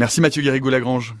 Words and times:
Merci 0.00 0.22
Mathieu 0.22 0.40
Guérigaud-Lagrange. 0.40 1.14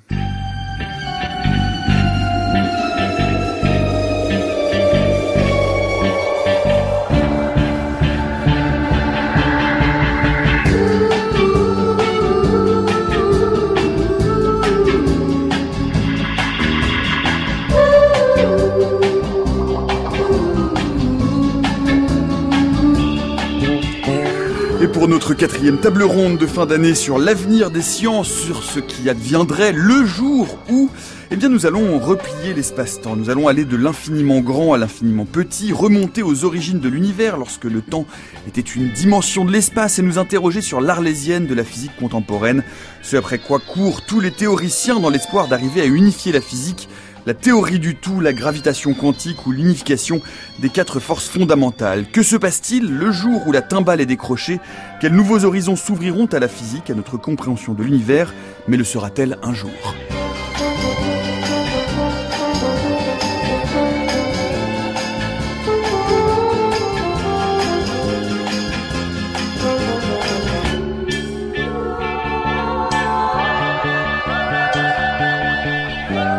Notre 25.30 25.46
quatrième 25.46 25.78
table 25.78 26.02
ronde 26.02 26.38
de 26.38 26.46
fin 26.46 26.66
d'année 26.66 26.96
sur 26.96 27.16
l'avenir 27.16 27.70
des 27.70 27.82
sciences, 27.82 28.28
sur 28.28 28.64
ce 28.64 28.80
qui 28.80 29.08
adviendrait 29.08 29.70
le 29.70 30.04
jour 30.04 30.58
où, 30.68 30.90
eh 31.30 31.36
bien, 31.36 31.48
nous 31.48 31.66
allons 31.66 32.00
replier 32.00 32.52
l'espace-temps. 32.52 33.14
Nous 33.14 33.30
allons 33.30 33.46
aller 33.46 33.64
de 33.64 33.76
l'infiniment 33.76 34.40
grand 34.40 34.72
à 34.72 34.78
l'infiniment 34.78 35.26
petit, 35.26 35.72
remonter 35.72 36.24
aux 36.24 36.44
origines 36.44 36.80
de 36.80 36.88
l'univers 36.88 37.36
lorsque 37.36 37.66
le 37.66 37.80
temps 37.80 38.06
était 38.48 38.60
une 38.60 38.90
dimension 38.90 39.44
de 39.44 39.52
l'espace 39.52 40.00
et 40.00 40.02
nous 40.02 40.18
interroger 40.18 40.62
sur 40.62 40.80
l'arlésienne 40.80 41.46
de 41.46 41.54
la 41.54 41.62
physique 41.62 41.96
contemporaine. 41.96 42.64
Ce 43.00 43.16
après 43.16 43.38
quoi 43.38 43.60
courent 43.60 44.04
tous 44.04 44.18
les 44.18 44.32
théoriciens 44.32 44.98
dans 44.98 45.10
l'espoir 45.10 45.46
d'arriver 45.46 45.80
à 45.80 45.86
unifier 45.86 46.32
la 46.32 46.40
physique 46.40 46.88
la 47.26 47.34
théorie 47.34 47.78
du 47.78 47.96
tout, 47.96 48.20
la 48.20 48.32
gravitation 48.32 48.94
quantique 48.94 49.46
ou 49.46 49.52
l'unification 49.52 50.20
des 50.58 50.68
quatre 50.68 51.00
forces 51.00 51.28
fondamentales. 51.28 52.06
Que 52.10 52.22
se 52.22 52.36
passe-t-il 52.36 52.90
le 52.90 53.10
jour 53.10 53.46
où 53.46 53.52
la 53.52 53.62
timbale 53.62 54.00
est 54.00 54.06
décrochée? 54.06 54.60
Quels 55.00 55.14
nouveaux 55.14 55.44
horizons 55.44 55.76
s'ouvriront 55.76 56.26
à 56.26 56.38
la 56.38 56.48
physique, 56.48 56.90
à 56.90 56.94
notre 56.94 57.16
compréhension 57.16 57.74
de 57.74 57.82
l'univers? 57.82 58.34
Mais 58.68 58.76
le 58.76 58.84
sera-t-elle 58.84 59.38
un 59.42 59.54
jour? 59.54 59.70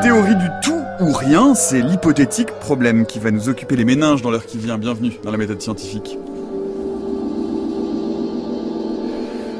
Théorie 0.01 0.35
du 0.35 0.49
ou 1.01 1.11
rien, 1.11 1.55
c'est 1.55 1.81
l'hypothétique 1.81 2.51
problème 2.59 3.05
qui 3.05 3.19
va 3.19 3.31
nous 3.31 3.49
occuper 3.49 3.75
les 3.75 3.85
méninges 3.85 4.21
dans 4.21 4.29
l'heure 4.29 4.45
qui 4.45 4.59
vient. 4.59 4.77
Bienvenue 4.77 5.13
dans 5.23 5.31
la 5.31 5.37
méthode 5.37 5.61
scientifique. 5.61 6.17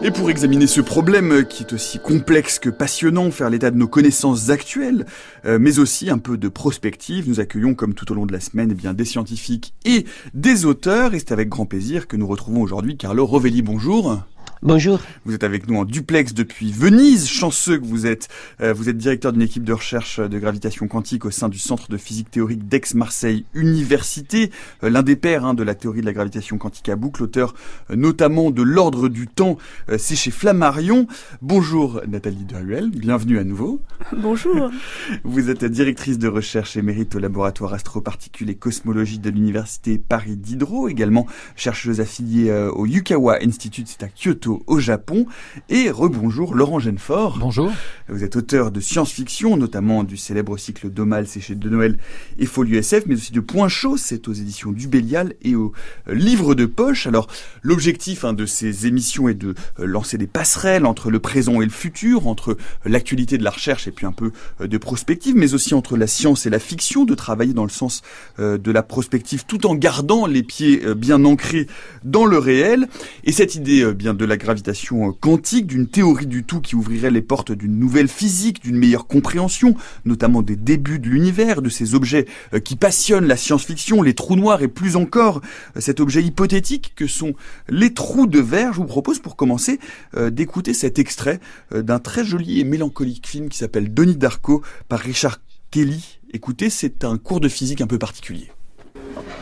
Et 0.03 0.09
pour 0.09 0.29
examiner 0.29 0.65
ce 0.65 0.81
problème 0.81 1.45
qui 1.45 1.63
est 1.63 1.73
aussi 1.73 1.99
complexe 1.99 2.57
que 2.57 2.69
passionnant, 2.69 3.29
faire 3.29 3.49
l'état 3.49 3.69
de 3.69 3.77
nos 3.77 3.87
connaissances 3.87 4.49
actuelles, 4.49 5.05
euh, 5.45 5.59
mais 5.59 5.77
aussi 5.77 6.09
un 6.09 6.17
peu 6.17 6.37
de 6.37 6.47
prospective, 6.47 7.29
nous 7.29 7.39
accueillons 7.39 7.75
comme 7.75 7.93
tout 7.93 8.11
au 8.11 8.15
long 8.15 8.25
de 8.25 8.33
la 8.33 8.39
semaine 8.39 8.69
eh 8.71 8.75
bien, 8.75 8.93
des 8.93 9.05
scientifiques 9.05 9.73
et 9.85 10.05
des 10.33 10.65
auteurs. 10.65 11.13
Et 11.13 11.19
c'est 11.19 11.31
avec 11.31 11.49
grand 11.49 11.65
plaisir 11.65 12.07
que 12.07 12.17
nous 12.17 12.27
retrouvons 12.27 12.61
aujourd'hui 12.61 12.97
Carlo 12.97 13.25
Rovelli. 13.25 13.61
Bonjour. 13.61 14.23
Bonjour. 14.63 14.99
Vous 15.25 15.33
êtes 15.33 15.43
avec 15.43 15.67
nous 15.67 15.75
en 15.79 15.85
duplex 15.85 16.35
depuis 16.35 16.71
Venise. 16.71 17.27
Chanceux 17.27 17.79
que 17.79 17.85
vous 17.85 18.05
êtes. 18.05 18.27
Euh, 18.61 18.73
vous 18.73 18.89
êtes 18.89 18.97
directeur 18.97 19.33
d'une 19.33 19.41
équipe 19.41 19.63
de 19.63 19.73
recherche 19.73 20.19
de 20.19 20.37
gravitation 20.37 20.87
quantique 20.87 21.25
au 21.25 21.31
sein 21.31 21.49
du 21.49 21.57
Centre 21.57 21.89
de 21.89 21.97
physique 21.97 22.29
théorique 22.29 22.67
d'Aix-Marseille 22.67 23.43
Université. 23.55 24.51
Euh, 24.83 24.91
l'un 24.91 25.01
des 25.01 25.15
pères 25.15 25.45
hein, 25.45 25.55
de 25.55 25.63
la 25.63 25.73
théorie 25.73 26.01
de 26.01 26.05
la 26.05 26.13
gravitation 26.13 26.59
quantique 26.59 26.89
à 26.89 26.95
boucle, 26.95 27.23
auteur 27.23 27.55
euh, 27.89 27.95
notamment 27.95 28.51
de 28.51 28.61
l'ordre 28.61 29.09
du 29.09 29.27
temps. 29.27 29.57
C'est 29.97 30.15
chez 30.15 30.29
Flammarion. 30.29 31.07
Bonjour 31.41 31.99
Nathalie 32.07 32.45
Deruel, 32.45 32.91
bienvenue 32.91 33.39
à 33.39 33.43
nouveau. 33.43 33.81
Bonjour. 34.15 34.69
vous 35.23 35.49
êtes 35.49 35.65
directrice 35.65 36.19
de 36.19 36.27
recherche 36.27 36.77
émérite 36.77 37.15
au 37.15 37.19
laboratoire 37.19 37.73
astroparticules 37.73 38.51
et 38.51 38.55
cosmologie 38.55 39.17
de 39.17 39.31
l'Université 39.31 39.97
Paris 39.97 40.37
Diderot, 40.37 40.87
également 40.87 41.25
chercheuse 41.55 41.99
affiliée 41.99 42.51
au 42.73 42.85
Yukawa 42.85 43.39
Institute, 43.41 43.87
c'est 43.87 44.03
à 44.03 44.07
Kyoto 44.07 44.50
au 44.67 44.79
Japon. 44.79 45.25
Et 45.69 45.89
rebonjour 45.89 46.55
Laurent 46.55 46.79
Genefort. 46.79 47.37
Bonjour. 47.39 47.71
Vous 48.09 48.23
êtes 48.23 48.35
auteur 48.35 48.71
de 48.71 48.79
science-fiction, 48.79 49.57
notamment 49.57 50.03
du 50.03 50.17
célèbre 50.17 50.57
cycle 50.57 50.89
Domal, 50.89 51.27
c'est 51.27 51.39
chez 51.39 51.55
De 51.55 51.69
Noël 51.69 51.97
et 52.37 52.45
Folio 52.45 52.77
SF, 52.77 53.05
mais 53.07 53.15
aussi 53.15 53.31
de 53.31 53.39
Point 53.39 53.69
Chaud, 53.69 53.97
c'est 53.97 54.27
aux 54.27 54.33
éditions 54.33 54.71
du 54.71 54.87
Bélial 54.87 55.33
et 55.41 55.55
au 55.55 55.71
euh, 56.07 56.13
Livre 56.13 56.55
de 56.55 56.65
Poche. 56.65 57.07
Alors, 57.07 57.27
l'objectif 57.61 58.25
hein, 58.25 58.33
de 58.33 58.45
ces 58.45 58.87
émissions 58.87 59.29
est 59.29 59.33
de 59.33 59.55
euh, 59.79 59.85
lancer 59.85 60.17
des 60.17 60.27
passerelles 60.27 60.85
entre 60.85 61.09
le 61.09 61.19
présent 61.19 61.61
et 61.61 61.65
le 61.65 61.71
futur, 61.71 62.27
entre 62.27 62.51
euh, 62.51 62.57
l'actualité 62.85 63.37
de 63.37 63.43
la 63.43 63.49
recherche 63.49 63.87
et 63.87 63.91
puis 63.91 64.05
un 64.05 64.11
peu 64.11 64.31
de 64.59 64.77
prospective, 64.77 65.35
mais 65.35 65.53
aussi 65.53 65.73
entre 65.73 65.97
la 65.97 66.07
science 66.07 66.45
et 66.45 66.49
la 66.49 66.59
fiction, 66.59 67.05
de 67.05 67.15
travailler 67.15 67.53
dans 67.53 67.63
le 67.63 67.69
sens 67.69 68.01
de 68.39 68.71
la 68.71 68.83
prospective 68.83 69.45
tout 69.45 69.65
en 69.65 69.75
gardant 69.75 70.25
les 70.25 70.43
pieds 70.43 70.81
bien 70.95 71.23
ancrés 71.25 71.67
dans 72.03 72.25
le 72.25 72.37
réel. 72.37 72.87
Et 73.23 73.31
cette 73.31 73.55
idée 73.55 73.93
bien 73.93 74.13
de 74.13 74.25
la 74.25 74.37
gravitation 74.41 75.13
quantique, 75.13 75.67
d'une 75.67 75.87
théorie 75.87 76.25
du 76.25 76.43
tout 76.43 76.61
qui 76.61 76.75
ouvrirait 76.75 77.11
les 77.11 77.21
portes 77.21 77.51
d'une 77.51 77.77
nouvelle 77.77 78.07
physique, 78.07 78.61
d'une 78.61 78.77
meilleure 78.77 79.07
compréhension, 79.07 79.75
notamment 80.03 80.41
des 80.41 80.55
débuts 80.55 80.99
de 80.99 81.07
l'univers, 81.07 81.61
de 81.61 81.69
ces 81.69 81.95
objets 81.95 82.25
euh, 82.53 82.59
qui 82.59 82.75
passionnent 82.75 83.27
la 83.27 83.37
science-fiction, 83.37 84.01
les 84.01 84.13
trous 84.13 84.35
noirs 84.35 84.61
et 84.61 84.67
plus 84.67 84.95
encore 84.95 85.41
euh, 85.77 85.79
cet 85.79 85.99
objet 85.99 86.23
hypothétique 86.23 86.93
que 86.95 87.07
sont 87.07 87.33
les 87.69 87.93
trous 87.93 88.27
de 88.27 88.39
verre. 88.39 88.73
Je 88.73 88.79
vous 88.79 88.85
propose 88.85 89.19
pour 89.19 89.35
commencer 89.35 89.79
euh, 90.17 90.29
d'écouter 90.29 90.73
cet 90.73 90.99
extrait 90.99 91.39
d'un 91.71 91.99
très 91.99 92.25
joli 92.25 92.59
et 92.59 92.63
mélancolique 92.63 93.27
film 93.27 93.49
qui 93.49 93.57
s'appelle 93.57 93.93
Denis 93.93 94.15
Darko 94.15 94.61
par 94.89 94.99
Richard 94.99 95.39
Kelly. 95.69 96.19
Écoutez, 96.33 96.69
c'est 96.69 97.03
un 97.03 97.17
cours 97.17 97.39
de 97.39 97.47
physique 97.47 97.81
un 97.81 97.87
peu 97.87 97.97
particulier. 97.97 98.51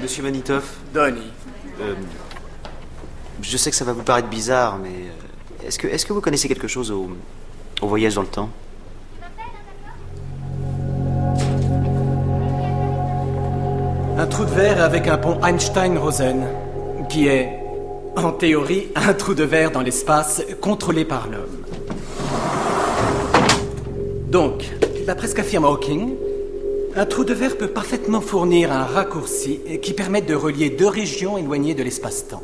Monsieur 0.02 0.24
Manitov 0.24 0.66
Denis. 0.94 1.32
Je 3.42 3.58
sais 3.58 3.70
que 3.70 3.76
ça 3.76 3.86
va 3.86 3.94
vous 3.94 4.04
paraître 4.04 4.28
bizarre, 4.28 4.78
mais 4.78 4.90
euh, 4.90 5.68
est-ce 5.68 6.06
que, 6.06 6.14
vous 6.14 6.22
connaissez 6.22 6.48
quelque 6.48 6.68
chose 6.68 6.92
au, 6.92 7.10
voyage 7.82 8.16
dans 8.16 8.22
le 8.22 8.28
temps? 8.28 8.50
Un 14.18 14.28
trou 14.28 14.44
de 14.44 14.52
verre 14.52 14.84
avec 14.84 15.08
un 15.08 15.18
pont 15.18 15.40
Einstein-Rosen, 15.42 16.44
qui 17.08 17.28
est, 17.28 17.58
en 18.18 18.32
théorie, 18.32 18.90
un 18.96 19.14
trou 19.14 19.34
de 19.34 19.46
verre 19.46 19.72
dans 19.72 19.82
l'espace 19.82 20.44
contrôlé 20.60 21.06
par 21.06 21.28
l'homme. 21.30 21.64
Donc, 24.30 24.66
d'après 25.08 25.28
ce 25.30 25.36
qu'affirme 25.36 25.64
Hawking, 25.64 26.16
un 26.96 27.06
trou 27.06 27.24
de 27.24 27.34
verre 27.34 27.58
peut 27.58 27.68
parfaitement 27.68 28.20
fournir 28.20 28.74
un 28.74 28.84
raccourci 28.84 29.62
qui 29.82 29.94
permette 29.94 30.26
de 30.26 30.36
relier 30.36 30.70
deux 30.70 30.88
régions 30.88 31.38
éloignées 31.38 31.74
de 31.74 31.84
l'espace-temps. 31.84 32.44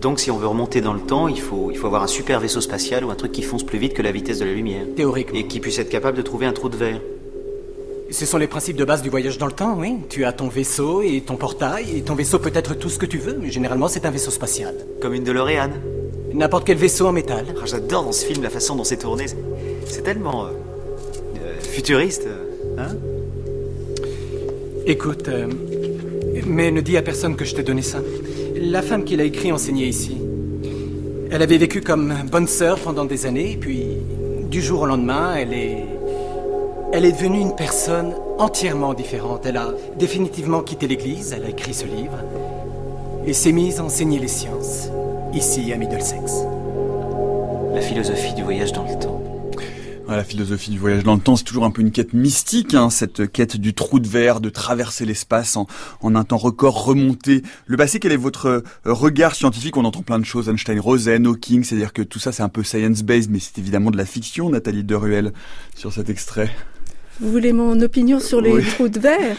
Donc 0.00 0.20
si 0.20 0.30
on 0.30 0.36
veut 0.36 0.46
remonter 0.46 0.80
dans 0.80 0.92
le 0.92 1.00
temps, 1.00 1.28
il 1.28 1.40
faut, 1.40 1.70
il 1.70 1.76
faut 1.78 1.86
avoir 1.86 2.02
un 2.02 2.06
super 2.06 2.40
vaisseau 2.40 2.60
spatial 2.60 3.04
ou 3.04 3.10
un 3.10 3.14
truc 3.14 3.32
qui 3.32 3.42
fonce 3.42 3.64
plus 3.64 3.78
vite 3.78 3.94
que 3.94 4.02
la 4.02 4.12
vitesse 4.12 4.38
de 4.38 4.44
la 4.44 4.52
lumière. 4.52 4.84
Théoriquement. 4.94 5.38
Et 5.38 5.46
qui 5.46 5.60
puisse 5.60 5.78
être 5.78 5.88
capable 5.88 6.16
de 6.16 6.22
trouver 6.22 6.46
un 6.46 6.52
trou 6.52 6.68
de 6.68 6.76
verre. 6.76 7.00
Ce 8.10 8.24
sont 8.24 8.38
les 8.38 8.46
principes 8.46 8.76
de 8.76 8.84
base 8.84 9.02
du 9.02 9.10
voyage 9.10 9.36
dans 9.36 9.46
le 9.46 9.52
temps, 9.52 9.76
oui. 9.76 9.96
Tu 10.08 10.24
as 10.24 10.32
ton 10.32 10.48
vaisseau 10.48 11.02
et 11.02 11.22
ton 11.22 11.36
portail, 11.36 11.96
et 11.96 12.02
ton 12.02 12.14
vaisseau 12.14 12.38
peut 12.38 12.52
être 12.54 12.74
tout 12.74 12.88
ce 12.88 12.98
que 12.98 13.06
tu 13.06 13.18
veux, 13.18 13.36
mais 13.40 13.50
généralement 13.50 13.88
c'est 13.88 14.06
un 14.06 14.10
vaisseau 14.10 14.30
spatial. 14.30 14.74
Comme 15.00 15.14
une 15.14 15.24
DeLorean 15.24 15.70
N'importe 16.32 16.66
quel 16.66 16.76
vaisseau 16.76 17.06
en 17.06 17.12
métal. 17.12 17.46
Ah, 17.56 17.66
j'adore 17.66 18.04
dans 18.04 18.12
ce 18.12 18.24
film 18.24 18.42
la 18.42 18.50
façon 18.50 18.76
dont 18.76 18.84
c'est 18.84 18.98
tourné. 18.98 19.26
C'est 19.86 20.02
tellement... 20.02 20.44
Euh, 20.44 20.50
euh, 21.42 21.60
futuriste, 21.60 22.28
hein 22.78 22.88
Écoute, 24.86 25.28
euh, 25.28 25.48
mais 26.46 26.70
ne 26.70 26.80
dis 26.80 26.96
à 26.96 27.02
personne 27.02 27.34
que 27.34 27.44
je 27.44 27.54
t'ai 27.54 27.62
donné 27.62 27.82
ça. 27.82 27.98
La 28.58 28.80
femme 28.80 29.04
qui 29.04 29.16
l'a 29.16 29.24
écrit 29.24 29.52
enseignait 29.52 29.86
ici. 29.86 30.16
Elle 31.30 31.42
avait 31.42 31.58
vécu 31.58 31.82
comme 31.82 32.14
bonne 32.30 32.46
sœur 32.46 32.78
pendant 32.78 33.04
des 33.04 33.26
années, 33.26 33.58
puis 33.60 33.86
du 34.50 34.62
jour 34.62 34.82
au 34.82 34.86
lendemain, 34.86 35.34
elle 35.36 35.52
est. 35.52 35.84
Elle 36.92 37.04
est 37.04 37.12
devenue 37.12 37.40
une 37.40 37.54
personne 37.54 38.14
entièrement 38.38 38.94
différente. 38.94 39.44
Elle 39.44 39.58
a 39.58 39.72
définitivement 39.98 40.62
quitté 40.62 40.86
l'église, 40.86 41.34
elle 41.36 41.44
a 41.44 41.50
écrit 41.50 41.74
ce 41.74 41.84
livre, 41.84 42.18
et 43.26 43.34
s'est 43.34 43.52
mise 43.52 43.78
à 43.78 43.84
enseigner 43.84 44.18
les 44.18 44.28
sciences, 44.28 44.88
ici 45.34 45.70
à 45.72 45.76
Middlesex. 45.76 46.46
La 47.74 47.82
philosophie 47.82 48.32
du 48.34 48.42
voyage 48.42 48.72
dans 48.72 48.84
le 48.84 48.98
temps 48.98 49.15
la 50.14 50.24
philosophie 50.24 50.70
du 50.70 50.78
voyage 50.78 51.02
dans 51.02 51.14
le 51.14 51.20
temps, 51.20 51.36
c'est 51.36 51.44
toujours 51.44 51.64
un 51.64 51.70
peu 51.70 51.82
une 51.82 51.90
quête 51.90 52.12
mystique, 52.12 52.74
hein, 52.74 52.90
cette 52.90 53.30
quête 53.30 53.56
du 53.56 53.74
trou 53.74 53.98
de 53.98 54.06
verre, 54.06 54.40
de 54.40 54.50
traverser 54.50 55.04
l'espace 55.04 55.56
en, 55.56 55.66
en, 56.00 56.14
un 56.14 56.24
temps 56.24 56.36
record, 56.36 56.84
remonter 56.84 57.42
le 57.66 57.76
passé. 57.76 57.98
Quel 57.98 58.12
est 58.12 58.16
votre 58.16 58.46
euh, 58.46 58.62
regard 58.84 59.34
scientifique? 59.34 59.76
On 59.76 59.84
entend 59.84 60.02
plein 60.02 60.18
de 60.18 60.24
choses, 60.24 60.48
Einstein, 60.48 60.78
Rosen, 60.78 61.26
Hawking, 61.26 61.64
c'est-à-dire 61.64 61.92
que 61.92 62.02
tout 62.02 62.18
ça 62.18 62.30
c'est 62.30 62.42
un 62.42 62.48
peu 62.48 62.62
science-based, 62.62 63.30
mais 63.30 63.40
c'est 63.40 63.58
évidemment 63.58 63.90
de 63.90 63.96
la 63.96 64.06
fiction, 64.06 64.50
Nathalie 64.50 64.84
Deruel, 64.84 65.32
sur 65.74 65.92
cet 65.92 66.08
extrait. 66.08 66.50
Vous 67.20 67.30
voulez 67.30 67.52
mon 67.52 67.80
opinion 67.80 68.20
sur 68.20 68.40
les 68.40 68.62
trous 68.62 68.88
de 68.88 69.00
verre? 69.00 69.38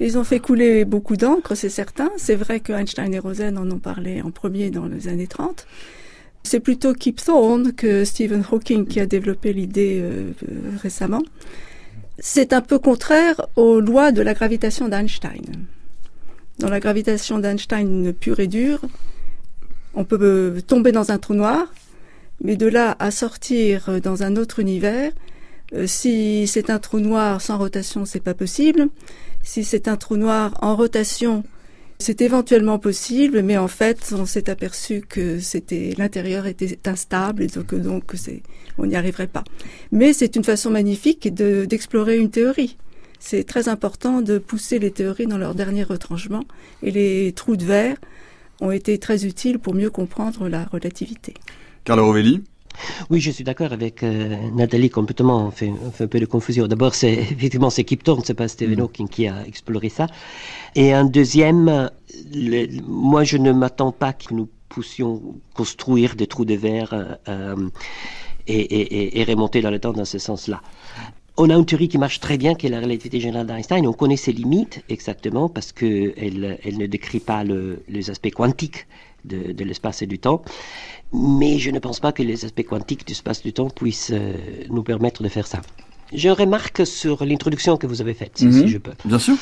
Ils 0.00 0.18
ont 0.18 0.24
fait 0.24 0.40
couler 0.40 0.84
beaucoup 0.84 1.16
d'encre, 1.16 1.54
c'est 1.54 1.68
certain. 1.68 2.10
C'est 2.16 2.34
vrai 2.34 2.58
que 2.58 2.72
Einstein 2.72 3.14
et 3.14 3.20
Rosen 3.20 3.56
en 3.56 3.70
ont 3.70 3.78
parlé 3.78 4.22
en 4.22 4.32
premier 4.32 4.70
dans 4.70 4.86
les 4.86 5.06
années 5.06 5.28
30. 5.28 5.66
C'est 6.46 6.60
plutôt 6.60 6.92
Kip 6.92 7.24
Thorne 7.24 7.72
que 7.72 8.04
Stephen 8.04 8.44
Hawking 8.50 8.86
qui 8.86 9.00
a 9.00 9.06
développé 9.06 9.54
l'idée 9.54 9.98
euh, 10.02 10.30
euh, 10.42 10.76
récemment. 10.80 11.22
C'est 12.18 12.52
un 12.52 12.60
peu 12.60 12.78
contraire 12.78 13.46
aux 13.56 13.80
lois 13.80 14.12
de 14.12 14.20
la 14.20 14.34
gravitation 14.34 14.88
d'Einstein. 14.88 15.66
Dans 16.58 16.68
la 16.68 16.80
gravitation 16.80 17.38
d'Einstein 17.38 18.12
pure 18.12 18.40
et 18.40 18.46
dure, 18.46 18.80
on 19.94 20.04
peut 20.04 20.18
euh, 20.20 20.60
tomber 20.60 20.92
dans 20.92 21.10
un 21.10 21.18
trou 21.18 21.32
noir, 21.32 21.72
mais 22.42 22.56
de 22.56 22.66
là 22.66 22.94
à 22.98 23.10
sortir 23.10 24.00
dans 24.02 24.22
un 24.22 24.36
autre 24.36 24.60
univers, 24.60 25.12
si 25.86 26.46
c'est 26.46 26.68
un 26.68 26.78
trou 26.78 27.00
noir 27.00 27.40
sans 27.40 27.58
rotation, 27.58 28.04
c'est 28.04 28.20
pas 28.20 28.34
possible. 28.34 28.88
Si 29.42 29.64
c'est 29.64 29.88
un 29.88 29.96
trou 29.96 30.16
noir 30.16 30.56
en 30.60 30.76
rotation, 30.76 31.42
c'est 32.04 32.20
éventuellement 32.20 32.78
possible, 32.78 33.40
mais 33.40 33.56
en 33.56 33.66
fait, 33.66 34.12
on 34.14 34.26
s'est 34.26 34.50
aperçu 34.50 35.00
que 35.00 35.38
l'intérieur 35.96 36.46
était 36.46 36.78
instable 36.84 37.42
et 37.42 37.46
donc 37.46 38.14
on 38.76 38.84
n'y 38.84 38.94
arriverait 38.94 39.26
pas. 39.26 39.42
Mais 39.90 40.12
c'est 40.12 40.36
une 40.36 40.44
façon 40.44 40.68
magnifique 40.68 41.32
de 41.32 41.64
d'explorer 41.64 42.18
une 42.18 42.30
théorie. 42.30 42.76
C'est 43.20 43.44
très 43.44 43.70
important 43.70 44.20
de 44.20 44.36
pousser 44.36 44.78
les 44.78 44.90
théories 44.90 45.26
dans 45.26 45.38
leur 45.38 45.54
dernier 45.54 45.82
retranchement 45.82 46.44
et 46.82 46.90
les 46.90 47.32
trous 47.32 47.56
de 47.56 47.64
verre 47.64 47.96
ont 48.60 48.70
été 48.70 48.98
très 48.98 49.24
utiles 49.24 49.58
pour 49.58 49.74
mieux 49.74 49.88
comprendre 49.88 50.46
la 50.46 50.64
relativité. 50.64 51.32
Carlo 51.84 52.04
Rovelli 52.04 52.44
oui, 53.10 53.20
je 53.20 53.30
suis 53.30 53.44
d'accord 53.44 53.72
avec 53.72 54.02
euh, 54.02 54.36
Nathalie 54.54 54.90
complètement. 54.90 55.46
On 55.46 55.50
fait, 55.50 55.72
on 55.84 55.90
fait, 55.90 56.04
un 56.04 56.08
peu 56.08 56.20
de 56.20 56.26
confusion. 56.26 56.66
D'abord, 56.66 56.94
c'est 56.94 57.12
effectivement 57.32 57.70
c'est 57.70 57.84
Kip 57.84 58.02
Thorne, 58.02 58.22
c'est 58.24 58.34
pas 58.34 58.48
Stephen 58.48 58.78
mm. 58.78 58.82
Hawking 58.82 59.08
qui 59.08 59.26
a 59.26 59.46
exploré 59.46 59.88
ça. 59.88 60.06
Et 60.74 60.92
un 60.92 61.04
deuxième, 61.04 61.90
moi, 62.86 63.24
je 63.24 63.36
ne 63.36 63.52
m'attends 63.52 63.92
pas 63.92 64.12
que 64.12 64.34
nous 64.34 64.48
puissions 64.68 65.22
construire 65.54 66.16
des 66.16 66.26
trous 66.26 66.44
de 66.44 66.54
verre 66.54 66.92
euh, 66.92 67.14
euh 67.28 67.68
et, 68.46 68.60
et, 68.60 69.20
et, 69.20 69.24
remonter 69.24 69.62
dans 69.62 69.70
le 69.70 69.78
temps 69.78 69.94
dans 69.94 70.04
ce 70.04 70.18
sens-là. 70.18 70.60
On 71.38 71.48
a 71.48 71.54
une 71.54 71.64
théorie 71.64 71.88
qui 71.88 71.96
marche 71.96 72.20
très 72.20 72.36
bien, 72.36 72.54
qui 72.54 72.66
est 72.66 72.70
la 72.70 72.80
relativité 72.80 73.18
générale 73.18 73.46
d'Einstein. 73.46 73.86
On 73.86 73.94
connaît 73.94 74.18
ses 74.18 74.32
limites 74.32 74.84
exactement 74.90 75.48
parce 75.48 75.72
qu'elle 75.72 76.58
elle 76.62 76.76
ne 76.76 76.86
décrit 76.86 77.20
pas 77.20 77.42
le, 77.42 77.82
les 77.88 78.10
aspects 78.10 78.30
quantiques 78.30 78.86
de, 79.24 79.52
de 79.52 79.64
l'espace 79.64 80.02
et 80.02 80.06
du 80.06 80.18
temps 80.18 80.42
mais 81.12 81.58
je 81.58 81.70
ne 81.70 81.78
pense 81.78 82.00
pas 82.00 82.12
que 82.12 82.22
les 82.22 82.44
aspects 82.44 82.64
quantiques 82.64 83.06
du 83.06 83.12
espace 83.12 83.42
du 83.42 83.52
temps 83.52 83.70
puissent 83.70 84.10
euh, 84.12 84.34
nous 84.70 84.82
permettre 84.82 85.22
de 85.22 85.28
faire 85.28 85.46
ça. 85.46 85.62
Je 86.12 86.28
remarque 86.28 86.86
sur 86.86 87.24
l'introduction 87.24 87.76
que 87.76 87.86
vous 87.86 88.00
avez 88.00 88.14
faite, 88.14 88.32
si, 88.36 88.46
mhm. 88.46 88.66
je 88.66 88.78
peux. 88.78 88.92
Bien 89.04 89.18
sûr. 89.18 89.36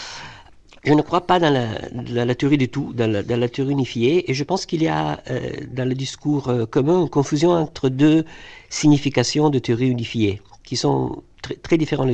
Je 0.84 0.92
ne 0.94 1.02
crois 1.02 1.26
pas 1.26 1.38
dans 1.38 1.52
la, 1.52 2.34
théorie 2.34 2.58
du 2.58 2.68
tout, 2.68 2.92
dans 2.92 3.10
la, 3.10 3.48
théorie 3.48 3.72
unifiée, 3.72 4.28
et 4.28 4.34
je 4.34 4.42
pense 4.42 4.66
qu'il 4.66 4.82
y 4.82 4.88
a 4.88 5.20
euh, 5.30 5.38
dans 5.70 5.88
le 5.88 5.94
discours 5.94 6.48
euh, 6.48 6.66
commun 6.66 7.02
une 7.02 7.08
confusion 7.08 7.52
entre 7.52 7.88
deux 7.88 8.24
significations 8.68 9.48
de 9.48 9.60
théorie 9.60 9.88
unifiée, 9.88 10.42
qui 10.64 10.76
sont 10.76 11.22
très 11.62 11.78
différentes 11.78 12.10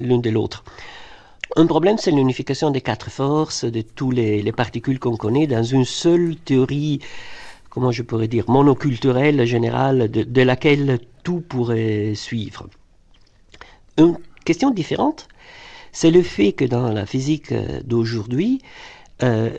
l'une 0.00 0.20
de 0.20 0.30
l'autre. 0.30 0.64
Un 1.56 1.66
problème, 1.66 1.96
c'est 1.98 2.10
l'unification 2.10 2.70
des 2.70 2.82
quatre 2.82 3.10
forces, 3.10 3.64
de 3.64 3.80
toutes 3.80 4.14
les, 4.14 4.42
les 4.42 4.52
particules 4.52 4.98
qu'on 4.98 5.16
connaît, 5.16 5.46
dans 5.46 5.64
une 5.64 5.86
seule 5.86 6.36
théorie 6.36 7.00
comment 7.70 7.92
je 7.92 8.02
pourrais 8.02 8.28
dire, 8.28 8.44
monoculturelle 8.50 9.44
générale 9.46 10.10
de, 10.10 10.42
laquelle 10.42 10.98
tout 11.22 11.40
pourrait 11.40 12.14
suivre. 12.14 12.68
Une 13.96 14.16
question 14.44 14.70
différente, 14.70 15.28
c'est 15.92 16.10
le 16.10 16.22
fait 16.22 16.52
que 16.52 16.64
dans 16.64 16.90
la 16.90 17.06
physique 17.06 17.54
d'aujourd'hui, 17.84 18.60
euh, 19.22 19.50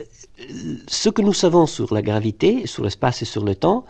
ce 0.87 1.09
que 1.09 1.21
nous 1.21 1.33
savons 1.33 1.65
sur 1.65 1.93
la 1.93 2.01
gravité, 2.01 2.67
sur 2.67 2.83
l'espace 2.83 3.21
et 3.21 3.25
sur 3.25 3.45
le 3.45 3.55
temps, 3.55 3.85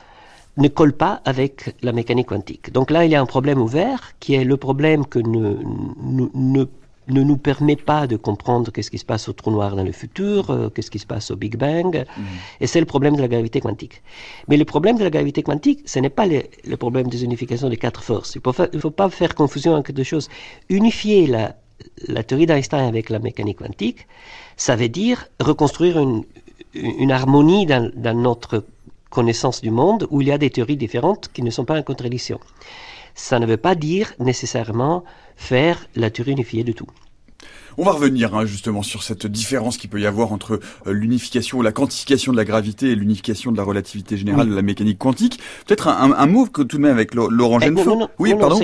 ne 0.58 0.68
colle 0.68 0.94
pas 0.94 1.22
avec 1.26 1.76
la 1.82 1.94
mécanique 1.94 2.28
quantique. 2.28 2.72
Donc 2.72 2.92
là, 2.92 3.06
il 3.06 3.12
y 3.12 3.16
a 3.16 3.22
un 3.22 3.26
problème 3.26 3.62
ouvert 3.62 4.14
qui 4.20 4.36
est 4.36 4.44
le 4.44 4.58
problème 4.58 5.06
que 5.06 5.20
ne, 5.20 5.56
ne, 6.02 6.28
ne 6.34 6.66
ne 7.14 7.24
nous 7.24 7.38
permet 7.38 7.76
pas 7.76 8.08
de 8.08 8.16
comprendre 8.16 8.72
qu'est-ce 8.72 8.92
qui 8.92 8.98
se 8.98 9.06
passe 9.06 9.28
au 9.30 9.34
trou 9.34 9.52
noir 9.52 9.76
dans 9.76 9.84
le 9.84 9.92
futur, 9.92 10.50
euh, 10.50 10.70
qu'est-ce 10.70 10.92
qui 10.92 11.00
se 11.00 11.06
passe 11.06 11.32
au 11.32 11.36
Big 11.36 11.56
Bang. 11.58 11.96
Mhm. 11.96 12.26
Et 12.62 12.68
c'est 12.68 12.80
le 12.80 12.86
problème 12.86 13.16
de 13.16 13.22
la 13.22 13.28
gravité 13.28 13.60
quantique. 13.60 14.02
Mais 14.48 14.58
le 14.58 14.66
problème 14.66 14.98
de 14.98 15.04
la 15.04 15.10
gravité 15.10 15.44
quantique, 15.44 15.82
ce 15.86 16.00
n'est 16.00 16.10
pas 16.10 16.26
le, 16.26 16.78
problème 16.78 17.08
des 17.08 17.24
unifications 17.24 17.70
des 17.70 17.78
quatre 17.78 18.04
forces. 18.04 18.36
Il 18.36 18.42
ne 18.74 18.80
faut, 18.80 18.92
pas 18.92 19.10
faire 19.10 19.36
confusion 19.36 19.74
entre 19.74 19.92
deux 19.92 20.04
choses. 20.04 20.30
Unifier 20.70 21.28
la, 21.28 21.56
la 22.08 22.24
théorie 22.24 22.46
d'Einstein 22.46 22.86
avec 22.88 23.10
la 23.10 23.20
mécanique 23.20 23.60
quantique, 23.60 24.08
ça 24.58 24.76
veut 24.76 24.90
dire 24.90 25.28
reconstruire 25.40 26.00
une, 26.00 26.24
une 26.74 27.12
harmonie 27.12 27.66
dans, 27.66 27.92
dans 27.96 28.18
notre 28.18 28.64
connaissance 29.10 29.62
du 29.62 29.72
monde 29.72 30.08
où 30.10 30.22
il 30.22 30.30
y 30.30 30.32
a 30.32 30.38
des 30.38 30.50
théories 30.50 30.78
différentes 30.78 31.30
qui 31.34 31.44
ne 31.44 31.52
sont 31.52 31.66
pas 31.66 31.78
en 31.78 31.84
contradiction. 31.84 32.40
Ça 33.14 33.40
ne 33.40 33.46
veut 33.46 33.58
pas 33.58 33.76
dire 33.76 34.14
nécessairement 34.20 35.04
faire 35.42 35.88
la 35.96 36.10
théorie 36.12 36.32
unifiée 36.32 36.64
de 36.64 36.72
tout. 36.72 36.86
On 37.78 37.84
va 37.84 37.94
revenir 37.94 38.36
hein, 38.36 38.46
justement 38.46 38.84
sur 38.84 39.02
cette 39.02 39.26
différence 39.26 39.78
qu'il 39.78 39.90
peut 39.90 40.00
y 40.00 40.06
avoir 40.06 40.32
entre 40.34 40.60
euh, 40.86 40.92
l'unification 40.92 41.60
ou 41.60 41.62
la 41.62 41.72
quantification 41.72 42.32
de 42.32 42.38
la 42.38 42.46
gravité 42.46 42.92
et 42.92 42.96
l'unification 42.96 43.52
de 43.52 43.58
la 43.58 43.64
relativité 43.64 44.18
générale 44.18 44.50
de 44.50 44.56
la 44.56 44.62
mécanique 44.62 45.00
quantique. 45.00 45.40
Peut-être 45.66 45.88
un, 45.88 46.26
mot 46.28 46.46
que 46.46 46.62
tout 46.62 46.78
de 46.78 46.82
même 46.82 46.92
avec 46.92 47.16
Laurent 47.16 47.60
eh, 47.60 47.66
Genefort. 47.66 48.10
oui, 48.20 48.36
pardon. 48.36 48.60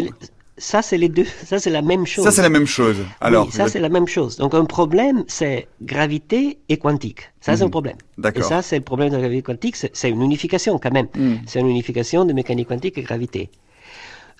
ça 0.57 0.81
c'est 0.81 0.97
les 0.97 1.09
deux, 1.09 1.25
ça 1.45 1.57
c'est 1.57 1.69
la 1.71 1.81
même 1.81 2.05
chose. 2.05 2.25
Ça 2.25 2.31
c'est 2.31 2.43
la 2.43 2.49
même 2.49 2.67
chose. 2.67 2.97
Alors, 3.21 3.51
ça 3.51 3.67
c'est 3.69 3.79
la 3.79 3.89
même 3.89 4.07
chose. 4.07 4.37
Donc 4.37 4.53
un 4.53 4.65
problème 4.65 5.23
c'est 5.27 5.67
gravité 5.81 6.59
et 6.69 6.77
quantique. 6.77 7.31
Ça 7.41 7.55
c'est 7.55 7.63
un 7.63 7.65
mhm. 7.65 7.71
problème. 7.71 7.97
D'accord. 8.17 8.43
Et 8.43 8.47
ça 8.47 8.61
c'est 8.61 8.77
le 8.77 8.83
problème 8.83 9.09
de 9.09 9.15
la 9.15 9.21
gravité 9.21 9.41
quantique, 9.41 9.77
c'est 9.77 10.09
une 10.09 10.21
unification 10.21 10.77
quand 10.77 10.91
même. 10.91 11.07
Mhm. 11.15 11.39
C'est 11.47 11.59
une 11.59 11.69
unification 11.69 12.23
de 12.25 12.33
mécanique 12.33 12.67
quantique 12.67 12.97
et 12.97 13.03
gravité. 13.03 13.49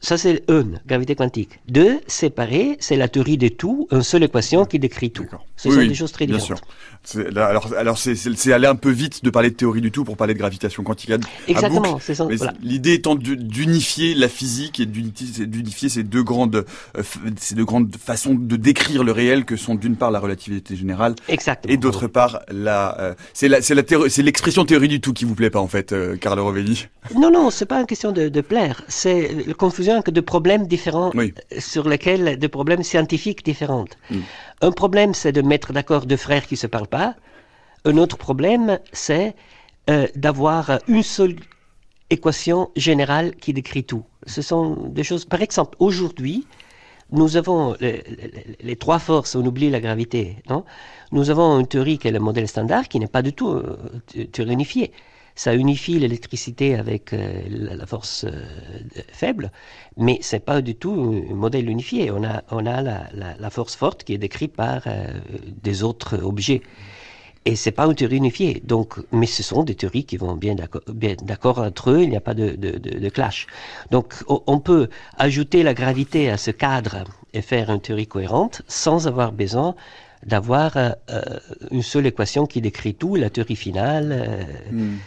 Ça, 0.02 0.18
c'est 0.18 0.44
une, 0.48 0.80
gravité 0.86 1.16
quantique. 1.16 1.60
Deux, 1.68 2.00
séparer, 2.08 2.78
c'est 2.80 2.96
la 2.96 3.08
théorie 3.08 3.38
de 3.38 3.48
tout, 3.48 3.88
une 3.92 4.04
seule 4.04 4.24
équation 4.24 4.66
qui 4.66 4.80
décrit 4.80 5.12
tout. 5.12 5.26
Ce 5.56 5.72
sont 5.72 5.78
des 5.78 5.94
choses 5.96 6.12
très 6.12 6.28
différentes. 6.28 6.62
Bien 7.14 7.24
sûr. 7.24 7.38
alors, 7.38 7.74
alors 7.76 7.98
c'est 7.98 8.54
aller 8.54 8.68
un 8.68 8.76
peu 8.76 8.92
vite 8.92 9.24
de 9.24 9.30
parler 9.32 9.50
de 9.50 9.56
théorie 9.56 9.82
du 9.82 9.92
tout 9.92 10.04
pour 10.04 10.16
parler 10.16 10.36
de 10.36 10.40
gravitation 10.40 10.84
quantique. 10.84 11.12
Exactement, 11.48 12.00
c'est 12.00 12.14
ça. 12.14 12.28
L'idée 12.62 12.94
étant 12.94 13.16
d'unifier 13.16 14.14
la 14.14 14.30
physique 14.30 14.80
et 14.80 14.86
d'unifier 14.86 15.90
ces 15.90 16.04
deux 16.04 16.24
grandes, 16.24 16.66
euh, 16.98 17.04
ces 17.38 17.56
deux 17.56 17.66
grandes 17.66 17.96
façons 17.96 18.36
de 18.36 18.56
décrire 18.56 19.04
le 19.04 19.12
réel 19.12 19.46
que 19.46 19.56
sont 19.56 19.76
d'une 19.76 19.96
part 19.96 20.12
la 20.12 20.20
relativité 20.20 20.76
générale 20.76 21.16
Exactement. 21.28 21.74
et 21.74 21.78
d'autre 21.78 22.08
part 22.08 22.42
la, 22.50 23.00
euh, 23.00 23.14
c'est 23.34 23.48
la, 23.48 23.62
c'est 23.62 24.22
l'expression 24.22 24.66
théorie 24.66 24.88
du 24.88 25.02
tout 25.02 25.14
qui 25.14 25.26
vous 25.26 25.36
plaît 25.36 25.50
pas 25.50 25.60
en 25.60 25.68
fait, 25.68 25.92
euh, 25.92 26.18
Carlo 26.18 26.44
Rovelli. 26.44 26.88
Non, 27.16 27.32
non, 27.32 27.50
c'est 27.50 27.66
pas 27.66 27.80
une 27.80 27.88
question 27.88 28.12
de, 28.12 28.30
de 28.30 28.42
plaire. 28.42 28.84
C'est 28.88 29.32
la 29.48 29.54
confusion 29.54 29.87
que 30.02 30.12
de 30.12 30.22
problèmes 30.22 30.68
différents 30.68 31.12
sur 31.58 31.88
lesquels, 31.88 32.38
de 32.38 32.48
problèmes 32.48 32.84
scientifiques 32.84 33.44
différents. 33.44 33.86
Mm. 34.10 34.20
Un 34.62 34.72
problème, 34.72 35.14
c'est 35.14 35.32
de 35.32 35.42
mettre 35.42 35.74
d'accord 35.74 36.06
deux 36.06 36.18
frères 36.18 36.46
qui 36.46 36.58
se 36.58 36.68
parlent 36.68 36.88
pas. 36.88 37.16
Un 37.86 37.98
autre 37.98 38.18
problème, 38.18 38.80
c'est 38.92 39.36
euh, 39.90 40.08
d'avoir 40.16 40.80
une 40.88 41.04
seule 41.04 41.36
équation 42.10 42.70
générale 42.76 43.36
qui 43.36 43.54
décrit 43.54 43.84
tout. 43.84 44.04
Ce 44.26 44.42
sont 44.42 44.76
des 44.90 45.04
choses. 45.04 45.26
Par 45.26 45.42
exemple, 45.42 45.76
aujourd'hui, 45.80 46.48
nous 47.12 47.38
avons 47.38 47.76
les, 47.80 48.76
trois 48.76 49.00
forces, 49.00 49.36
on 49.36 49.46
oublie 49.46 49.70
la 49.70 49.80
gravité, 49.80 50.38
non? 50.50 50.66
Nous 51.14 51.30
avons 51.30 51.60
une 51.60 51.68
théorie 51.68 51.98
qui 51.98 52.10
est 52.10 52.12
le 52.12 52.20
modèle 52.20 52.50
standard, 52.50 52.90
qui 52.90 53.00
n'est 53.00 53.08
pas 53.08 53.22
du 53.22 53.32
tout 53.32 53.50
euh, 53.50 53.78
unifiée 54.38 54.92
ça 55.38 55.54
unifie 55.54 56.00
l'électricité 56.00 56.76
avec 56.76 57.14
euh, 57.14 57.42
la, 57.48 57.86
force 57.86 58.26
euh, 58.26 58.32
faible, 59.14 59.52
mais 59.96 60.18
c'est 60.22 60.44
pas 60.44 60.62
du 60.62 60.74
tout 60.74 61.24
un 61.32 61.36
modèle 61.36 61.70
unifié. 61.70 62.10
On 62.12 62.24
a, 62.24 62.44
on 62.50 62.66
a 62.66 62.82
la, 62.82 63.08
la, 63.14 63.50
force 63.52 63.76
forte 63.76 64.04
qui 64.04 64.14
est 64.16 64.18
décrite 64.18 64.56
par 64.56 64.82
euh, 64.88 65.08
des 65.62 65.84
autres 65.84 66.24
objets. 66.24 66.62
Et 67.46 67.56
c'est 67.56 67.72
pas 67.72 67.86
une 67.86 67.94
théorie 67.94 68.18
unifiée. 68.18 68.64
Donc, 68.66 68.96
mais 69.12 69.28
ce 69.28 69.44
sont 69.44 69.64
des 69.64 69.76
théories 69.76 70.06
qui 70.06 70.18
vont 70.18 70.36
bien 70.36 70.56
d'accord 71.22 71.60
entre 71.60 71.92
eux. 71.92 72.02
Il 72.02 72.10
n'y 72.10 72.18
a 72.18 72.22
pas 72.22 72.34
de, 72.34 72.56
de, 72.56 73.10
clash. 73.10 73.48
Donc, 73.90 74.16
on 74.28 74.60
peut 74.60 74.90
ajouter 75.18 75.64
la 75.64 75.74
gravité 75.74 76.30
à 76.30 76.36
ce 76.36 76.52
cadre 76.52 77.06
et 77.34 77.42
faire 77.42 77.70
une 77.70 77.80
théorie 77.80 78.08
cohérente 78.08 78.64
sans 78.68 79.08
avoir 79.08 79.32
besoin 79.32 79.76
d'avoir 80.26 80.76
une 81.72 81.84
seule 81.84 82.08
équation 82.08 82.48
qui 82.48 82.60
décrit 82.60 82.96
tout, 82.96 83.16
la 83.16 83.30
théorie 83.30 83.56
finale. 83.56 84.46
Hmm. 84.70 84.98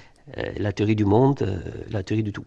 La 0.56 0.72
théorie 0.72 0.96
du 0.96 1.04
monde, 1.04 1.42
euh, 1.42 1.58
la 1.90 2.02
théorie 2.02 2.22
du 2.22 2.32
tout. 2.32 2.44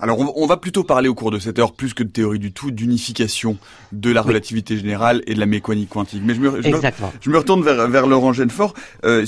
Alors 0.00 0.36
on, 0.36 0.46
va 0.46 0.56
plutôt 0.56 0.84
parler 0.84 1.08
au 1.08 1.14
cours 1.14 1.32
de 1.32 1.40
cette 1.40 1.58
heure 1.58 1.72
plus 1.72 1.92
que 1.92 2.04
de 2.04 2.08
théorie 2.08 2.38
du 2.38 2.52
tout, 2.52 2.70
d'unification 2.70 3.56
de 3.90 4.12
la 4.12 4.22
relativité 4.22 4.76
générale 4.76 5.22
et 5.26 5.34
de 5.34 5.40
la 5.40 5.46
mécanique 5.46 5.88
quantique. 5.88 6.22
Mais 6.24 6.34
je 6.34 6.40
me, 6.40 6.62
je 6.62 7.30
me, 7.30 7.36
retourne 7.36 7.62
vers, 7.62 7.88
vers 7.88 8.06
Laurent 8.06 8.32
Genefort. 8.32 8.74
Euh, 9.04 9.26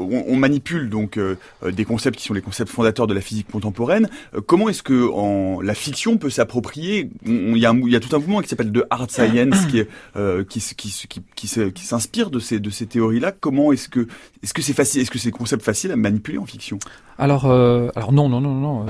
on, 0.00 0.36
manipule 0.36 0.90
donc 0.90 1.16
euh, 1.16 1.36
des 1.62 1.84
concepts 1.84 2.18
qui 2.18 2.24
sont 2.24 2.34
les 2.34 2.42
concepts 2.42 2.70
fondateurs 2.70 3.06
de 3.06 3.14
la 3.14 3.20
physique 3.20 3.48
contemporaine. 3.52 4.08
Euh, 4.34 4.40
comment 4.44 4.68
est-ce 4.68 4.82
que 4.82 5.08
en, 5.12 5.60
la 5.60 5.74
fiction 5.74 6.16
peut 6.18 6.30
s'approprier 6.30 7.10
Il 7.24 7.56
y, 7.58 7.66
a 7.66 7.72
y 7.72 7.96
a 7.96 8.00
tout 8.00 8.14
un 8.14 8.18
mouvement 8.18 8.40
qui 8.40 8.48
s'appelle 8.48 8.72
de 8.72 8.84
hard 8.90 9.10
science 9.12 9.66
qui, 9.66 9.84
euh, 10.16 10.42
qui, 10.42 10.60
qui, 10.76 11.06
qui, 11.36 11.48
qui 11.72 11.86
s'inspire 11.86 12.30
de 12.30 12.40
ces, 12.40 12.58
de 12.58 12.70
ces 12.70 12.86
théories-là. 12.86 13.30
Comment 13.30 13.70
est-ce 13.70 13.88
que 13.88 14.08
est-ce 14.42 14.54
que 14.54 14.62
c'est 14.62 14.72
facile 14.72 15.02
Est-ce 15.02 15.10
que 15.10 15.18
c'est 15.18 15.28
des 15.28 15.38
concepts 15.38 15.62
faciles 15.62 15.92
à 15.92 15.96
manipuler 15.96 16.38
en 16.38 16.46
fiction? 16.46 16.80
Alors, 17.16 17.44
alors 17.44 18.12
non, 18.12 18.28
non, 18.28 18.40
non, 18.40 18.54
non. 18.54 18.86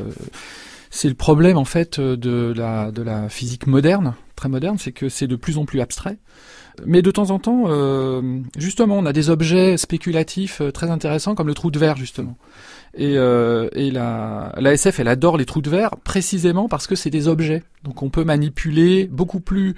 C'est 0.90 1.08
le 1.08 1.14
problème 1.14 1.56
en 1.56 1.64
fait 1.64 2.00
de 2.00 2.52
la, 2.56 2.90
de 2.90 3.02
la 3.02 3.28
physique 3.28 3.66
moderne, 3.66 4.14
très 4.36 4.48
moderne, 4.48 4.76
c'est 4.78 4.92
que 4.92 5.08
c'est 5.08 5.26
de 5.26 5.36
plus 5.36 5.58
en 5.58 5.64
plus 5.64 5.80
abstrait. 5.80 6.18
Mais 6.86 7.02
de 7.02 7.10
temps 7.10 7.30
en 7.30 7.38
temps, 7.38 7.64
euh, 7.66 8.40
justement, 8.56 8.96
on 8.96 9.04
a 9.04 9.12
des 9.12 9.28
objets 9.28 9.76
spéculatifs 9.76 10.60
euh, 10.60 10.70
très 10.70 10.90
intéressants 10.90 11.34
comme 11.34 11.48
le 11.48 11.54
trou 11.54 11.70
de 11.70 11.78
verre, 11.78 11.96
justement. 11.96 12.36
Et, 12.94 13.16
euh, 13.16 13.68
et 13.72 13.90
la, 13.90 14.52
la 14.56 14.72
SF, 14.72 14.98
elle 14.98 15.08
adore 15.08 15.36
les 15.36 15.44
trous 15.44 15.62
de 15.62 15.70
verre 15.70 15.96
précisément 16.02 16.68
parce 16.68 16.86
que 16.86 16.96
c'est 16.96 17.10
des 17.10 17.28
objets. 17.28 17.62
Donc 17.84 18.02
on 18.02 18.10
peut 18.10 18.24
manipuler 18.24 19.06
beaucoup 19.06 19.40
plus 19.40 19.74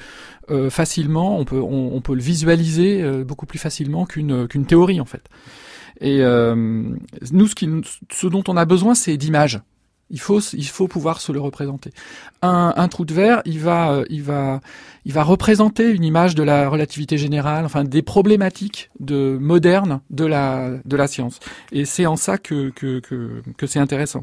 euh, 0.50 0.70
facilement, 0.70 1.38
on 1.38 1.44
peut, 1.44 1.60
on, 1.60 2.00
peut 2.00 2.14
le 2.14 2.22
visualiser 2.22 3.02
euh, 3.02 3.22
beaucoup 3.22 3.46
plus 3.46 3.58
facilement 3.58 4.06
qu'une 4.06 4.48
qu'une 4.48 4.64
théorie 4.64 5.00
en 5.00 5.04
fait. 5.04 5.28
Et 6.00 6.18
nous, 6.18 7.46
ce 7.46 8.26
dont 8.26 8.42
on 8.48 8.56
a 8.56 8.64
besoin, 8.64 8.94
c'est 8.94 9.16
d'images. 9.16 9.60
Il 10.12 10.20
faut, 10.20 10.40
il 10.40 10.66
faut 10.66 10.88
pouvoir 10.88 11.20
se 11.20 11.32
le 11.32 11.40
représenter. 11.40 11.90
Un, 12.42 12.74
un 12.76 12.88
trou 12.88 13.04
de 13.04 13.14
verre, 13.14 13.40
il 13.46 13.58
va, 13.58 14.02
il 14.10 14.22
va, 14.22 14.60
il 15.04 15.12
va 15.12 15.22
représenter 15.24 15.88
une 15.88 16.04
image 16.04 16.34
de 16.34 16.42
la 16.42 16.68
relativité 16.68 17.16
générale, 17.16 17.64
enfin 17.64 17.82
des 17.82 18.02
problématiques 18.02 18.90
de 19.00 19.38
modernes 19.40 20.00
de 20.10 20.26
la 20.26 20.70
de 20.84 20.96
la 20.96 21.06
science. 21.06 21.40
Et 21.72 21.84
c'est 21.86 22.06
en 22.06 22.16
ça 22.16 22.36
que 22.36 22.70
que 22.70 23.00
que, 23.00 23.42
que 23.56 23.66
c'est 23.66 23.78
intéressant. 23.78 24.22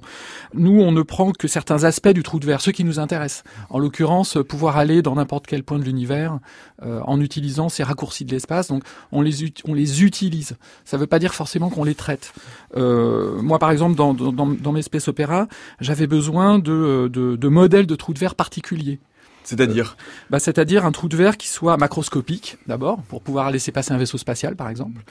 Nous, 0.53 0.79
on 0.79 0.91
ne 0.91 1.01
prend 1.01 1.31
que 1.31 1.47
certains 1.47 1.83
aspects 1.85 2.09
du 2.09 2.23
trou 2.23 2.39
de 2.39 2.45
verre, 2.45 2.61
ceux 2.61 2.71
qui 2.71 2.83
nous 2.83 2.99
intéressent. 2.99 3.43
En 3.69 3.79
l'occurrence, 3.79 4.37
pouvoir 4.47 4.77
aller 4.77 5.01
dans 5.01 5.15
n'importe 5.15 5.47
quel 5.47 5.63
point 5.63 5.79
de 5.79 5.83
l'univers 5.83 6.39
euh, 6.83 7.01
en 7.05 7.19
utilisant 7.19 7.67
ces 7.67 7.83
raccourcis 7.83 8.25
de 8.25 8.31
l'espace. 8.31 8.67
Donc, 8.67 8.83
on 9.11 9.21
les 9.21 9.51
on 9.67 9.73
les 9.73 10.03
utilise. 10.03 10.55
Ça 10.85 10.97
ne 10.97 11.01
veut 11.01 11.07
pas 11.07 11.19
dire 11.19 11.33
forcément 11.33 11.69
qu'on 11.69 11.83
les 11.83 11.95
traite. 11.95 12.33
Euh, 12.77 13.41
moi, 13.41 13.57
par 13.57 13.71
exemple, 13.71 13.95
dans 13.95 14.13
dans, 14.13 14.45
dans 14.45 14.71
mes 14.71 14.83
space 14.83 15.07
opéra, 15.07 15.47
j'avais 15.81 16.07
besoin 16.07 16.59
de, 16.59 17.09
de 17.11 17.35
de 17.35 17.47
modèles 17.47 17.87
de 17.87 17.95
trous 17.95 18.13
de 18.13 18.19
verre 18.19 18.35
particuliers. 18.35 18.99
C'est-à-dire 19.43 19.97
bah, 20.29 20.39
C'est-à-dire 20.39 20.85
un 20.85 20.91
trou 20.91 21.07
de 21.07 21.17
verre 21.17 21.37
qui 21.37 21.47
soit 21.47 21.77
macroscopique, 21.77 22.57
d'abord, 22.67 23.01
pour 23.03 23.21
pouvoir 23.21 23.49
laisser 23.49 23.71
passer 23.71 23.93
un 23.93 23.97
vaisseau 23.97 24.17
spatial, 24.17 24.55
par 24.55 24.69
exemple, 24.69 25.01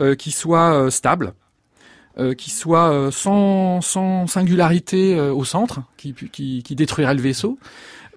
euh, 0.00 0.14
qui 0.14 0.30
soit 0.30 0.74
euh, 0.74 0.90
stable, 0.90 1.32
euh, 2.18 2.34
qui 2.34 2.50
soit 2.50 2.90
euh, 2.90 3.10
sans, 3.10 3.80
sans 3.80 4.26
singularité 4.26 5.16
euh, 5.16 5.32
au 5.32 5.44
centre, 5.44 5.80
qui, 5.96 6.12
qui, 6.12 6.62
qui 6.62 6.74
détruirait 6.74 7.14
le 7.14 7.22
vaisseau, 7.22 7.58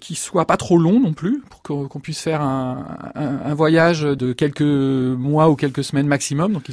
qui 0.02 0.16
soit 0.16 0.46
pas 0.46 0.56
trop 0.56 0.78
long 0.78 0.98
non 0.98 1.12
plus, 1.12 1.44
pour 1.48 1.62
qu'on 1.62 2.00
puisse 2.00 2.20
faire 2.20 2.42
un, 2.42 3.54
voyage 3.54 4.02
de 4.02 4.32
quelques 4.32 4.60
mois 4.62 5.48
ou 5.48 5.54
quelques 5.54 5.84
semaines 5.84 6.08
maximum. 6.08 6.54
Donc, 6.54 6.64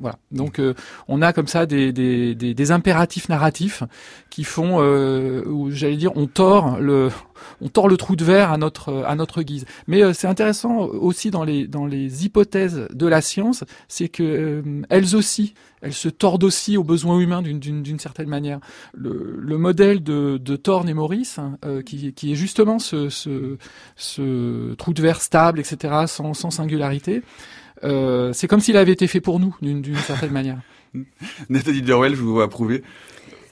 voilà. 0.00 0.16
Donc, 0.32 0.58
euh, 0.58 0.74
on 1.06 1.22
a 1.22 1.32
comme 1.32 1.46
ça 1.46 1.66
des, 1.66 1.92
des, 1.92 2.34
des, 2.34 2.52
des 2.52 2.70
impératifs 2.72 3.28
narratifs 3.28 3.84
qui 4.28 4.42
font, 4.42 4.78
euh, 4.80 5.70
j'allais 5.70 5.96
dire, 5.96 6.16
on 6.16 6.26
tord 6.26 6.80
le, 6.80 7.10
on 7.60 7.68
tord 7.68 7.88
le 7.88 7.96
trou 7.96 8.16
de 8.16 8.24
verre 8.24 8.52
à 8.52 8.58
notre 8.58 9.04
à 9.06 9.14
notre 9.14 9.42
guise. 9.42 9.64
Mais 9.86 10.02
euh, 10.02 10.12
c'est 10.12 10.26
intéressant 10.26 10.78
aussi 10.78 11.30
dans 11.30 11.44
les 11.44 11.66
dans 11.66 11.86
les 11.86 12.24
hypothèses 12.24 12.88
de 12.92 13.06
la 13.06 13.20
science, 13.20 13.64
c'est 13.88 14.08
que 14.08 14.22
euh, 14.22 14.82
elles 14.88 15.16
aussi, 15.16 15.54
elles 15.82 15.92
se 15.92 16.08
tordent 16.08 16.44
aussi 16.44 16.76
aux 16.76 16.84
besoins 16.84 17.18
humains 17.18 17.42
d'une 17.42 17.98
certaine 17.98 18.28
manière. 18.28 18.60
Le, 18.94 19.36
le, 19.38 19.58
modèle 19.58 20.02
de, 20.02 20.38
de 20.38 20.56
Thorne 20.56 20.88
et 20.88 20.94
Maurice, 20.94 21.40
euh, 21.64 21.82
qui, 21.82 22.12
qui 22.12 22.32
est 22.32 22.36
justement 22.36 22.78
ce, 22.78 23.08
ce, 23.08 24.74
trou 24.74 24.92
de 24.92 25.02
verre 25.02 25.20
stable, 25.20 25.60
etc., 25.60 26.04
sans, 26.06 26.34
sans 26.34 26.50
singularité. 26.50 27.22
Euh, 27.82 28.32
c'est 28.32 28.48
comme 28.48 28.60
s'il 28.60 28.76
avait 28.76 28.92
été 28.92 29.06
fait 29.06 29.20
pour 29.20 29.40
nous, 29.40 29.56
d'une 29.60 29.96
certaine 29.96 30.32
manière. 30.32 30.58
Nathalie 31.48 31.82
Derwell, 31.82 32.14
je 32.14 32.22
vous 32.22 32.32
vois 32.32 32.44
approuver. 32.44 32.82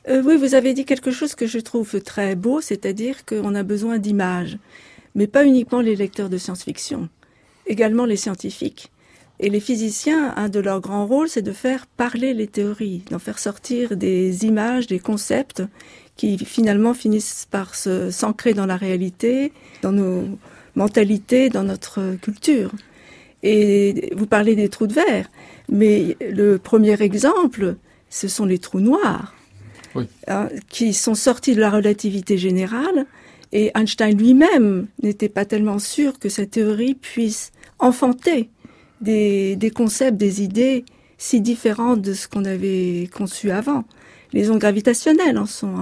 Euh, 0.09 0.23
oui, 0.25 0.37
vous 0.37 0.55
avez 0.55 0.75
dit 0.75 0.85
quelque 0.85 1.13
chose 1.13 1.35
que 1.35 1.47
je 1.47 1.61
trouve 1.61 2.01
très 2.01 2.35
beau, 2.35 2.61
c'est-à-dire 2.61 3.25
qu'on 3.25 3.55
a 3.55 3.63
besoin 3.63 3.99
d'images, 3.99 4.59
mais 5.15 5.29
pas 5.29 5.45
uniquement 5.45 5.81
les 5.81 5.95
lecteurs 5.95 6.29
de 6.29 6.39
science-fiction, 6.39 7.09
également 7.67 8.05
les 8.05 8.17
scientifiques. 8.17 8.91
Et 9.39 9.49
les 9.49 9.61
physiciens, 9.61 10.35
un 10.37 10.49
de 10.49 10.61
leurs 10.61 10.81
grands 10.81 11.07
rôles, 11.07 11.29
c'est 11.29 11.43
de 11.43 11.53
faire 11.53 11.87
parler 11.87 12.35
les 12.35 12.49
théories, 12.49 13.05
d'en 13.11 13.19
faire 13.19 13.39
sortir 13.39 13.97
des 13.97 14.45
images, 14.45 14.87
des 14.87 14.99
concepts 14.99 15.63
qui 16.17 16.37
finalement 16.39 16.95
finissent 16.95 17.47
par 17.51 17.75
s'ancrer 17.75 18.55
dans 18.55 18.67
la 18.67 18.77
réalité, 18.77 19.53
dans 19.83 19.93
nos 19.93 20.25
mentalités, 20.75 21.49
dans 21.49 21.65
notre 21.65 22.17
culture. 22.21 22.71
Et 23.43 24.13
vous 24.17 24.27
parlez 24.27 24.55
des 24.55 24.69
trous 24.69 24.87
de 24.87 24.95
verre, 24.95 25.29
mais 25.69 26.17
le 26.21 26.59
premier 26.59 27.01
exemple, 27.03 27.77
ce 28.11 28.29
sont 28.29 28.45
les 28.45 28.59
trous 28.59 28.81
noirs 28.81 29.35
hein, 30.29 30.49
qui 30.69 30.93
sont 30.95 31.15
sortis 31.15 31.55
de 31.55 31.61
la 31.61 31.71
relativité 31.71 32.39
générale. 32.39 33.07
Et 33.53 33.71
Einstein 33.75 34.17
lui-même 34.17 34.87
n'était 35.03 35.29
pas 35.29 35.45
tellement 35.45 35.79
sûr 35.79 36.19
que 36.19 36.29
cette 36.29 36.53
théorie 36.53 36.95
puisse 36.95 37.53
enfanter 37.79 38.49
des, 39.03 39.73
concepts, 39.75 40.17
des 40.17 40.43
idées 40.43 40.85
si 41.19 41.41
différentes 41.41 42.01
de 42.01 42.15
ce 42.15 42.29
qu'on 42.29 42.45
avait 42.45 43.09
conçu 43.15 43.51
avant. 43.51 43.85
Les 44.33 44.51
ondes 44.51 44.59
gravitationnelles 44.59 45.39
en 45.39 45.47
sont 45.47 45.75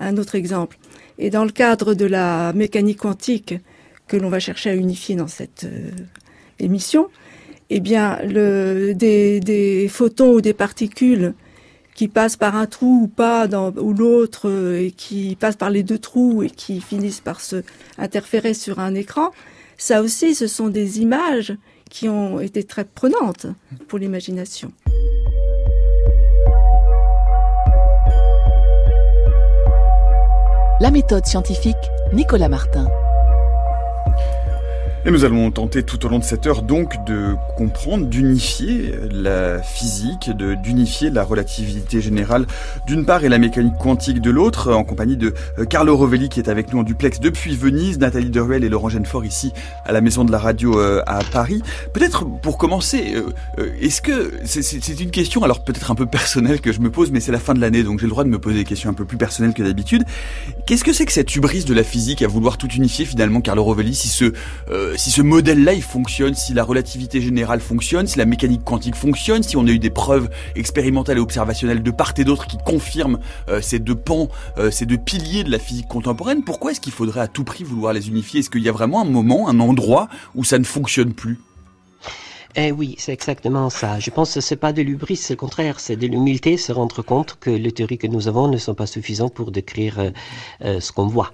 un, 0.00 0.16
autre 0.16 0.34
exemple. 0.34 0.78
Et 1.18 1.30
dans 1.30 1.44
le 1.44 1.50
cadre 1.50 1.94
de 1.94 2.04
la 2.04 2.52
mécanique 2.52 2.98
quantique 2.98 3.54
que 4.08 4.16
l'on 4.16 4.28
va 4.28 4.40
chercher 4.40 4.70
à 4.70 4.74
unifier 4.74 5.14
dans 5.14 5.28
cette 5.28 5.64
euh, 5.64 5.90
émission, 6.58 7.08
eh 7.70 7.80
bien, 7.80 8.18
des 8.26 9.88
photons 9.90 10.34
ou 10.34 10.40
des 10.40 10.52
particules 10.52 11.34
qui 11.94 12.08
passent 12.08 12.36
par 12.36 12.56
un 12.56 12.66
trou 12.66 13.02
ou 13.02 13.08
pas 13.08 13.46
dans, 13.46 13.72
ou 13.72 13.92
l'autre 13.92 14.48
euh, 14.48 14.86
et 14.86 14.90
qui 14.90 15.36
passent 15.36 15.56
par 15.56 15.70
les 15.70 15.82
deux 15.82 15.98
trous 15.98 16.42
et 16.42 16.50
qui 16.50 16.80
finissent 16.80 17.20
par 17.20 17.40
se 17.40 17.62
interférer 17.98 18.54
sur 18.54 18.78
un 18.78 18.94
écran, 18.94 19.30
ça 19.76 20.02
aussi 20.02 20.34
ce 20.34 20.46
sont 20.46 20.68
des 20.68 21.00
images 21.00 21.54
qui 21.90 22.08
ont 22.08 22.40
été 22.40 22.64
très 22.64 22.84
prenantes 22.84 23.46
pour 23.88 23.98
l'imagination. 23.98 24.72
La 30.80 30.90
méthode 30.90 31.26
scientifique, 31.26 31.76
Nicolas 32.12 32.48
Martin. 32.48 32.88
Et 35.04 35.10
nous 35.10 35.24
allons 35.24 35.50
tenter 35.50 35.82
tout 35.82 36.06
au 36.06 36.08
long 36.08 36.20
de 36.20 36.24
cette 36.24 36.46
heure 36.46 36.62
donc 36.62 36.94
de 37.06 37.34
comprendre, 37.56 38.06
d'unifier 38.06 38.94
la 39.10 39.60
physique, 39.60 40.30
d'unifier 40.30 41.10
la 41.10 41.24
relativité 41.24 42.00
générale 42.00 42.46
d'une 42.86 43.04
part 43.04 43.24
et 43.24 43.28
la 43.28 43.38
mécanique 43.38 43.76
quantique 43.80 44.20
de 44.20 44.30
l'autre, 44.30 44.72
en 44.72 44.84
compagnie 44.84 45.16
de 45.16 45.34
euh, 45.58 45.64
Carlo 45.64 45.96
Rovelli 45.96 46.28
qui 46.28 46.38
est 46.38 46.48
avec 46.48 46.72
nous 46.72 46.78
en 46.78 46.82
duplex 46.84 47.18
depuis 47.18 47.56
Venise, 47.56 47.98
Nathalie 47.98 48.30
Deruel 48.30 48.62
et 48.62 48.68
Laurent 48.68 48.90
Genefort 48.90 49.24
ici 49.24 49.52
à 49.84 49.90
la 49.90 50.00
Maison 50.00 50.24
de 50.24 50.30
la 50.30 50.38
Radio 50.38 50.78
euh, 50.78 51.02
à 51.08 51.18
Paris. 51.24 51.62
Peut-être 51.92 52.24
pour 52.40 52.56
commencer, 52.56 53.16
euh, 53.58 53.72
est-ce 53.80 54.02
que 54.02 54.32
c'est 54.44 55.00
une 55.00 55.10
question 55.10 55.42
alors 55.42 55.64
peut-être 55.64 55.90
un 55.90 55.96
peu 55.96 56.06
personnelle 56.06 56.60
que 56.60 56.70
je 56.70 56.78
me 56.78 56.92
pose, 56.92 57.10
mais 57.10 57.18
c'est 57.18 57.32
la 57.32 57.40
fin 57.40 57.54
de 57.54 57.60
l'année 57.60 57.82
donc 57.82 57.98
j'ai 57.98 58.06
le 58.06 58.10
droit 58.10 58.22
de 58.22 58.28
me 58.28 58.38
poser 58.38 58.58
des 58.58 58.64
questions 58.64 58.90
un 58.90 58.94
peu 58.94 59.04
plus 59.04 59.18
personnelles 59.18 59.52
que 59.52 59.64
d'habitude. 59.64 60.04
Qu'est-ce 60.64 60.84
que 60.84 60.92
c'est 60.92 61.06
que 61.06 61.12
cette 61.12 61.34
hubris 61.34 61.64
de 61.64 61.74
la 61.74 61.82
physique 61.82 62.22
à 62.22 62.28
vouloir 62.28 62.56
tout 62.56 62.68
unifier 62.68 63.04
finalement, 63.04 63.40
Carlo 63.40 63.64
Rovelli, 63.64 63.96
si 63.96 64.06
ce 64.06 64.32
si 64.96 65.10
ce 65.10 65.22
modèle-là 65.22 65.72
il 65.74 65.82
fonctionne, 65.82 66.34
si 66.34 66.54
la 66.54 66.64
relativité 66.64 67.20
générale 67.20 67.60
fonctionne, 67.60 68.06
si 68.06 68.18
la 68.18 68.24
mécanique 68.24 68.64
quantique 68.64 68.94
fonctionne, 68.94 69.42
si 69.42 69.56
on 69.56 69.66
a 69.66 69.70
eu 69.70 69.78
des 69.78 69.90
preuves 69.90 70.30
expérimentales 70.56 71.18
et 71.18 71.20
observationnelles 71.20 71.82
de 71.82 71.90
part 71.90 72.14
et 72.16 72.24
d'autre 72.24 72.46
qui 72.46 72.58
confirment 72.58 73.18
euh, 73.48 73.60
ces 73.60 73.78
deux 73.78 73.94
pans, 73.94 74.28
euh, 74.58 74.70
ces 74.70 74.86
deux 74.86 74.98
piliers 74.98 75.44
de 75.44 75.50
la 75.50 75.58
physique 75.58 75.88
contemporaine, 75.88 76.42
pourquoi 76.44 76.72
est-ce 76.72 76.80
qu'il 76.80 76.92
faudrait 76.92 77.20
à 77.20 77.28
tout 77.28 77.44
prix 77.44 77.64
vouloir 77.64 77.92
les 77.92 78.08
unifier? 78.08 78.40
Est-ce 78.40 78.50
qu'il 78.50 78.62
y 78.62 78.68
a 78.68 78.72
vraiment 78.72 79.00
un 79.00 79.06
moment, 79.06 79.48
un 79.48 79.60
endroit 79.60 80.08
où 80.34 80.44
ça 80.44 80.58
ne 80.58 80.64
fonctionne 80.64 81.12
plus? 81.12 81.38
Eh 82.54 82.70
oui, 82.70 82.96
c'est 82.98 83.12
exactement 83.12 83.70
ça. 83.70 83.98
Je 83.98 84.10
pense 84.10 84.34
que 84.34 84.40
c'est 84.40 84.56
pas 84.56 84.74
de 84.74 84.82
l'ubris, 84.82 85.16
c'est 85.16 85.32
le 85.32 85.38
contraire, 85.38 85.80
c'est 85.80 85.96
de 85.96 86.06
l'humilité, 86.06 86.58
se 86.58 86.70
rendre 86.70 87.00
compte 87.00 87.38
que 87.40 87.48
les 87.48 87.72
théories 87.72 87.96
que 87.96 88.06
nous 88.06 88.28
avons 88.28 88.46
ne 88.46 88.58
sont 88.58 88.74
pas 88.74 88.86
suffisantes 88.86 89.32
pour 89.32 89.52
décrire 89.52 89.98
euh, 89.98 90.10
euh, 90.62 90.80
ce 90.80 90.92
qu'on 90.92 91.06
voit. 91.06 91.32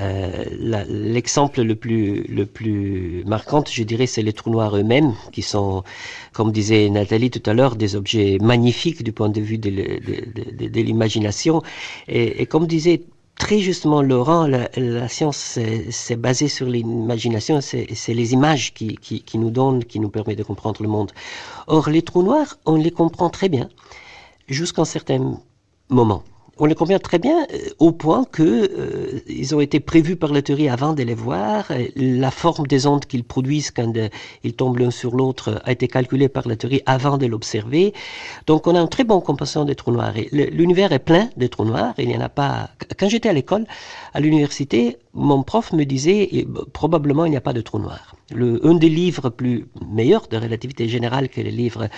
Euh, 0.00 0.44
L'exemple 0.88 1.62
le 1.62 1.76
plus, 1.76 2.22
le 2.24 2.46
plus 2.46 3.22
marquant, 3.26 3.62
je 3.70 3.82
dirais, 3.82 4.06
c'est 4.06 4.22
les 4.22 4.32
trous 4.32 4.50
noirs 4.50 4.76
eux-mêmes, 4.76 5.14
qui 5.32 5.42
sont, 5.42 5.84
comme 6.32 6.52
disait 6.52 6.88
Nathalie 6.90 7.30
tout 7.30 7.42
à 7.48 7.54
l'heure, 7.54 7.76
des 7.76 7.96
objets 7.96 8.38
magnifiques 8.40 9.02
du 9.02 9.12
point 9.12 9.28
de 9.28 9.40
vue 9.40 9.58
de, 9.58 10.80
l'imagination. 10.80 11.62
Et, 12.08 12.46
comme 12.46 12.66
disait 12.66 13.02
très 13.36 13.58
justement 13.58 14.00
Laurent, 14.00 14.46
la, 14.46 14.68
la 14.76 15.08
science 15.08 15.58
c'est 15.90 16.16
basée 16.16 16.48
sur 16.48 16.66
l'imagination, 16.66 17.60
c'est 17.60 18.14
les 18.14 18.32
images 18.32 18.74
qui, 18.74 18.96
qui, 18.96 19.22
qui 19.22 19.38
nous 19.38 19.50
donnent, 19.50 19.84
qui 19.84 20.00
nous 20.00 20.08
permettent 20.10 20.38
de 20.38 20.44
comprendre 20.44 20.82
le 20.82 20.88
monde. 20.88 21.12
Or, 21.66 21.88
les 21.88 22.02
trous 22.02 22.22
noirs, 22.22 22.58
on 22.66 22.76
les 22.76 22.90
comprend 22.90 23.30
très 23.30 23.48
bien, 23.48 23.68
jusqu'à 24.48 24.82
un 24.82 24.86
certain 24.86 25.40
moment. 25.88 26.24
On 26.58 26.66
les 26.66 26.74
comprend 26.74 26.98
très 26.98 27.18
bien 27.18 27.46
euh, 27.52 27.68
au 27.78 27.92
point 27.92 28.24
que 28.24 28.42
euh, 28.42 29.20
ils 29.26 29.54
ont 29.54 29.60
été 29.60 29.80
prévus 29.80 30.16
par 30.16 30.32
la 30.32 30.42
théorie 30.42 30.68
avant 30.68 30.92
de 30.92 31.02
les 31.02 31.14
voir. 31.14 31.70
La 31.96 32.30
forme 32.30 32.66
des 32.66 32.86
ondes 32.86 33.04
qu'ils 33.06 33.24
produisent 33.24 33.70
quand 33.70 33.96
euh, 33.96 34.08
ils 34.44 34.54
tombent 34.54 34.78
l'un 34.78 34.90
sur 34.90 35.14
l'autre 35.14 35.60
a 35.64 35.72
été 35.72 35.88
calculée 35.88 36.28
par 36.28 36.46
la 36.46 36.56
théorie 36.56 36.82
avant 36.86 37.18
de 37.18 37.26
l'observer. 37.26 37.92
Donc 38.46 38.66
on 38.66 38.74
a 38.74 38.80
une 38.80 38.88
très 38.88 39.04
bonne 39.04 39.22
compréhension 39.22 39.64
des 39.64 39.74
trous 39.74 39.92
noirs. 39.92 40.14
L'univers 40.32 40.92
est 40.92 40.98
plein 40.98 41.28
de 41.36 41.46
trous 41.46 41.64
noirs. 41.64 41.94
Il 41.98 42.08
n'y 42.08 42.16
en 42.16 42.20
a 42.20 42.28
pas. 42.28 42.70
Quand 42.98 43.08
j'étais 43.08 43.28
à 43.28 43.32
l'école, 43.32 43.66
à 44.12 44.20
l'université, 44.20 44.98
mon 45.12 45.42
prof 45.42 45.72
me 45.72 45.84
disait 45.84 46.46
probablement 46.72 47.24
il 47.24 47.30
n'y 47.30 47.36
a 47.36 47.40
pas 47.40 47.52
de 47.52 47.60
trous 47.60 47.78
noirs. 47.78 48.14
Le, 48.32 48.64
un 48.66 48.74
des 48.74 48.88
livres 48.88 49.28
plus 49.28 49.66
meilleurs 49.86 50.28
de 50.28 50.36
relativité 50.36 50.88
générale 50.88 51.28
que 51.28 51.40
les 51.40 51.50
livres 51.50 51.84
euh, 51.84 51.88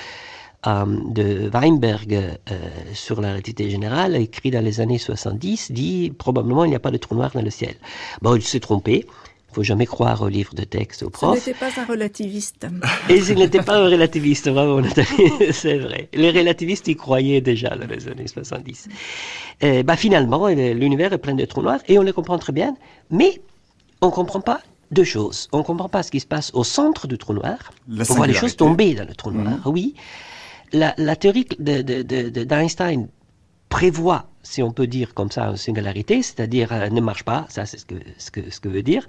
de 0.66 1.48
Weinberg 1.52 2.12
euh, 2.12 2.58
sur 2.92 3.20
la 3.20 3.30
relativité 3.30 3.70
générale, 3.70 4.16
écrit 4.16 4.50
dans 4.50 4.64
les 4.64 4.80
années 4.80 4.98
70, 4.98 5.72
dit 5.72 6.12
probablement 6.16 6.64
il 6.64 6.70
n'y 6.70 6.76
a 6.76 6.80
pas 6.80 6.90
de 6.90 6.96
trou 6.96 7.14
noir 7.14 7.30
dans 7.34 7.42
le 7.42 7.50
ciel. 7.50 7.76
Bon, 8.22 8.34
il 8.34 8.42
s'est 8.42 8.60
trompé. 8.60 9.06
Il 9.50 9.54
faut 9.54 9.62
jamais 9.62 9.86
croire 9.86 10.20
au 10.20 10.28
livre 10.28 10.54
de 10.54 10.64
texte, 10.64 11.02
au 11.02 11.08
prof. 11.08 11.38
Ce 11.38 11.48
n'était 11.48 11.58
pas 11.58 11.70
un 11.80 11.86
relativiste. 11.86 12.66
Et 13.08 13.16
il 13.16 13.38
n'était 13.38 13.62
pas 13.62 13.76
un 13.78 13.88
relativiste, 13.88 14.50
vraiment, 14.50 14.82
c'est 15.50 15.78
vrai. 15.78 16.08
Les 16.12 16.30
relativistes 16.30 16.88
y 16.88 16.96
croyaient 16.96 17.40
déjà 17.40 17.70
dans 17.70 17.86
les 17.86 18.06
années 18.08 18.26
70. 18.26 18.88
Et, 19.62 19.82
bah, 19.82 19.96
finalement, 19.96 20.48
l'univers 20.48 21.12
est 21.14 21.18
plein 21.18 21.34
de 21.34 21.44
trous 21.46 21.62
noirs 21.62 21.80
et 21.88 21.98
on 21.98 22.02
les 22.02 22.12
comprend 22.12 22.38
très 22.38 22.52
bien, 22.52 22.76
mais 23.10 23.40
on 24.02 24.08
ne 24.08 24.12
comprend 24.12 24.42
pas 24.42 24.60
deux 24.90 25.04
choses. 25.04 25.48
On 25.52 25.58
ne 25.58 25.62
comprend 25.62 25.88
pas 25.88 26.02
ce 26.02 26.10
qui 26.10 26.20
se 26.20 26.26
passe 26.26 26.50
au 26.52 26.64
centre 26.64 27.06
du 27.06 27.16
trou 27.16 27.32
noir. 27.32 27.72
on 27.88 28.02
voit 28.02 28.26
les 28.26 28.34
choses 28.34 28.56
tomber 28.56 28.94
dans 28.94 29.06
le 29.06 29.14
trou 29.14 29.30
noir, 29.30 29.58
mhm. 29.64 29.72
oui 29.72 29.94
la, 30.72 31.16
théorie 31.16 31.46
d'Einstein 31.58 33.08
prévoit, 33.68 34.28
si 34.42 34.62
on 34.62 34.70
peut 34.70 34.86
dire 34.86 35.14
comme 35.14 35.30
ça, 35.30 35.48
une 35.48 35.56
singularité, 35.56 36.22
c'est-à-dire 36.22 36.72
euh, 36.72 36.88
ne 36.88 37.00
marche 37.00 37.24
pas, 37.24 37.46
ça 37.48 37.66
c'est 37.66 37.78
ce 37.78 37.86
que, 37.86 37.96
ce, 38.18 38.30
que, 38.30 38.50
ce 38.50 38.60
que 38.60 38.68
veut 38.68 38.82
dire, 38.82 39.06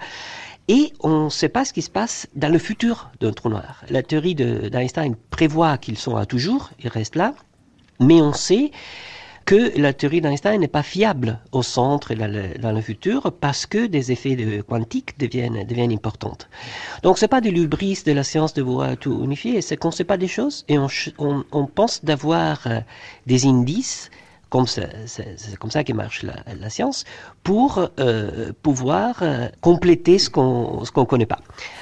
et 0.68 0.94
on 1.02 1.26
ne 1.26 1.30
sait 1.30 1.50
pas 1.50 1.64
ce 1.64 1.74
qui 1.74 1.82
se 1.82 1.90
passe 1.90 2.28
dans 2.36 2.52
le 2.52 2.60
futur 2.60 3.10
d'un 3.20 3.32
trou 3.32 3.50
noir. 3.50 3.84
La 3.90 4.04
théorie 4.04 4.36
d'Einstein 4.36 5.16
prévoit 5.30 5.78
qu'ils 5.78 5.98
sont 5.98 6.16
à 6.16 6.26
toujours, 6.26 6.72
ils 6.80 6.90
restent 6.90 7.16
là, 7.16 7.34
mais 8.00 8.22
on 8.22 8.34
sait 8.34 8.72
que 9.48 9.80
la 9.80 9.94
théorie 9.94 10.20
d'Einstein 10.20 10.60
n'est 10.60 10.68
pas 10.68 10.84
fiable 10.84 11.40
au 11.54 11.64
centre 11.64 12.12
et 12.12 12.16
dans 12.16 12.72
le, 12.74 12.82
futur 12.82 13.32
parce 13.32 13.66
que 13.66 13.88
des 13.88 14.12
effets 14.12 14.36
de 14.36 14.62
quantiques 14.62 15.18
deviennent, 15.18 15.64
deviennent 15.64 15.94
importantes. 15.94 16.50
Donc 17.02 17.18
c'est 17.18 17.30
pas 17.30 17.40
du 17.40 17.50
lubris 17.50 18.04
de 18.06 18.12
la 18.12 18.26
science 18.26 18.54
de 18.54 18.62
vouloir 18.62 18.98
tout 18.98 19.24
unifier, 19.24 19.62
c'est 19.62 19.78
qu'on 19.78 19.88
ne 19.88 19.94
sait 19.94 20.04
pas 20.04 20.18
des 20.18 20.28
choses 20.28 20.66
et 20.68 20.78
on, 20.78 20.88
on, 21.18 21.46
on 21.54 21.66
pense 21.66 22.04
d'avoir 22.04 22.68
euh, 22.68 22.82
des 23.26 23.46
indices 23.46 24.12
comme 24.50 24.68
c'est 24.68 25.58
comme 25.60 25.72
ça 25.72 25.84
que 25.84 25.94
marche 25.94 26.24
la, 26.24 26.36
la 26.60 26.70
science, 26.70 27.04
pour 27.44 27.90
euh, 28.00 28.54
pouvoir 28.62 29.18
euh, 29.22 29.50
compléter 29.62 30.20
ce 30.20 30.30
qu'on 30.30 30.84
qu'on 30.94 31.06
connaît 31.06 31.26
pas. 31.26 31.40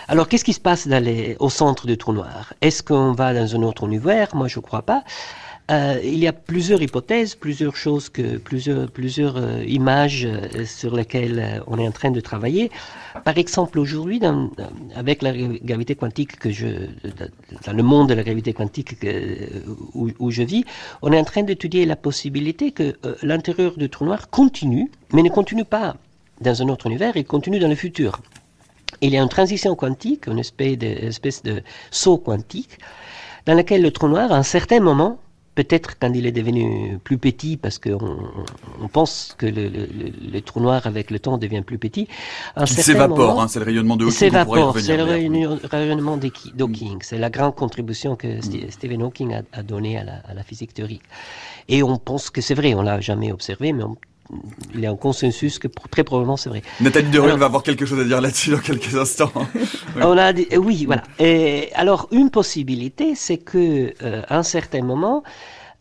Alors 0.07 0.27
qu'est-ce 0.27 0.43
qui 0.43 0.53
se 0.53 0.60
passe 0.60 0.88
dans 0.88 1.03
au 1.39 1.50
centre 1.50 1.86
du 1.86 1.98
trou 1.98 2.13
noir? 2.13 2.53
Est-ce 2.62 2.81
qu'on 2.81 3.12
va 3.12 3.34
dans 3.34 3.55
un 3.55 3.62
autre 3.62 3.86
univers? 3.86 4.36
Moi 4.36 4.48
je 4.48 4.60
crois 4.60 4.81
pas. 4.81 5.03
Euh, 5.72 6.00
il 6.03 6.19
y 6.19 6.27
a 6.27 6.34
plusieurs 6.34 6.79
hypothèses, 6.84 7.34
plusieurs 7.34 7.75
choses, 7.75 8.10
que, 8.10 8.38
plusieurs, 8.38 8.91
plusieurs 8.91 9.38
euh, 9.38 9.63
images 9.65 10.25
euh, 10.25 10.63
sur 10.63 10.95
lesquelles 10.95 11.63
on 11.65 11.79
est 11.79 11.88
en 11.88 11.91
train 11.91 12.12
de 12.12 12.19
travailler. 12.19 12.69
Par 13.24 13.36
exemple, 13.39 13.79
aujourd'hui, 13.79 14.22
avec 14.95 15.24
la 15.24 15.31
gravité 15.34 15.95
quantique 15.95 16.38
que 16.38 16.51
je, 16.51 16.67
dans 17.65 17.74
le 17.74 17.81
monde 17.81 18.10
de 18.10 18.13
la 18.13 18.24
gravité 18.24 18.53
quantique 18.53 18.95
où, 19.95 20.10
où, 20.19 20.31
je 20.31 20.43
vis, 20.43 20.65
on 21.01 21.12
est 21.12 21.19
en 21.19 21.24
train 21.24 21.41
d'étudier 21.41 21.86
la 21.86 21.95
possibilité 21.95 22.72
que 22.72 22.95
l'intérieur 23.24 23.75
du 23.77 23.89
trou 23.89 24.05
noir 24.05 24.29
continue, 24.29 24.91
mais 25.13 25.24
ne 25.24 25.29
continue 25.29 25.65
pas 25.65 25.95
dans 26.41 26.62
un 26.62 26.67
autre 26.67 26.88
univers, 26.88 27.15
il 27.15 27.25
continue 27.25 27.57
dans 27.60 27.69
le 27.69 27.75
futur. 27.75 28.19
Il 29.01 29.12
y 29.12 29.17
a 29.17 29.22
une 29.22 29.29
transition 29.29 29.75
quantique, 29.75 30.27
une 30.27 30.39
espèce 30.39 30.77
de, 30.77 30.88
espèce 30.88 31.41
de 31.41 31.63
saut 31.89 32.17
quantique, 32.17 32.77
dans 33.45 33.53
lequel 33.53 33.81
le 33.81 33.91
trou 33.91 34.10
noir, 34.10 34.31
à 34.31 34.36
un 34.36 34.43
certain 34.43 34.81
moment, 34.81 35.19
peut-être 35.55 35.97
quand 35.97 36.12
il 36.13 36.25
est 36.25 36.31
devenu 36.31 37.00
plus 37.03 37.17
petit, 37.17 37.57
parce 37.57 37.79
qu'on 37.79 38.17
on 38.81 38.88
pense 38.88 39.33
que 39.38 39.45
le, 39.45 39.69
le, 39.69 39.88
le, 40.33 40.41
trou 40.41 40.59
noir 40.59 40.85
avec 40.85 41.09
le 41.09 41.19
temps 41.19 41.38
devient 41.38 41.62
plus 41.62 41.77
petit. 41.79 42.07
Il 42.59 42.67
s'évapore, 42.67 43.41
hein, 43.41 43.47
c'est 43.47 43.59
le 43.59 43.65
rayonnement 43.65 43.95
de 43.95 44.05
Hawking. 44.05 44.17
S'évapore, 44.17 44.79
c'est 44.79 44.97
le 44.97 45.03
rayonnement 45.03 46.17
d'Hawking. 46.17 47.00
C'est 47.01 47.17
la 47.17 47.29
grande 47.29 47.55
contribution 47.55 48.15
que 48.15 48.27
mm. 48.27 48.70
Stephen 48.70 49.01
Hawking 49.01 49.33
a, 49.33 49.41
a 49.53 49.63
donnée 49.63 49.98
à 49.98 50.03
la, 50.03 50.15
à 50.27 50.33
la, 50.33 50.44
physique 50.44 50.74
théorique. 50.74 51.03
Et 51.70 51.81
on 51.81 51.98
pense 51.98 52.29
que 52.29 52.41
c'est 52.41 52.53
vrai, 52.53 52.74
on 52.74 52.81
l'a 52.81 53.00
jamais 53.00 53.31
observé, 53.31 53.72
mais 53.74 53.83
on, 53.83 53.98
il 54.74 54.79
y 54.79 54.85
a 54.85 54.92
un 54.92 54.96
consensus 54.96 55.59
que 55.59 55.68
très 55.90 56.03
probablement 56.03 56.38
c'est 56.38 56.50
vrai. 56.50 56.61
Nathalie 56.81 57.09
Deruel 57.09 57.38
va 57.38 57.46
avoir 57.46 57.64
quelque 57.64 57.85
chose 57.85 58.00
à 58.00 58.03
dire 58.03 58.22
là-dessus 58.22 58.51
dans 58.51 58.59
quelques 58.59 58.96
instants. 58.96 59.31
oui. 59.55 59.61
On 60.01 60.18
a 60.18 60.33
dit, 60.33 60.48
oui, 60.57 60.85
voilà. 60.85 61.03
Et 61.20 61.70
alors 61.75 62.07
une 62.11 62.29
possibilité, 62.29 63.16
c'est 63.16 63.38
que 63.38 63.94
euh, 64.01 64.22
à 64.27 64.38
un 64.38 64.44
certain 64.44 64.81
moment, 64.81 65.24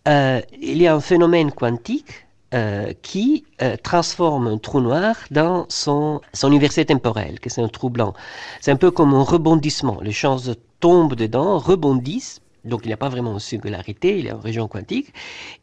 euh, 0.06 0.40
il 0.60 0.80
y 0.82 0.86
a 0.86 0.94
un 0.94 1.00
phénomène 1.00 1.50
quantique 1.50 2.24
euh, 2.54 2.92
qui 3.02 3.44
euh, 3.62 3.76
transforme 3.82 4.46
un 4.46 4.58
trou 4.58 4.80
noir 4.80 5.16
dans 5.32 5.66
son, 5.68 6.20
son 6.34 6.48
université 6.52 6.84
temporelle, 6.84 7.40
que 7.40 7.50
c'est 7.50 7.62
un 7.62 7.68
trou 7.68 7.90
blanc. 7.90 8.14
C'est 8.60 8.70
un 8.70 8.76
peu 8.76 8.92
comme 8.92 9.12
un 9.12 9.24
rebondissement. 9.24 9.98
Les 10.02 10.12
choses 10.12 10.54
tombent 10.78 11.16
dedans, 11.16 11.58
rebondissent, 11.58 12.40
donc 12.64 12.80
il 12.84 12.88
n'y 12.88 12.94
a 12.94 12.96
pas 12.96 13.08
vraiment 13.08 13.32
une 13.32 13.40
singularité, 13.40 14.18
il 14.18 14.24
y 14.24 14.28
a 14.28 14.32
une 14.32 14.40
région 14.40 14.68
quantique, 14.68 15.12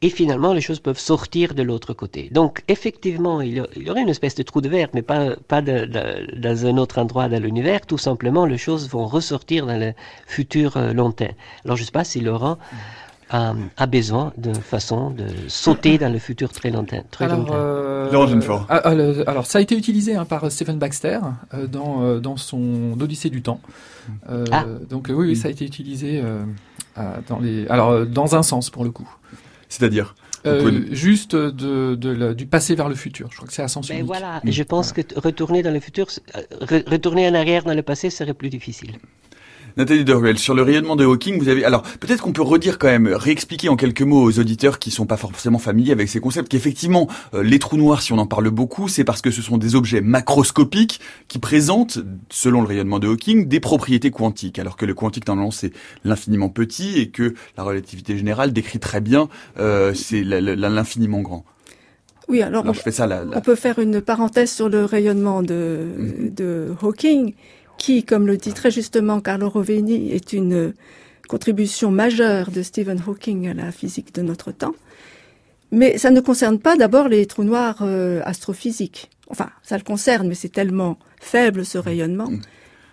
et 0.02 0.10
finalement 0.10 0.54
les 0.54 0.62
choses 0.62 0.80
peuvent 0.80 1.00
sortir 1.00 1.54
de 1.54 1.64
l'autre 1.64 1.94
côté. 1.94 2.30
Donc 2.32 2.64
effectivement, 2.68 3.42
il 3.42 3.66
y, 3.76 3.90
aurait 3.90 4.02
une 4.02 4.10
espèce 4.10 4.36
de 4.36 4.44
trou 4.44 4.62
de 4.62 4.70
verre, 4.70 4.90
mais 4.94 5.02
pas, 5.02 5.36
pas 5.48 5.62
de, 5.62 5.86
dans 6.38 6.66
un 6.66 6.78
autre 6.78 7.00
endroit 7.00 7.28
dans 7.30 7.42
l'univers, 7.42 7.82
tout 7.86 7.98
simplement 7.98 8.46
les 8.46 8.58
choses 8.58 8.90
vont 8.90 9.06
ressortir 9.06 9.66
dans 9.66 9.80
le 9.80 9.94
futur 10.28 10.78
euh, 10.78 10.94
lointain. 10.94 11.30
Alors 11.66 11.78
je 11.78 11.84
ne 11.84 11.86
sais 11.86 11.92
pas 11.92 12.04
si 12.04 12.22
Laurent 12.22 12.58
a, 13.32 13.54
a, 13.78 13.86
besoin 13.88 14.34
d'une 14.38 14.56
façon 14.56 15.10
de 15.10 15.26
sauter 15.48 15.98
dans 15.98 16.12
le 16.12 16.20
futur 16.20 16.52
très 16.52 16.70
lointain. 16.70 17.02
Très 17.12 17.26
alors, 17.26 17.48
euh, 17.52 18.10
ah, 18.70 18.90
alors 19.28 19.46
ça 19.46 19.60
a 19.60 19.62
été 19.62 19.76
utilisé 19.78 20.16
hein, 20.16 20.26
par 20.26 20.52
Stephen 20.52 20.78
Baxter 20.78 21.20
euh, 21.54 21.68
dans, 21.68 22.04
euh, 22.04 22.20
dans 22.20 22.36
son 22.36 22.98
Odyssée 23.00 23.30
du 23.30 23.42
temps. 23.42 23.62
Euh, 24.30 24.44
ah. 24.52 24.66
Donc 24.90 25.08
oui, 25.10 25.30
oui, 25.30 25.36
ça 25.36 25.48
a 25.48 25.52
été 25.52 25.66
utilisé 25.66 26.22
dans 27.28 27.40
les, 27.40 27.68
alors 27.68 28.06
dans 28.06 28.36
un 28.36 28.44
sens 28.44 28.70
pour 28.70 28.84
le 28.84 28.92
coup. 28.92 29.10
C'est-à-dire 29.70 30.16
euh, 30.46 30.86
juste 30.92 31.36
de, 31.36 31.96
de, 31.96 32.34
du 32.34 32.46
passé 32.46 32.76
vers 32.76 32.90
le 32.90 32.96
futur. 32.96 33.28
Je 33.32 33.36
crois 33.36 33.48
que 33.48 33.54
c'est 33.54 33.62
à 33.62 33.68
sens 33.68 33.88
ben 33.88 34.04
Voilà, 34.04 34.42
je 34.44 34.64
pense 34.64 34.92
que 34.92 35.02
retourner 35.16 35.62
dans 35.62 35.72
le 35.72 35.80
futur, 35.80 36.08
retourner 36.62 37.28
en 37.30 37.36
arrière 37.36 37.64
dans 37.64 37.76
le 37.76 37.84
passé 37.84 38.10
serait 38.10 38.34
plus 38.34 38.50
difficile. 38.50 38.94
Nathalie 39.78 40.04
Dorwell, 40.04 40.38
sur 40.38 40.54
le 40.54 40.62
rayonnement 40.62 40.96
de 40.96 41.06
Hawking, 41.06 41.40
vous 41.40 41.48
avez 41.48 41.64
alors 41.64 41.84
peut-être 41.84 42.22
qu'on 42.22 42.34
peut 42.34 42.42
redire 42.42 42.78
quand 42.78 42.88
même, 42.88 43.08
réexpliquer 43.08 43.70
en 43.70 43.76
quelques 43.76 44.02
mots 44.02 44.22
aux 44.22 44.40
auditeurs 44.40 44.80
qui 44.80 44.92
sont 44.92 45.06
pas 45.06 45.18
forcément 45.18 45.60
familiers 45.60 45.92
avec 45.92 46.10
ces 46.10 46.20
concepts 46.20 46.50
qu'effectivement 46.50 47.08
euh, 47.34 47.44
les 47.44 47.60
trous 47.60 47.78
noirs, 47.78 48.02
si 48.02 48.12
on 48.14 48.18
en 48.18 48.26
parle 48.26 48.50
beaucoup, 48.50 48.88
c'est 48.88 49.04
parce 49.04 49.22
que 49.22 49.32
ce 49.32 49.42
sont 49.42 49.58
des 49.58 49.76
objets 49.76 50.02
macroscopiques 50.02 51.00
qui 51.28 51.40
présentent, 51.40 52.00
selon 52.30 52.62
le 52.62 52.68
rayonnement 52.68 53.00
de 53.00 53.08
Hawking, 53.08 53.48
des 53.48 53.60
propriétés 53.60 54.12
quantiques, 54.12 54.60
alors 54.60 54.76
que 54.76 54.86
le 54.86 54.94
quantique 54.94 55.28
normalement 55.28 55.52
c'est 55.52 55.72
l'infiniment 56.04 56.50
petit 56.50 57.00
et 57.00 57.10
que 57.10 57.34
la 57.58 57.64
relativité 57.64 58.18
générale 58.18 58.52
décrit 58.54 58.80
très 58.80 59.02
bien 59.02 59.30
euh, 59.60 59.94
c'est 59.94 60.24
l'infiniment 60.24 61.22
grand. 61.22 61.46
Oui, 62.28 62.42
alors, 62.42 62.64
on, 62.66 62.72
je 62.72 62.80
fais 62.80 62.92
ça, 62.92 63.08
on 63.36 63.42
peut 63.42 63.56
faire 63.56 63.80
une 63.80 64.00
parenthèse 64.00 64.52
sur 64.52 64.70
le 64.70 64.86
rayonnement 64.86 65.44
de, 65.44 65.88
mm-hmm. 66.00 66.34
de 66.34 66.74
Hawking 66.82 67.34
qui, 67.82 68.04
comme 68.04 68.28
le 68.28 68.38
dit 68.38 68.54
très 68.54 68.70
justement 68.70 69.22
Carlo 69.22 69.50
Rovini, 69.50 70.12
est 70.12 70.34
une 70.34 70.74
contribution 71.28 71.90
majeure 71.90 72.52
de 72.52 72.62
Stephen 72.62 73.02
Hawking 73.08 73.48
à 73.48 73.56
la 73.56 73.72
physique 73.72 74.14
de 74.14 74.22
notre 74.22 74.52
temps. 74.52 74.76
Mais 75.72 75.98
ça 75.98 76.12
ne 76.12 76.22
concerne 76.22 76.60
pas 76.60 76.76
d'abord 76.76 77.08
les 77.08 77.26
trous 77.26 77.44
noirs 77.44 77.80
euh, 77.82 78.22
astrophysiques. 78.24 79.10
Enfin, 79.32 79.50
ça 79.64 79.78
le 79.78 79.84
concerne, 79.84 80.28
mais 80.28 80.36
c'est 80.36 80.52
tellement 80.52 81.00
faible 81.20 81.66
ce 81.66 81.80
rayonnement 81.80 82.30
mm 82.30 82.42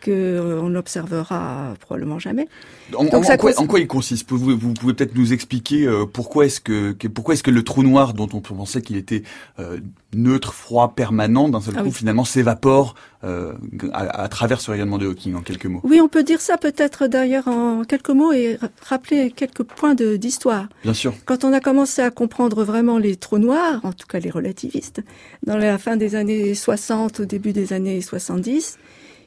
qu'on 0.05 0.11
euh, 0.11 0.69
n'observera 0.69 1.75
probablement 1.81 2.19
jamais. 2.19 2.49
En, 2.95 3.07
quoi, 3.07 3.81
il 3.81 3.87
consiste? 3.87 4.31
Vous, 4.31 4.57
vous, 4.57 4.75
pouvez 4.75 4.95
peut-être 4.95 5.15
nous 5.15 5.33
expliquer 5.33 5.87
euh, 5.87 6.07
pourquoi 6.07 6.47
est-ce 6.47 6.61
que, 6.61 6.93
pourquoi 7.09 7.35
est-ce 7.35 7.43
que 7.43 7.51
le 7.51 7.63
trou 7.63 7.83
noir 7.83 8.15
dont 8.15 8.29
on 8.33 8.41
pensait 8.41 8.81
qu'il 8.81 8.97
était 8.97 9.23
euh, 9.59 9.79
neutre, 10.15 10.55
froid, 10.55 10.95
permanent, 10.95 11.49
d'un 11.49 11.61
seul 11.61 11.75
ah 11.77 11.83
coup 11.83 11.91
finalement 11.91 12.25
s'évapore 12.25 12.95
à, 13.23 14.29
travers 14.29 14.61
ce 14.61 14.71
rayonnement 14.71 14.97
de 14.97 15.07
Hawking 15.07 15.35
en 15.35 15.41
quelques 15.41 15.67
mots? 15.67 15.81
Oui, 15.83 16.01
on 16.01 16.09
peut 16.09 16.23
dire 16.23 16.41
ça 16.41 16.57
peut-être 16.57 17.09
d'ailleurs 17.09 17.49
en 17.49 17.85
quelques 17.85 18.11
mots 18.11 18.33
et 18.33 18.59
rappeler 18.83 19.33
quelques 19.33 19.65
points 19.65 19.95
d'histoire. 19.95 20.69
Bien 20.85 20.95
sûr. 20.95 21.13
Quand 21.25 21.45
on 21.45 21.53
a 21.53 21.61
commencé 21.61 22.01
à 22.01 22.11
comprendre 22.11 22.65
vraiment 22.65 22.97
les 22.99 23.17
trous 23.17 23.39
noirs, 23.39 23.81
en 23.83 23.93
tout 23.93 24.07
cas 24.07 24.21
les 24.21 24.31
relativistes, 24.31 25.03
dans 25.45 25.57
la 25.57 25.79
fin 25.79 25.97
des 25.97 26.15
années 26.15 26.55
60, 26.55 27.21
au 27.21 27.25
début 27.25 27.53
des 27.53 27.73
années 27.73 28.01
70, 28.01 28.79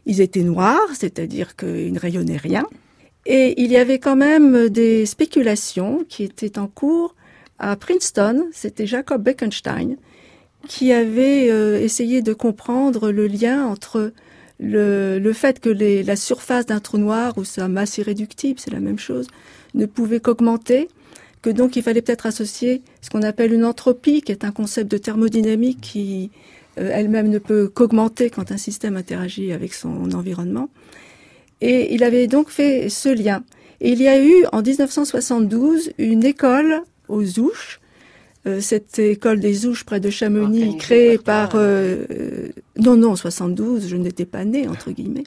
ils 0.06 0.22
étaient 0.22 0.44
noirs, 0.44 0.90
c'est-à-dire 0.94 1.56
qu'ils 1.56 1.94
ne 1.94 2.00
rayonnaient 2.00 2.38
rien. 2.38 2.66
Et 3.26 3.62
il 3.62 3.72
y 3.72 3.78
avait 3.78 4.00
quand 4.00 4.16
même 4.16 4.70
des 4.70 5.06
spéculations 5.06 6.04
qui 6.10 6.24
étaient 6.24 6.58
en 6.58 6.68
cours 6.68 7.16
à 7.60 7.76
Princeton, 7.76 8.48
c'était 8.52 8.88
Jacob 8.88 9.22
Bekenstein, 9.22 9.98
qui 10.68 10.92
avait 10.92 11.52
euh, 11.52 11.80
essayé 11.80 12.22
de 12.22 12.34
comprendre 12.34 13.12
le 13.12 13.28
lien 13.28 13.66
entre 13.68 14.14
le, 14.60 15.34
fait 15.34 15.60
que 15.60 15.70
la 15.70 16.16
surface 16.16 16.66
d'un 16.66 16.80
trou 16.80 16.98
noir 16.98 17.38
ou 17.38 17.44
sa 17.44 17.68
masse 17.68 17.98
irréductible, 17.98 18.60
c'est 18.60 18.72
la 18.72 18.80
même 18.80 19.00
chose, 19.00 19.28
ne 19.74 19.86
pouvait 19.86 20.20
qu'augmenter, 20.20 20.88
que 21.42 21.50
donc 21.50 21.76
il 21.76 21.84
fallait 21.84 22.02
peut-être 22.02 22.28
associer 22.28 22.84
ce 23.02 23.10
qu'on 23.10 23.24
appelle 23.24 23.54
une 23.54 23.66
entropie, 23.66 24.22
qui 24.22 24.32
est 24.32 24.44
un 24.44 24.52
concept 24.52 24.92
de 24.92 24.98
thermodynamique 24.98 25.82
qui 25.82 26.32
elle-même 26.76 27.30
ne 27.30 27.40
peut 27.40 27.68
qu'augmenter 27.68 28.30
quand 28.30 28.52
un 28.52 28.58
système 28.58 28.98
interagit 28.98 29.52
avec 29.52 29.74
son 29.74 30.12
environnement. 30.14 30.70
Et 31.62 31.94
il 31.94 32.04
avait 32.04 32.28
donc 32.28 32.50
fait 32.50 32.90
ce 32.90 33.10
lien. 33.10 33.44
Et 33.82 33.92
il 33.92 34.02
y 34.02 34.08
a 34.08 34.24
eu 34.24 34.46
en 34.52 34.62
1972 34.62 35.92
une 35.98 36.24
école 36.24 36.82
aux 37.08 37.40
Ouches, 37.40 37.80
euh, 38.48 38.60
cette 38.60 38.98
école 39.00 39.40
des 39.40 39.68
Ouches 39.68 39.84
près 39.84 40.00
de 40.00 40.10
Chamonix, 40.10 40.78
créée 40.78 41.18
par 41.18 41.52
euh, 41.56 42.06
euh, 42.12 42.50
non 42.78 42.96
non 42.96 43.16
72, 43.16 43.88
je 43.88 43.96
n'étais 43.96 44.26
pas 44.26 44.46
née 44.46 44.68
entre 44.68 44.92
guillemets, 44.92 45.24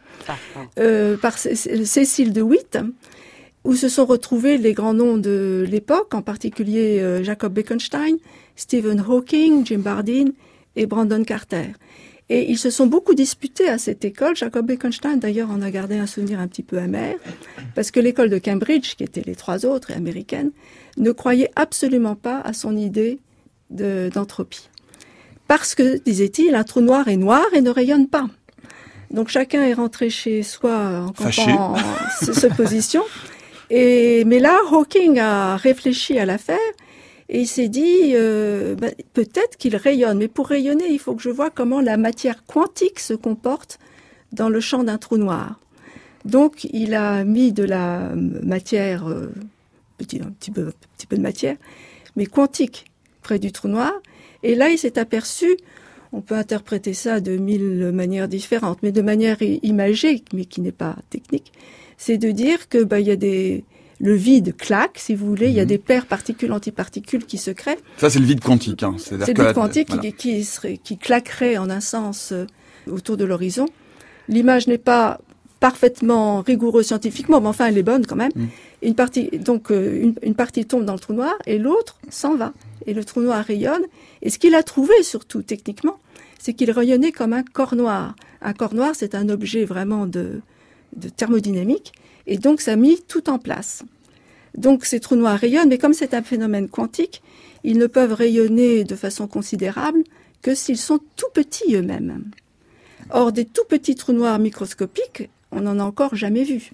euh, 0.79 1.17
par 1.17 1.39
Cécile 1.39 2.33
de 2.33 2.43
Witt, 2.43 2.79
où 3.65 3.75
se 3.75 3.89
sont 3.89 4.05
retrouvés 4.05 4.59
les 4.59 4.73
grands 4.73 4.95
noms 4.95 5.17
de 5.17 5.65
l'époque, 5.69 6.15
en 6.15 6.23
particulier 6.23 7.01
euh, 7.01 7.23
Jacob 7.23 7.53
Bekenstein, 7.53 8.17
Stephen 8.57 9.01
Hawking, 9.01 9.65
Jim 9.65 9.79
Bardeen 9.79 10.33
et 10.77 10.87
Brandon 10.87 11.23
Carter. 11.25 11.73
Et 12.31 12.51
ils 12.51 12.59
se 12.59 12.71
sont 12.71 12.87
beaucoup 12.87 13.15
disputés 13.15 13.69
à 13.69 13.77
cette 13.77 14.05
école. 14.05 14.35
Jacob 14.35 14.67
Bekenstein, 14.67 15.19
d'ailleurs, 15.19 15.51
en 15.51 15.61
a 15.61 15.71
gardé 15.71 15.99
un 15.99 16.07
souvenir 16.07 16.41
un 16.41 16.49
petit 16.49 16.63
peu 16.63 16.79
amer, 16.79 17.17
parce 17.75 17.91
que 17.91 18.01
l'école 18.01 18.31
de 18.31 18.39
Cambridge, 18.39 18.95
qui 18.97 19.05
étaient 19.05 19.23
les 19.27 19.35
trois 19.35 19.67
autres 19.67 19.91
et 19.91 19.95
américaines, 19.95 20.51
ne 20.97 21.13
croyait 21.13 21.51
absolument 21.55 22.17
pas 22.17 22.41
à 22.41 22.55
son 22.55 22.77
idée 22.77 23.19
d'entropie. 23.71 24.69
parce 25.49 25.75
que, 25.75 25.99
disait-il, 25.99 26.55
un 26.55 26.65
trou 26.65 26.81
noir 26.81 27.09
est 27.09 27.17
noir 27.17 27.45
et 27.53 27.61
ne 27.61 27.71
rayonne 27.71 28.09
pas. 28.09 28.27
Donc 29.11 29.29
chacun 29.29 29.63
est 29.63 29.75
rentré 29.75 30.11
chez 30.11 30.43
soi 30.43 31.05
en 31.07 31.13
campant 31.13 31.77
ce 32.21 32.47
position. 32.49 33.03
Et, 33.71 34.25
mais 34.25 34.39
là, 34.39 34.59
Hawking 34.71 35.19
a 35.19 35.57
réfléchi 35.57 36.19
à 36.19 36.27
l'affaire 36.27 36.59
et 37.35 37.41
il 37.41 37.49
s'est 37.49 37.69
dit, 37.69 38.13
euh, 38.13 38.77
bah, 38.77 38.91
peut-être 39.13 39.57
qu'il 39.57 39.75
rayonne, 39.75 40.19
mais 40.19 40.29
pour 40.29 40.47
rayonner, 40.47 40.87
il 40.89 41.01
faut 41.01 41.17
que 41.17 41.23
je 41.23 41.31
vois 41.31 41.51
comment 41.51 41.81
la 41.81 41.97
matière 41.97 42.47
quantique 42.47 43.01
se 43.01 43.13
comporte 43.13 43.81
dans 44.31 44.49
le 44.49 44.61
champ 44.61 44.85
d'un 44.85 44.99
trou 44.99 45.17
noir. 45.17 45.59
Donc, 46.25 46.63
il 46.73 46.95
a 46.95 47.25
mis 47.25 47.51
de 47.51 47.65
la 47.65 48.13
matière, 48.15 49.09
euh, 49.09 49.33
un 50.01 50.31
petit 50.31 50.53
peu, 50.53 50.71
petit 50.97 51.09
peu 51.09 51.17
de 51.17 51.23
matière, 51.23 51.57
mais 52.15 52.27
quantique 52.27 52.85
près 53.21 53.41
du 53.41 53.51
trou 53.51 53.67
noir. 53.67 53.93
Et 54.45 54.55
là, 54.55 54.69
il 54.69 54.79
s'est 54.79 54.97
aperçu, 54.97 55.57
on 56.13 56.21
peut 56.21 56.37
interpréter 56.37 56.95
ça 56.95 57.19
de 57.19 57.37
mille 57.37 57.91
manières 57.91 58.29
différentes, 58.29 58.79
mais 58.85 58.93
de 58.93 59.03
manière 59.03 59.43
imagée, 59.43 60.23
mais 60.33 60.45
qui 60.45 60.61
n'est 60.61 60.71
pas 60.71 60.95
technique, 61.11 61.53
c'est 61.97 62.17
de 62.17 62.31
dire 62.31 62.69
que 62.69 62.85
bah, 62.85 63.01
il 63.01 63.09
y 63.09 63.11
a 63.11 63.17
des 63.17 63.65
le 64.01 64.15
vide 64.15 64.57
claque, 64.57 64.99
si 64.99 65.15
vous 65.15 65.27
voulez, 65.27 65.49
il 65.49 65.55
y 65.55 65.61
a 65.61 65.63
Mhm. 65.63 65.69
des 65.69 65.79
paires 65.79 66.07
particules-antiparticules 66.07 67.25
qui 67.25 67.39
se 67.39 67.51
créent. 67.51 67.79
Ça, 67.99 68.11
c'est 68.11 68.19
le 68.19 68.25
vide 68.27 68.41
quantique. 68.41 68.83
Hein. 68.83 68.97
C'est 68.99 69.17
le 69.17 69.25
vide 69.25 69.53
quantique 69.55 69.89
voilà. 69.89 70.03
qui, 70.03 70.13
qui, 70.13 70.45
serait, 70.45 70.79
qui 70.79 70.99
claquerait 70.99 71.57
en 71.59 71.71
un 71.71 71.81
sens 71.81 72.33
euh, 72.33 72.47
autour 72.91 73.17
de 73.17 73.25
l'horizon. 73.25 73.67
L'image 74.29 74.67
n'est 74.67 74.79
pas 74.79 75.21
parfaitement 75.61 76.41
rigoureuse 76.43 76.87
scientifiquement, 76.87 77.41
mais 77.41 77.49
enfin 77.49 77.67
elle 77.67 77.79
est 77.79 77.83
bonne 77.83 78.05
quand 78.07 78.17
même. 78.17 78.33
Mm. 78.35 78.47
Une 78.83 78.95
partie, 78.95 79.31
donc 79.39 79.71
euh, 79.71 80.03
une, 80.03 80.15
une 80.23 80.35
partie 80.35 80.65
tombe 80.67 80.85
dans 80.85 80.93
le 80.93 80.99
trou 80.99 81.13
noir 81.15 81.35
et 81.47 81.59
l'autre 81.59 81.99
s'en 82.11 82.35
va. 82.35 82.53
Et 82.87 82.93
le 82.93 83.03
trou 83.05 83.23
noir 83.23 83.43
rayonne. 83.45 83.85
Et 84.21 84.29
ce 84.29 84.39
qu'il 84.39 84.55
a 84.55 84.63
trouvé 84.63 85.03
surtout 85.03 85.41
techniquement, 85.43 85.99
c'est 86.39 86.53
qu'il 86.53 86.71
rayonnait 86.71 87.13
comme 87.13 87.33
un 87.33 87.43
corps 87.43 87.75
noir. 87.77 88.15
Un 88.43 88.53
corps 88.53 88.75
noir, 88.75 88.91
c'est 88.95 89.15
un 89.15 89.31
objet 89.31 89.65
vraiment 89.65 90.07
de, 90.07 90.41
de 90.97 91.09
thermodynamique. 91.09 91.93
Et 92.27 92.39
donc 92.39 92.61
ça 92.61 92.73
a 92.73 92.77
mis 92.77 93.01
tout 93.07 93.29
en 93.29 93.39
place. 93.39 93.85
Donc 94.57 94.85
ces 94.85 95.01
trous 95.01 95.17
noirs 95.17 95.39
rayonnent, 95.39 95.69
mais 95.69 95.79
comme 95.79 95.95
c'est 95.95 96.15
un 96.15 96.23
phénomène 96.23 96.69
quantique, 96.69 97.23
ils 97.65 97.79
ne 97.79 97.87
peuvent 97.87 98.13
rayonner 98.13 98.85
de 98.85 98.95
façon 98.95 99.27
considérable 99.27 100.05
que 100.43 100.55
s'ils 100.55 100.79
sont 100.79 101.01
tout 101.17 101.31
petits 101.33 101.75
eux-mêmes. 101.75 102.25
Or, 103.11 103.33
des 103.33 103.45
tout 103.45 103.65
petits 103.69 103.95
trous 103.95 104.13
noirs 104.13 104.39
microscopiques, 104.39 105.29
on 105.51 105.63
n'en 105.63 105.79
a 105.79 105.85
encore 105.85 106.15
jamais 106.15 106.45
vu. 106.45 106.73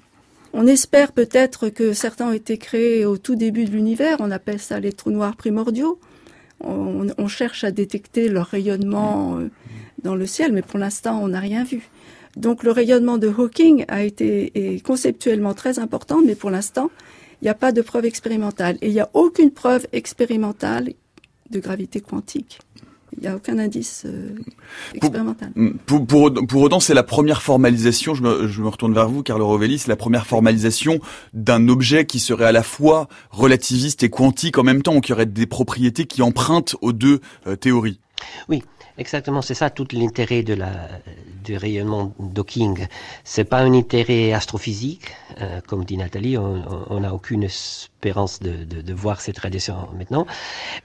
On 0.52 0.66
espère 0.66 1.12
peut-être 1.12 1.68
que 1.68 1.92
certains 1.92 2.28
ont 2.28 2.32
été 2.32 2.58
créés 2.58 3.04
au 3.04 3.18
tout 3.18 3.36
début 3.36 3.64
de 3.64 3.70
l'univers, 3.70 4.16
on 4.18 4.30
appelle 4.30 4.58
ça 4.58 4.80
les 4.80 4.92
trous 4.92 5.12
noirs 5.12 5.36
primordiaux. 5.36 5.98
On, 6.62 7.26
cherche 7.26 7.64
à 7.64 7.70
détecter 7.70 8.28
leur 8.28 8.48
rayonnement 8.48 9.38
euh, 9.38 9.48
dans 10.02 10.14
le 10.14 10.26
ciel, 10.26 10.52
mais 10.52 10.60
pour 10.60 10.78
l'instant, 10.78 11.18
on 11.22 11.28
n'a 11.28 11.40
rien 11.40 11.64
vu. 11.64 11.88
Donc 12.36 12.62
le 12.62 12.70
rayonnement 12.70 13.18
de 13.18 13.28
Hawking 13.28 13.84
a 13.88 14.02
été 14.02 14.74
est 14.74 14.80
conceptuellement 14.80 15.54
très 15.54 15.78
important, 15.78 16.20
mais 16.24 16.34
pour 16.34 16.50
l'instant, 16.50 16.90
il 17.40 17.46
n'y 17.46 17.50
a 17.50 17.54
pas 17.54 17.72
de 17.72 17.82
preuve 17.82 18.04
expérimentale. 18.04 18.76
Et 18.82 18.88
il 18.88 18.92
n'y 18.92 19.00
a 19.00 19.10
aucune 19.14 19.50
preuve 19.50 19.86
expérimentale 19.92 20.90
de 21.50 21.60
gravité 21.60 22.00
quantique. 22.00 22.60
Il 23.16 23.22
n'y 23.22 23.28
a 23.28 23.34
aucun 23.34 23.58
indice 23.58 24.04
euh, 24.06 24.36
expérimental. 24.94 25.52
Pour, 25.86 26.06
pour, 26.06 26.32
pour 26.46 26.62
autant, 26.62 26.78
c'est 26.78 26.94
la 26.94 27.02
première 27.02 27.42
formalisation, 27.42 28.14
je 28.14 28.22
me, 28.22 28.46
je 28.46 28.62
me 28.62 28.68
retourne 28.68 28.94
vers 28.94 29.08
vous, 29.08 29.24
Carlo 29.24 29.46
Rovelli, 29.46 29.78
c'est 29.78 29.88
la 29.88 29.96
première 29.96 30.26
formalisation 30.26 31.00
d'un 31.34 31.68
objet 31.68 32.06
qui 32.06 32.20
serait 32.20 32.44
à 32.44 32.52
la 32.52 32.62
fois 32.62 33.08
relativiste 33.30 34.04
et 34.04 34.10
quantique 34.10 34.58
en 34.58 34.62
même 34.62 34.82
temps, 34.82 34.94
ou 34.94 35.00
qui 35.00 35.12
aurait 35.12 35.26
des 35.26 35.46
propriétés 35.46 36.04
qui 36.04 36.22
empruntent 36.22 36.76
aux 36.82 36.92
deux 36.92 37.20
euh, 37.48 37.56
théories. 37.56 37.98
Exactement, 39.00 39.40
c'est 39.40 39.54
ça 39.54 39.70
tout 39.70 39.86
l'intérêt 39.92 40.42
de 40.42 40.52
la 40.52 40.70
du 41.42 41.56
rayonnement 41.56 42.12
d'Hawking. 42.18 42.86
C'est 43.24 43.44
pas 43.44 43.60
un 43.60 43.72
intérêt 43.72 44.34
astrophysique, 44.34 45.06
euh, 45.40 45.62
comme 45.66 45.86
dit 45.86 45.96
Nathalie, 45.96 46.36
on 46.36 47.00
n'a 47.00 47.14
aucune 47.14 47.48
espérance 48.00 48.40
de, 48.40 48.64
de, 48.64 48.94
voir 48.94 49.20
cette 49.20 49.38
radiation 49.38 49.74
maintenant, 49.98 50.26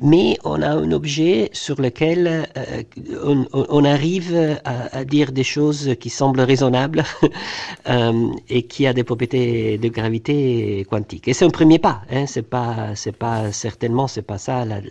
mais 0.02 0.38
on 0.44 0.62
a 0.62 0.70
un 0.70 0.92
objet 0.92 1.50
sur 1.54 1.80
lequel 1.82 2.46
euh, 2.58 3.44
on, 3.54 3.86
arrive 3.86 4.60
à, 4.66 5.06
dire 5.06 5.32
des 5.32 5.46
choses 5.46 5.96
qui 6.02 6.10
semblent 6.10 6.42
raisonnables 6.42 7.06
euh, 7.90 8.28
et 8.50 8.64
qui 8.64 8.86
a 8.86 8.92
des 8.92 9.06
propriétés 9.06 9.78
de 9.78 9.88
gravité 9.88 10.86
quantique. 10.90 11.30
Et 11.30 11.34
c'est 11.34 11.46
un 11.46 11.56
premier 11.62 11.80
pas, 11.80 12.02
hein, 12.12 12.26
c'est 12.28 12.50
pas 12.56 12.96
c'est 12.96 13.18
pas 13.26 13.54
certainement 13.54 14.08
c'est 14.10 14.28
pas 14.32 14.38
ça 14.38 14.66
la, 14.66 14.82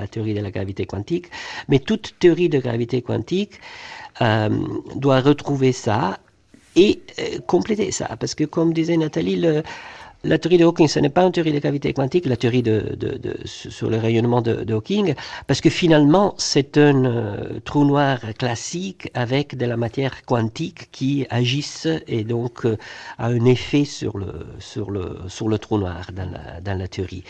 la, 0.00 0.06
théorie 0.06 0.34
de 0.34 0.42
la 0.42 0.50
gravité 0.50 0.84
quantique, 0.84 1.26
mais 1.68 1.78
toute 1.78 2.14
théorie 2.18 2.50
de 2.50 2.58
gravité 2.58 3.00
quantique 3.00 3.54
euh, 4.20 4.50
doit 4.96 5.20
retrouver 5.20 5.72
ça 5.72 6.18
et 6.76 7.00
compléter 7.46 7.90
ça. 7.90 8.16
Parce 8.20 8.34
que, 8.36 8.44
comme 8.44 8.72
disait 8.72 8.96
Nathalie, 8.96 9.42
la 10.22 10.38
théorie 10.38 10.58
de 10.58 10.64
Hawking, 10.64 10.88
ce 10.88 10.98
n'est 10.98 11.08
pas 11.08 11.22
une 11.24 11.32
théorie 11.32 11.52
de 11.52 11.58
gravité 11.58 11.92
quantique, 11.92 12.26
la 12.26 12.36
théorie 12.36 12.62
de, 12.62 12.94
de, 12.96 13.16
de 13.16 13.36
sur 13.44 13.88
le 13.88 13.96
rayonnement 13.96 14.42
de, 14.42 14.64
de, 14.64 14.74
Hawking, 14.74 15.14
parce 15.46 15.60
que 15.60 15.70
finalement, 15.70 16.34
c'est 16.36 16.76
un 16.76 17.04
euh, 17.04 17.60
trou 17.64 17.84
noir 17.84 18.18
classique 18.38 19.10
avec 19.14 19.56
de 19.56 19.66
la 19.66 19.76
matière 19.76 20.22
quantique 20.24 20.90
qui 20.90 21.26
agisse 21.30 21.88
et 22.06 22.24
donc 22.24 22.66
euh, 22.66 22.76
a 23.18 23.26
un 23.28 23.44
effet 23.46 23.84
sur 23.84 24.18
le, 24.18 24.46
sur 24.58 24.90
le, 24.90 25.16
sur 25.28 25.48
le 25.48 25.58
trou 25.58 25.78
noir 25.78 26.10
dans 26.12 26.30
la, 26.30 26.60
dans 26.60 26.78
la 26.78 26.88
théorie. 26.88 27.24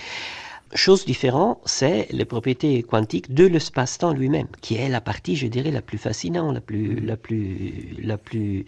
Chose 0.73 1.05
différente, 1.05 1.59
c'est 1.65 2.07
les 2.13 2.25
propriétés 2.25 2.85
quantiques 2.85 3.35
de 3.35 3.45
l'espace-temps 3.45 4.13
lui-même, 4.13 4.47
qui 4.61 4.77
est 4.77 4.89
la 4.89 5.01
partie, 5.01 5.35
je 5.35 5.49
dirais, 5.49 5.73
la 5.73 5.83
plus 5.83 5.99
fascinante, 5.99 6.55
la 6.55 6.61
plus, 6.61 7.01
la 7.01 7.17
plus, 7.17 7.97
la 8.01 8.17
plus 8.17 8.67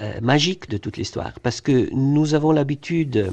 euh, 0.00 0.20
magique 0.20 0.68
de 0.68 0.76
toute 0.76 0.96
l'histoire. 0.96 1.38
Parce 1.44 1.60
que 1.60 1.88
nous 1.94 2.34
avons 2.34 2.50
l'habitude, 2.50 3.32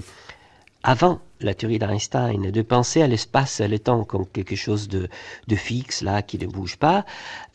avant 0.83 1.19
la 1.43 1.53
théorie 1.53 1.79
d'Einstein, 1.79 2.51
de 2.51 2.61
penser 2.61 3.01
à 3.01 3.07
l'espace 3.07 3.59
et 3.59 3.67
le 3.67 3.79
temps 3.79 4.03
comme 4.03 4.25
quelque 4.25 4.55
chose 4.55 4.87
de, 4.87 5.09
de 5.47 5.55
fixe, 5.55 6.01
là, 6.01 6.21
qui 6.21 6.37
ne 6.37 6.47
bouge 6.47 6.77
pas. 6.77 7.05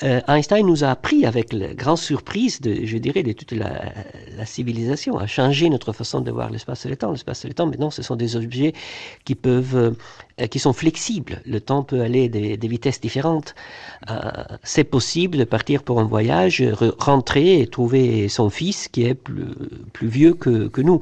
Euh, 0.02 0.20
Einstein 0.28 0.66
nous 0.66 0.84
a 0.84 0.88
appris, 0.88 1.24
avec 1.24 1.52
la 1.52 1.74
grande 1.74 1.98
surprise, 1.98 2.60
de, 2.60 2.84
je 2.84 2.98
dirais, 2.98 3.22
de 3.22 3.32
toute 3.32 3.52
la, 3.52 3.92
la 4.36 4.46
civilisation, 4.46 5.18
à 5.18 5.26
changer 5.26 5.68
notre 5.70 5.92
façon 5.92 6.20
de 6.20 6.30
voir 6.30 6.50
l'espace 6.50 6.84
et 6.86 6.88
le 6.88 6.96
temps. 6.96 7.10
L'espace 7.10 7.44
et 7.44 7.48
le 7.48 7.54
temps, 7.54 7.66
maintenant, 7.66 7.90
ce 7.90 8.02
sont 8.02 8.16
des 8.16 8.36
objets 8.36 8.72
qui 9.24 9.34
peuvent, 9.34 9.96
euh, 10.38 10.46
qui 10.46 10.58
sont 10.58 10.72
flexibles. 10.72 11.40
Le 11.46 11.60
temps 11.60 11.82
peut 11.82 12.02
aller 12.02 12.28
des, 12.28 12.56
des 12.56 12.68
vitesses 12.68 13.00
différentes. 13.00 13.54
Euh, 14.10 14.20
c'est 14.62 14.84
possible 14.84 15.38
de 15.38 15.44
partir 15.44 15.82
pour 15.82 16.00
un 16.00 16.04
voyage, 16.04 16.62
rentrer 16.98 17.60
et 17.60 17.66
trouver 17.66 18.28
son 18.28 18.50
fils 18.50 18.88
qui 18.88 19.04
est 19.04 19.14
plus, 19.14 19.46
plus 19.92 20.08
vieux 20.08 20.34
que, 20.34 20.68
que 20.68 20.82
nous 20.82 21.00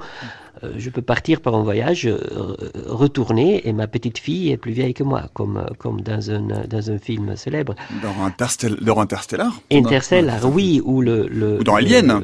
je 0.76 0.90
peux 0.90 1.02
partir 1.02 1.40
par 1.40 1.54
un 1.54 1.62
voyage, 1.62 2.06
euh, 2.06 2.56
retourner 2.86 3.68
et 3.68 3.72
ma 3.72 3.86
petite 3.86 4.18
fille 4.18 4.50
est 4.50 4.56
plus 4.56 4.72
vieille 4.72 4.94
que 4.94 5.02
moi, 5.02 5.24
comme, 5.34 5.66
comme 5.78 6.00
dans, 6.00 6.30
un, 6.30 6.40
dans 6.40 6.90
un 6.90 6.98
film 6.98 7.36
célèbre. 7.36 7.74
Dans, 8.02 8.24
Interstell 8.24 8.76
dans 8.76 8.98
Interstellar 8.98 9.52
Interstellar, 9.70 10.40
oui, 10.50 10.80
ou 10.84 11.02
le, 11.02 11.28
le 11.28 11.60
ou 11.60 11.64
dans 11.64 11.74
Alien. 11.74 12.22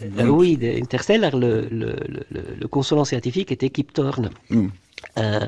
Le, 0.00 0.22
euh, 0.22 0.28
oui, 0.28 0.58
Interstellar, 0.62 1.36
le, 1.36 1.68
le, 1.70 1.96
le, 2.08 2.42
le, 2.60 2.68
consolant 2.68 3.04
scientifique 3.04 3.52
était 3.52 3.70
Kip 3.70 3.92
Thorne. 3.92 4.30
Mm. 4.50 4.68
Euh, 5.18 5.46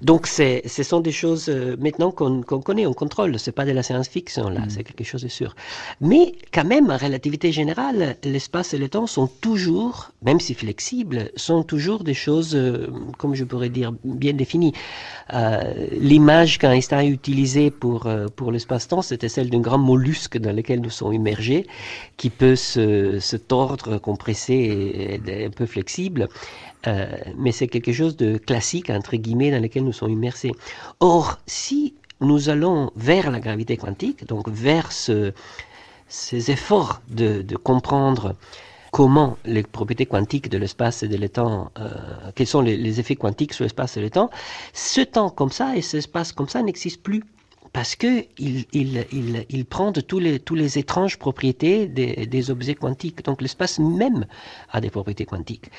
donc 0.00 0.26
ce 0.26 0.82
sont 0.82 1.00
des 1.00 1.12
choses 1.12 1.48
euh, 1.48 1.76
maintenant 1.78 2.10
qu'on 2.10 2.42
connaît, 2.42 2.86
on 2.86 2.92
contrôle. 2.92 3.38
C'est 3.38 3.52
pas 3.52 3.64
de 3.64 3.72
la 3.72 3.82
science-fiction 3.82 4.48
là, 4.48 4.60
mm. 4.60 4.70
c'est 4.70 4.84
quelque 4.84 5.04
chose 5.04 5.22
de 5.22 5.28
sûr. 5.28 5.54
Mais 6.00 6.34
quand 6.52 6.64
même, 6.64 6.90
en 6.90 6.96
relativité 6.96 7.52
générale, 7.52 8.16
l'espace 8.24 8.74
et 8.74 8.78
le 8.78 8.88
temps 8.88 9.06
sont 9.06 9.26
toujours, 9.26 10.10
même 10.22 10.40
si 10.40 10.54
flexibles, 10.54 11.30
sont 11.36 11.62
toujours 11.62 12.04
des 12.04 12.14
choses, 12.14 12.54
euh, 12.54 12.88
comme 13.18 13.34
je 13.34 13.44
pourrais 13.44 13.68
dire, 13.68 13.92
bien 14.04 14.32
définies. 14.32 14.72
L'image 15.92 16.58
qu'Einstein 16.58 16.98
a 16.98 17.04
utilisée 17.04 17.70
pour 17.70 18.08
pour 18.36 18.52
l'espace-temps, 18.52 19.02
c'était 19.02 19.28
celle 19.28 19.50
d'un 19.50 19.60
grand 19.60 19.78
mollusque 19.78 20.38
dans 20.38 20.54
lequel 20.54 20.80
nous 20.80 20.90
sommes 20.90 21.12
immergés, 21.12 21.66
qui 22.16 22.30
peut 22.30 22.56
se, 22.56 23.18
se 23.20 23.36
tordre, 23.36 23.98
compresser 23.98 24.54
et 24.54 25.14
être 25.14 25.46
un 25.46 25.50
peu 25.50 25.66
flexible. 25.66 26.28
Euh, 26.86 27.06
mais 27.36 27.52
c'est 27.52 27.68
quelque 27.68 27.92
chose 27.92 28.16
de 28.16 28.36
classique, 28.38 28.90
entre 28.90 29.16
guillemets, 29.16 29.50
dans 29.50 29.60
lequel 29.60 29.84
nous 29.84 29.92
sommes 29.92 30.12
immersés. 30.12 30.52
Or, 31.00 31.38
si 31.46 31.94
nous 32.20 32.48
allons 32.48 32.90
vers 32.96 33.30
la 33.30 33.40
gravité 33.40 33.76
quantique, 33.76 34.26
donc 34.26 34.48
vers 34.48 34.92
ce, 34.92 35.32
ces 36.08 36.50
efforts 36.50 37.00
de, 37.08 37.44
comprendre 37.56 38.34
comment 38.92 39.36
les 39.44 39.62
propriétés 39.62 40.06
quantiques 40.06 40.48
de 40.48 40.58
l'espace 40.58 41.02
et 41.02 41.08
de 41.08 41.16
l'état, 41.16 41.70
euh, 41.78 41.90
quels 42.34 42.46
sont 42.46 42.62
les, 42.62 43.00
effets 43.00 43.16
quantiques 43.16 43.52
sur 43.52 43.64
l'espace 43.64 43.96
et 43.96 44.00
le 44.00 44.10
temps, 44.10 44.30
ce 44.72 45.00
temps 45.00 45.30
comme 45.30 45.50
ça 45.50 45.76
et 45.76 45.82
cet 45.82 45.98
espace 45.98 46.32
comme 46.32 46.48
ça 46.48 46.62
n'existent 46.62 47.02
plus 47.02 47.22
parce 47.74 47.96
que 47.96 48.24
il, 48.38 49.64
prend 49.66 49.92
de 49.92 50.00
tous 50.00 50.18
les, 50.18 50.40
tous 50.40 50.54
les 50.54 50.78
étranges 50.78 51.18
propriétés 51.18 51.86
des 51.86 52.50
objets 52.50 52.74
quantiques. 52.74 53.22
Donc 53.24 53.42
l'espace 53.42 53.78
même 53.78 54.26
a 54.72 54.80
des 54.80 54.88
propriétés 54.88 55.26
quantiques. 55.26 55.70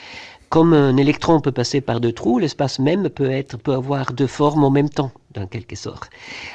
Comme 0.49 0.73
un 0.73 0.97
électron 0.97 1.41
peut 1.41 1.51
passer 1.51 1.79
par 1.79 1.99
deux 1.99 2.11
trous, 2.11 2.39
l'espace 2.39 2.79
même 2.79 3.09
peut, 3.09 3.29
être, 3.29 3.57
peut 3.57 3.73
avoir 3.73 4.13
deux 4.13 4.27
formes 4.27 4.63
en 4.63 4.71
même 4.71 4.89
temps, 4.89 5.11
dans 5.31 5.45
quelque 5.45 5.75
sorte. 5.75 6.09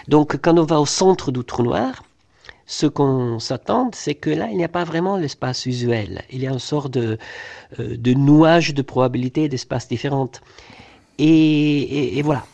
Donc 0.08 0.36
quand 0.42 0.58
on 0.58 0.64
va 0.64 0.80
au 0.80 0.86
centre 0.86 1.30
du 1.30 1.44
trou 1.44 1.62
noir, 1.62 2.02
ce 2.66 2.86
qu'on 2.86 3.38
s'attend, 3.38 3.90
c'est 3.92 4.14
que 4.14 4.30
là, 4.30 4.48
il 4.50 4.56
n'y 4.56 4.64
a 4.64 4.68
pas 4.68 4.84
vraiment 4.84 5.16
l'espace 5.16 5.66
usuel. 5.66 6.22
Il 6.30 6.40
y 6.40 6.46
a 6.46 6.50
une 6.50 6.58
sorte 6.58 6.92
de, 6.92 7.18
euh, 7.78 7.96
de 7.96 8.14
nuage 8.14 8.74
de 8.74 8.82
probabilités 8.82 9.48
d'espaces 9.48 9.88
différentes. 9.88 10.40
Et, 11.18 12.18
et, 12.18 12.22
voilà, 12.22 12.44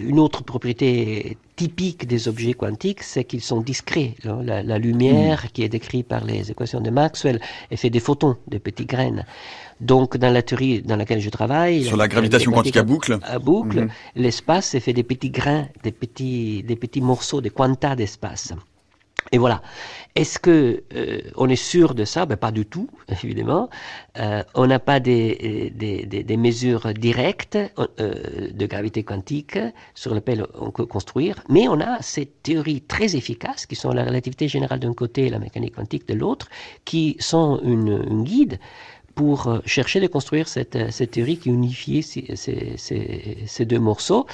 une 0.00 0.18
autre 0.18 0.42
propriété 0.42 1.38
typique 1.54 2.04
des 2.04 2.26
objets 2.26 2.54
quantiques, 2.54 3.04
c'est 3.04 3.22
qu'ils 3.22 3.42
sont 3.42 3.60
discrets. 3.60 4.14
La, 4.24 4.64
la 4.64 4.78
lumière, 4.78 5.44
mmh. 5.44 5.48
qui 5.52 5.62
est 5.62 5.68
décrite 5.68 6.08
par 6.08 6.24
les 6.24 6.50
équations 6.50 6.80
de 6.80 6.90
Maxwell, 6.90 7.40
est 7.70 7.76
fait 7.76 7.90
des 7.90 8.00
photons, 8.00 8.36
des 8.48 8.58
petites 8.58 8.88
graines. 8.88 9.24
Donc, 9.84 10.16
dans 10.16 10.32
la 10.32 10.42
théorie 10.42 10.80
dans 10.82 10.96
laquelle 10.96 11.20
je 11.20 11.30
travaille, 11.30 11.84
sur 11.84 11.98
la 11.98 12.08
gravitation 12.08 12.50
quantique 12.52 12.78
à 12.78 12.82
boucle, 12.82 13.18
à 13.22 13.38
boucle, 13.38 13.82
mmh. 13.82 13.88
l'espace 14.16 14.74
est 14.74 14.80
fait 14.80 14.94
des 14.94 15.02
petits 15.02 15.30
grains, 15.30 15.66
des 15.82 15.92
petits, 15.92 16.62
des 16.62 16.76
petits 16.76 17.02
morceaux, 17.02 17.42
des 17.42 17.50
quantas 17.50 17.94
d'espace. 17.94 18.54
Et 19.32 19.38
voilà. 19.38 19.62
Est-ce 20.14 20.38
que 20.38 20.84
euh, 20.94 21.20
on 21.36 21.48
est 21.48 21.56
sûr 21.56 21.94
de 21.94 22.04
ça? 22.04 22.26
Ben, 22.26 22.36
Pas 22.36 22.52
du 22.52 22.66
tout, 22.66 22.88
évidemment. 23.24 23.68
Euh, 24.18 24.42
on 24.54 24.66
n'a 24.66 24.78
pas 24.78 25.00
des, 25.00 25.72
des, 25.74 26.06
des, 26.06 26.22
des, 26.22 26.36
mesures 26.36 26.92
directes 26.94 27.58
euh, 27.78 28.50
de 28.52 28.66
gravité 28.66 29.02
quantique 29.02 29.58
sur 29.94 30.14
lesquelles 30.14 30.46
on 30.54 30.70
peut 30.70 30.86
construire, 30.86 31.42
mais 31.48 31.68
on 31.68 31.80
a 31.80 32.00
ces 32.02 32.26
théories 32.26 32.82
très 32.82 33.16
efficaces 33.16 33.66
qui 33.66 33.74
sont 33.74 33.90
la 33.90 34.04
relativité 34.04 34.46
générale 34.46 34.78
d'un 34.78 34.94
côté 34.94 35.26
et 35.26 35.30
la 35.30 35.38
mécanique 35.38 35.74
quantique 35.74 36.06
de 36.06 36.14
l'autre, 36.14 36.48
qui 36.84 37.16
sont 37.18 37.60
une, 37.64 38.04
une 38.08 38.24
guide 38.24 38.58
pour 39.14 39.46
euh, 39.46 39.58
chercher 39.64 40.00
de 40.00 40.06
construire 40.06 40.48
cette, 40.48 40.76
euh, 40.76 40.88
cette 40.90 41.12
théorie 41.12 41.38
qui 41.38 41.48
unifiait 41.48 42.02
ces, 42.02 42.36
ces, 42.36 42.76
ces, 43.46 43.64
deux 43.64 43.78
morceaux. 43.78 44.26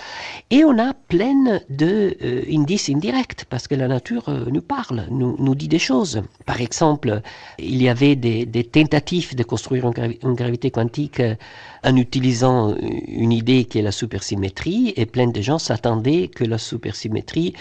Et 0.51 0.65
on 0.65 0.79
a 0.79 0.95
plein 0.95 1.61
de 1.69 2.17
euh, 2.23 2.43
indices 2.51 2.89
indirects, 2.89 3.45
parce 3.49 3.69
que 3.69 3.75
la 3.75 3.89
nature 3.89 4.25
nous 4.51 4.63
parle, 4.63 5.07
nous, 5.11 5.37
nous 5.39 5.55
dit 5.55 5.69
des 5.69 5.79
choses. 5.79 6.23
Par 6.47 6.61
exemple, 6.61 7.21
il 7.59 7.83
y 7.83 7.89
avait 7.89 8.17
des, 8.17 8.47
des 8.47 8.65
tentatives 8.65 9.35
de 9.35 9.43
construire 9.43 9.91
une 10.23 10.35
gravité 10.35 10.71
quantique 10.71 11.23
en 11.85 11.97
utilisant 11.97 12.75
une 12.77 13.33
idée 13.33 13.65
qui 13.65 13.79
est 13.79 13.83
la 13.83 13.93
supersymétrie, 13.93 14.93
et 14.97 15.07
plein 15.07 15.29
de 15.29 15.41
gens 15.41 15.59
s'attendaient 15.59 16.29
que 16.29 16.45
la 16.45 16.59
supersymétrie 16.59 17.55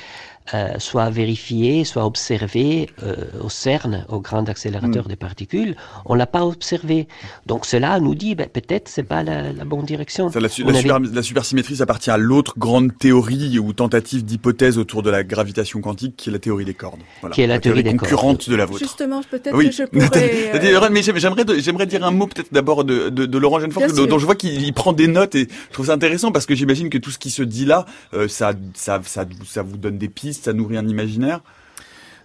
euh, 0.56 0.80
soit 0.80 1.12
vérifié, 1.12 1.84
soit 1.84 2.06
observé 2.06 2.90
euh, 3.04 3.16
au 3.40 3.50
CERN, 3.50 4.06
au 4.10 4.20
grand 4.20 4.50
accélérateur 4.50 5.06
mm. 5.06 5.10
des 5.10 5.16
particules. 5.16 5.76
On 6.06 6.16
l'a 6.16 6.26
pas 6.26 6.44
observé. 6.44 7.08
Donc 7.46 7.68
cela 7.68 8.00
nous 8.00 8.16
dit 8.16 8.34
ben, 8.34 8.48
peut-être 8.52 8.88
c'est 8.88 9.04
pas 9.04 9.22
la, 9.22 9.54
la, 9.54 9.64
bonne 9.64 9.84
direction. 9.84 10.32
Ça, 10.32 10.40
la, 10.40 10.48
la, 10.48 10.50
super, 10.50 11.00
la, 11.00 11.22
supersymétrie, 11.22 11.76
ça 11.76 11.84
appartient 11.84 12.10
à 12.10 12.18
l'autre 12.18 12.56
grande 12.58 12.98
théorie 12.98 13.60
ou 13.60 13.74
tentative 13.74 14.26
d'hypothèse 14.26 14.80
autour 14.80 15.04
de 15.04 15.12
la 15.12 15.24
gravitation 15.24 15.82
quantique, 15.82 16.16
qui 16.18 16.30
est 16.30 16.34
la 16.34 16.40
théorie 16.40 16.66
des 16.66 16.74
cordes. 16.74 17.02
Voilà. 17.22 17.36
Qui 17.36 17.44
est 17.44 17.48
la, 17.48 17.60
théorie, 17.60 17.84
des 17.84 17.96
concurrente 17.96 18.50
de 18.50 18.56
la 18.56 18.66
vôtre. 18.66 18.80
Justement, 18.80 19.22
peut-être 19.30 19.56
oui. 19.56 19.70
que 19.70 19.76
je 19.76 19.84
pourrais. 19.84 20.50
Euh... 20.60 20.90
Mais 20.92 21.04
j'aimerais 21.04 21.46
j'aimerais 21.60 21.86
dire 21.86 22.04
un 22.04 22.12
mot 22.12 22.28
peut-être 22.28 22.52
d'abord 22.52 22.84
de, 22.84 23.10
de, 23.10 23.26
de, 23.26 23.38
Laurent 23.38 23.60
Genefort, 23.60 23.84
dont 24.10 24.20
je 24.20 24.26
vois 24.26 24.36
qu'il 24.36 24.74
prend 24.74 24.94
des 24.94 25.08
notes 25.08 25.36
et 25.36 25.48
je 25.68 25.74
trouve 25.74 25.88
ça 25.88 25.94
intéressant 25.94 26.32
parce 26.32 26.46
que 26.46 26.56
j'imagine 26.56 26.90
que 26.90 26.98
tout 26.98 27.12
ce 27.12 27.20
qui 27.20 27.32
se 27.32 27.44
dit 27.44 27.66
là, 27.66 27.86
euh, 28.14 28.28
ça, 28.28 28.54
vous 28.54 29.78
donne 29.78 29.98
des 29.98 30.10
pistes 30.10 30.46
ça 30.46 30.54
nourrit 30.54 30.78
un 30.78 30.88
imaginaire 30.88 31.42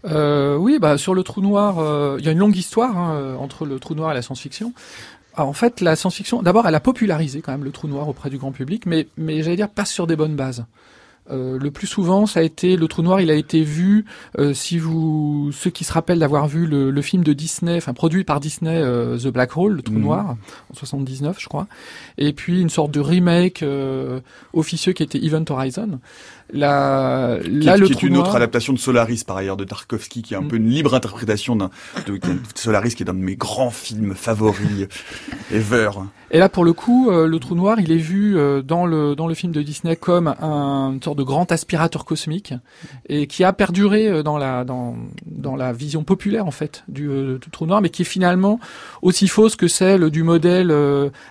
euh, 0.06 0.56
Oui, 0.56 0.78
bah, 0.78 0.98
sur 0.98 1.14
le 1.14 1.22
trou 1.22 1.40
noir, 1.40 1.78
euh, 1.78 2.16
il 2.18 2.24
y 2.24 2.28
a 2.28 2.32
une 2.32 2.38
longue 2.38 2.56
histoire 2.56 2.96
hein, 2.96 3.36
entre 3.38 3.66
le 3.66 3.78
trou 3.78 3.94
noir 3.94 4.10
et 4.10 4.14
la 4.14 4.22
science-fiction. 4.22 4.72
en 5.36 5.52
fait, 5.52 5.80
la 5.80 5.96
science-fiction, 5.96 6.42
d'abord, 6.42 6.66
elle 6.66 6.74
a 6.74 6.80
popularisé 6.80 7.40
quand 7.40 7.52
même 7.52 7.64
le 7.64 7.72
trou 7.72 7.88
noir 7.88 8.08
auprès 8.08 8.30
du 8.30 8.38
grand 8.38 8.52
public, 8.52 8.86
mais 8.86 9.06
j'allais 9.42 9.56
dire 9.56 9.70
pas 9.70 9.84
sur 9.84 10.06
des 10.06 10.16
bonnes 10.16 10.36
bases. 10.36 10.64
Euh, 11.30 11.58
le 11.58 11.70
plus 11.70 11.87
souvent, 11.87 12.26
ça 12.26 12.40
a 12.40 12.42
été 12.42 12.76
le 12.76 12.87
trou 12.87 13.02
noir. 13.02 13.20
Il 13.20 13.30
a 13.30 13.34
été 13.34 13.62
vu, 13.62 14.04
euh, 14.38 14.52
si 14.52 14.78
vous 14.78 15.50
ceux 15.52 15.70
qui 15.70 15.84
se 15.84 15.92
rappellent 15.92 16.18
d'avoir 16.18 16.48
vu 16.48 16.66
le, 16.66 16.90
le, 16.90 17.02
film 17.02 17.24
de 17.24 17.32
Disney, 17.32 17.76
enfin 17.76 17.94
produit 17.94 18.24
par 18.24 18.40
Disney, 18.40 18.76
euh, 18.76 19.16
The 19.16 19.28
Black 19.28 19.56
Hole, 19.56 19.74
le 19.74 19.82
trou 19.82 19.94
mmh. 19.94 20.02
noir, 20.02 20.37
en 20.70 20.74
79, 20.74 21.38
je 21.40 21.48
crois, 21.48 21.66
et 22.18 22.32
puis 22.32 22.60
une 22.60 22.70
sorte 22.70 22.90
de 22.90 23.00
remake 23.00 23.62
euh, 23.62 24.20
officieux 24.52 24.92
qui 24.92 25.02
était 25.02 25.24
Event 25.24 25.44
Horizon. 25.48 25.98
La, 26.52 27.38
qui, 27.42 27.50
là, 27.50 27.76
le 27.76 27.87
qui 27.87 27.92
est 27.92 28.02
une 28.02 28.16
autre 28.16 28.37
adaptation 28.37 28.72
de 28.72 28.78
Solaris 28.78 29.24
par 29.26 29.37
ailleurs 29.37 29.57
de 29.57 29.64
Tarkovsky, 29.64 30.22
qui 30.22 30.35
est 30.35 30.37
un 30.37 30.42
mmh. 30.42 30.48
peu 30.48 30.57
une 30.57 30.68
libre 30.68 30.94
interprétation 30.94 31.57
d'un 31.57 31.70
de, 32.07 32.18
Solaris, 32.54 32.94
qui 32.94 33.02
est 33.02 33.11
un 33.11 33.14
de 33.14 33.18
mes 33.18 33.37
grands 33.37 33.70
films 33.70 34.14
favoris 34.14 34.88
ever. 35.52 35.90
Et 36.30 36.38
là, 36.38 36.48
pour 36.48 36.64
le 36.64 36.72
coup, 36.72 37.11
euh, 37.11 37.28
le 37.28 37.38
trou 37.38 37.54
noir, 37.54 37.78
il 37.78 37.92
est 37.92 37.96
vu 37.96 38.37
euh, 38.37 38.61
dans 38.61 38.87
le 38.87 39.14
dans 39.14 39.28
le 39.28 39.35
film 39.35 39.52
de 39.52 39.62
Disney 39.62 39.94
comme 39.94 40.35
un 40.40 40.92
une 40.92 41.02
sorte 41.02 41.16
de 41.16 41.22
grand 41.22 41.50
aspirateur 41.52 42.04
cosmique 42.04 42.54
et 43.09 43.26
qui 43.26 43.44
a 43.44 43.52
perduré 43.52 44.09
euh, 44.09 44.22
dans 44.24 44.37
la 44.37 44.64
dans 44.64 44.96
dans 45.26 45.54
la 45.54 45.72
vision 45.72 46.02
populaire 46.02 46.46
en 46.46 46.50
fait 46.50 46.83
du, 46.88 47.07
du 47.40 47.50
trou 47.50 47.66
noir, 47.66 47.80
mais 47.80 47.88
qui 47.88 48.02
est 48.02 48.07
finalement 48.07 48.59
aussi 49.00 49.28
fausse 49.28 49.54
que 49.54 49.68
celle 49.68 50.11
du 50.11 50.24
modèle 50.24 50.74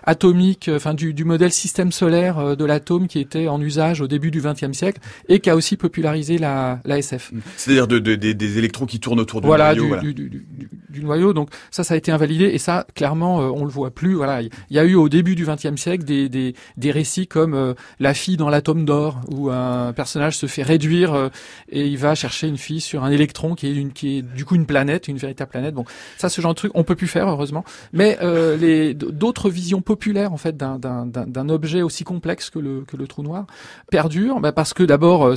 atomique, 0.05 0.69
enfin 0.73 0.93
du, 0.93 1.13
du 1.13 1.25
modèle 1.25 1.51
système 1.51 1.91
solaire 1.91 2.55
de 2.55 2.65
l'atome 2.65 3.07
qui 3.07 3.19
était 3.19 3.47
en 3.47 3.59
usage 3.59 4.01
au 4.01 4.07
début 4.07 4.31
du 4.31 4.41
XXe 4.41 4.71
siècle 4.71 5.01
et 5.29 5.39
qui 5.39 5.49
a 5.49 5.55
aussi 5.55 5.77
popularisé 5.77 6.37
la, 6.37 6.79
la 6.85 6.97
SF. 6.97 7.31
C'est-à-dire 7.57 7.87
de, 7.87 7.99
de, 7.99 8.15
des 8.15 8.57
électrons 8.57 8.85
qui 8.85 8.99
tournent 8.99 9.19
autour 9.19 9.41
du 9.41 9.47
voilà, 9.47 9.75
noyau. 9.75 9.83
Du, 9.83 9.87
voilà, 9.87 10.01
du, 10.03 10.13
du, 10.13 10.45
du, 10.89 11.03
noyau. 11.03 11.33
Donc 11.33 11.49
ça, 11.71 11.83
ça 11.83 11.93
a 11.93 11.97
été 11.97 12.11
invalidé 12.11 12.45
et 12.45 12.57
ça, 12.57 12.85
clairement, 12.95 13.37
on 13.37 13.65
le 13.65 13.71
voit 13.71 13.91
plus. 13.91 14.15
Voilà, 14.15 14.41
il 14.41 14.49
y 14.69 14.79
a 14.79 14.85
eu 14.85 14.95
au 14.95 15.09
début 15.09 15.35
du 15.35 15.45
XXe 15.45 15.75
siècle 15.75 16.03
des, 16.03 16.29
des, 16.29 16.55
des, 16.77 16.91
récits 16.91 17.27
comme 17.27 17.53
euh, 17.53 17.73
La 17.99 18.13
fille 18.13 18.37
dans 18.37 18.49
l'atome 18.49 18.85
d'or, 18.85 19.21
où 19.31 19.49
un 19.49 19.93
personnage 19.93 20.37
se 20.37 20.45
fait 20.45 20.63
réduire 20.63 21.13
euh, 21.13 21.29
et 21.69 21.87
il 21.87 21.97
va 21.97 22.15
chercher 22.15 22.47
une 22.47 22.57
fille 22.57 22.81
sur 22.81 23.03
un 23.03 23.11
électron 23.11 23.55
qui 23.55 23.67
est, 23.67 23.75
une, 23.75 23.91
qui 23.91 24.17
est 24.17 24.21
du 24.21 24.45
coup 24.45 24.55
une 24.55 24.65
planète, 24.65 25.07
une 25.07 25.17
véritable 25.17 25.51
planète. 25.51 25.73
Bon, 25.73 25.85
ça, 26.17 26.29
ce 26.29 26.41
genre 26.41 26.53
de 26.53 26.57
truc, 26.57 26.71
on 26.75 26.83
peut 26.83 26.95
plus 26.95 27.07
faire 27.07 27.27
heureusement. 27.27 27.63
Mais 27.91 28.17
euh, 28.21 28.57
les 28.57 28.93
d'autres 28.93 29.49
visions 29.49 29.81
populaires 29.81 30.33
en 30.33 30.37
fait 30.37 30.55
d'un 30.57 31.49
objet 31.49 31.81
aussi 31.81 32.03
complexe 32.03 32.49
que 32.49 32.59
le, 32.59 32.83
que 32.87 32.97
le 32.97 33.07
trou 33.07 33.23
noir 33.23 33.45
perdurent, 33.89 34.39
bah, 34.39 34.51
parce 34.51 34.73
que 34.73 34.83
d'abord 34.93 35.23
euh, 35.23 35.35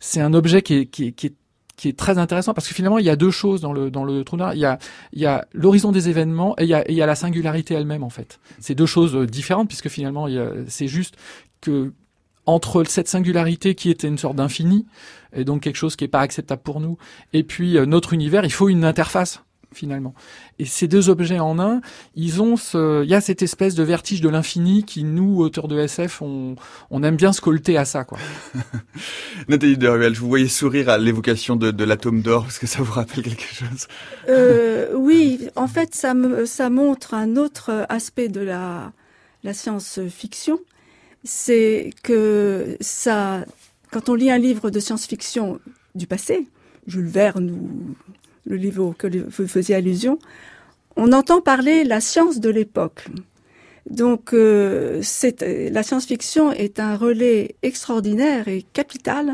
c'est 0.00 0.20
un 0.20 0.34
objet 0.34 0.62
qui 0.62 0.74
est, 0.74 1.96
très 1.96 2.16
intéressant 2.16 2.54
parce 2.54 2.66
que 2.66 2.74
finalement 2.74 2.98
il 2.98 3.04
y 3.04 3.10
a 3.10 3.16
deux 3.16 3.30
choses 3.30 3.60
dans 3.60 3.72
le 3.72 3.90
dans 3.90 4.06
trou 4.24 4.36
noir. 4.36 4.54
Il 4.54 4.60
y 4.60 4.64
a 4.64 4.78
il 5.12 5.20
y 5.20 5.26
a 5.26 5.44
l'horizon 5.52 5.92
des 5.92 6.08
événements 6.08 6.54
et 6.58 6.62
il 6.62 6.68
y 6.68 6.74
a 6.74 6.88
il 6.88 6.94
y 6.94 7.02
a 7.02 7.06
la 7.06 7.14
singularité 7.14 7.74
elle-même 7.74 8.04
en 8.04 8.10
fait. 8.10 8.40
C'est 8.58 8.74
deux 8.74 8.86
choses 8.86 9.14
euh, 9.14 9.26
différentes 9.26 9.68
puisque 9.68 9.88
finalement 9.88 10.26
c'est 10.68 10.88
juste 10.88 11.16
que 11.60 11.92
entre 12.46 12.84
cette 12.84 13.08
singularité 13.08 13.74
qui 13.74 13.90
était 13.90 14.08
une 14.08 14.18
sorte 14.18 14.36
d'infini 14.36 14.86
et 15.34 15.44
donc 15.44 15.62
quelque 15.62 15.76
chose 15.76 15.94
qui 15.96 16.04
est 16.04 16.14
pas 16.16 16.20
acceptable 16.20 16.62
pour 16.62 16.80
nous 16.80 16.96
et 17.32 17.42
puis 17.42 17.76
euh, 17.76 17.84
notre 17.84 18.12
univers, 18.14 18.44
il 18.44 18.52
faut 18.52 18.68
une 18.68 18.84
interface 18.84 19.42
finalement. 19.74 20.14
Et 20.58 20.64
ces 20.64 20.88
deux 20.88 21.08
objets 21.08 21.38
en 21.38 21.58
un, 21.58 21.80
ils 22.14 22.42
ont 22.42 22.56
ce, 22.56 23.02
il 23.04 23.10
y 23.10 23.14
a 23.14 23.20
cette 23.20 23.42
espèce 23.42 23.74
de 23.74 23.82
vertige 23.82 24.20
de 24.20 24.28
l'infini 24.28 24.84
qui 24.84 25.04
nous, 25.04 25.38
auteurs 25.38 25.68
de 25.68 25.78
SF, 25.78 26.22
on, 26.22 26.56
on 26.90 27.02
aime 27.02 27.16
bien 27.16 27.32
scolter 27.32 27.76
à 27.76 27.84
ça, 27.84 28.04
quoi. 28.04 28.18
Nathalie 29.48 29.76
Deruel, 29.76 30.14
je 30.14 30.20
vous 30.20 30.28
voyais 30.28 30.48
sourire 30.48 30.88
à 30.88 30.98
l'évocation 30.98 31.56
de, 31.56 31.70
de 31.70 31.84
l'atome 31.84 32.22
d'or, 32.22 32.44
parce 32.44 32.58
que 32.58 32.66
ça 32.66 32.82
vous 32.82 32.92
rappelle 32.92 33.22
quelque 33.22 33.42
chose. 33.42 33.88
Euh, 34.28 34.94
oui, 34.94 35.48
en 35.56 35.68
fait, 35.68 35.94
ça, 35.94 36.14
me, 36.14 36.46
ça 36.46 36.70
montre 36.70 37.14
un 37.14 37.36
autre 37.36 37.86
aspect 37.88 38.28
de 38.28 38.40
la, 38.40 38.92
la 39.42 39.54
science-fiction, 39.54 40.58
c'est 41.24 41.90
que 42.02 42.76
ça, 42.80 43.44
quand 43.90 44.08
on 44.08 44.14
lit 44.14 44.30
un 44.30 44.38
livre 44.38 44.70
de 44.70 44.80
science-fiction 44.80 45.60
du 45.94 46.06
passé, 46.06 46.46
Jules 46.86 47.06
Verne 47.06 47.50
ou 47.50 47.94
le 48.44 48.56
livre 48.56 48.84
auquel 48.86 49.24
vous 49.28 49.46
faisiez 49.46 49.74
allusion, 49.74 50.18
on 50.96 51.12
entend 51.12 51.40
parler 51.40 51.84
la 51.84 52.00
science 52.00 52.40
de 52.40 52.50
l'époque. 52.50 53.06
Donc, 53.88 54.32
euh, 54.32 55.02
la 55.70 55.82
science-fiction 55.82 56.52
est 56.52 56.78
un 56.78 56.96
relais 56.96 57.56
extraordinaire 57.62 58.48
et 58.48 58.64
capital 58.72 59.32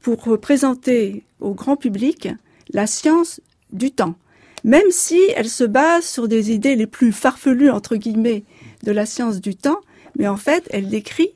pour 0.00 0.38
présenter 0.40 1.24
au 1.40 1.54
grand 1.54 1.76
public 1.76 2.28
la 2.72 2.86
science 2.86 3.40
du 3.72 3.90
temps, 3.90 4.14
même 4.62 4.90
si 4.90 5.20
elle 5.36 5.48
se 5.48 5.64
base 5.64 6.04
sur 6.04 6.28
des 6.28 6.52
idées 6.52 6.76
les 6.76 6.86
plus 6.86 7.12
farfelues 7.12 7.70
entre 7.70 7.96
guillemets 7.96 8.44
de 8.84 8.92
la 8.92 9.06
science 9.06 9.40
du 9.40 9.54
temps, 9.54 9.80
mais 10.16 10.28
en 10.28 10.36
fait, 10.36 10.66
elle 10.70 10.88
décrit 10.88 11.30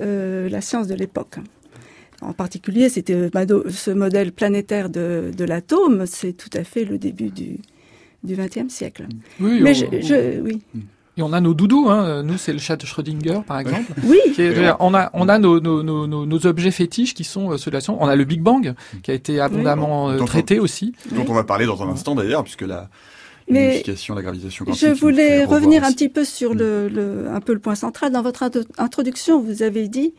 euh, 0.00 0.48
la 0.48 0.60
science 0.60 0.86
de 0.86 0.94
l'époque. 0.94 1.38
En 2.22 2.32
particulier, 2.32 2.88
c'était 2.88 3.14
euh, 3.14 3.30
ce 3.70 3.90
modèle 3.90 4.32
planétaire 4.32 4.88
de, 4.90 5.30
de 5.36 5.44
l'atome, 5.44 6.04
c'est 6.06 6.32
tout 6.32 6.50
à 6.54 6.64
fait 6.64 6.84
le 6.84 6.98
début 6.98 7.30
du 7.30 7.58
XXe 8.26 8.68
siècle. 8.72 9.06
Oui, 9.40 9.60
Mais 9.60 9.72
on, 9.72 9.90
je, 10.00 10.06
je- 10.06 10.40
oui. 10.40 10.60
et 11.16 11.22
on 11.22 11.32
a 11.32 11.40
nos 11.40 11.54
doudous, 11.54 11.88
hein. 11.90 12.22
nous 12.22 12.38
c'est 12.38 12.52
le 12.52 12.58
chat 12.60 12.76
de 12.76 12.86
Schrödinger 12.86 13.40
par 13.46 13.58
exemple. 13.58 13.92
Oui. 14.04 14.18
Qui 14.34 14.42
est- 14.42 14.70
on 14.78 14.94
a, 14.94 15.10
on 15.14 15.28
a 15.28 15.38
nos, 15.38 15.58
nos, 15.60 15.82
nos, 15.82 16.06
nos- 16.06 16.24
nos 16.26 16.46
objets 16.46 16.70
fétiches 16.70 17.14
qui 17.14 17.24
sont 17.24 17.50
euh, 17.50 17.56
ceux 17.58 17.70
de 17.70 17.76
la 17.76 17.80
science. 17.80 17.98
On 18.00 18.06
a 18.06 18.14
le 18.16 18.24
Big 18.24 18.40
Bang 18.40 18.74
qui 19.02 19.10
a 19.10 19.14
été 19.14 19.40
abondamment 19.40 20.10
euh, 20.10 20.18
Dont 20.18 20.24
traité 20.24 20.58
aussi. 20.60 20.94
dont 21.10 21.24
on 21.28 21.34
va 21.34 21.44
parler 21.44 21.66
dans 21.66 21.82
un 21.82 21.88
instant 21.88 22.14
d'ailleurs, 22.14 22.44
puisque 22.44 22.62
la 22.62 22.88
Mais 23.48 23.82
la 24.14 24.22
gravitation 24.22 24.64
quantique. 24.64 24.80
Je 24.80 24.92
voulais 24.94 25.44
revenir 25.44 25.82
un 25.84 25.92
petit 25.92 26.08
peu 26.08 26.24
sur 26.24 26.54
le, 26.54 26.88
le- 26.88 27.26
un 27.28 27.40
peu 27.40 27.52
le 27.54 27.58
point 27.58 27.74
central. 27.74 28.12
Dans 28.12 28.22
votre 28.22 28.48
introduction, 28.78 29.40
vous 29.42 29.62
avez 29.64 29.88
dit 29.88 30.14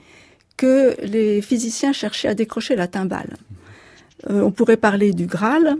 que 0.57 0.95
les 1.03 1.41
physiciens 1.41 1.93
cherchaient 1.93 2.27
à 2.27 2.35
décrocher 2.35 2.75
la 2.75 2.87
timbale. 2.87 3.37
Euh, 4.29 4.41
on 4.41 4.51
pourrait 4.51 4.77
parler 4.77 5.11
du 5.13 5.25
Graal. 5.25 5.75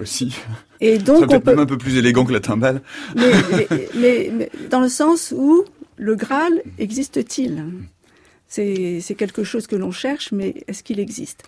aussi. 0.00 0.34
Et 0.80 0.96
Ça 0.98 1.02
donc, 1.04 1.22
on 1.22 1.26
peut-être 1.28 1.44
peut, 1.44 1.50
même 1.52 1.60
un 1.60 1.66
peu 1.66 1.78
plus 1.78 1.96
élégant 1.96 2.24
que 2.24 2.32
la 2.32 2.40
timbale. 2.40 2.82
mais, 3.14 3.30
mais- 3.52 3.68
mais- 3.94 4.30
mais 4.36 4.50
dans 4.70 4.80
le 4.80 4.88
sens 4.88 5.32
où 5.36 5.64
le 5.96 6.14
Graal 6.16 6.62
existe-t-il? 6.78 7.64
C'est 8.48 9.00
c'est 9.00 9.14
quelque 9.14 9.42
chose 9.44 9.66
que 9.66 9.76
l'on 9.76 9.90
cherche, 9.90 10.30
mais 10.32 10.54
est-ce 10.68 10.82
qu'il 10.82 11.00
existe? 11.00 11.42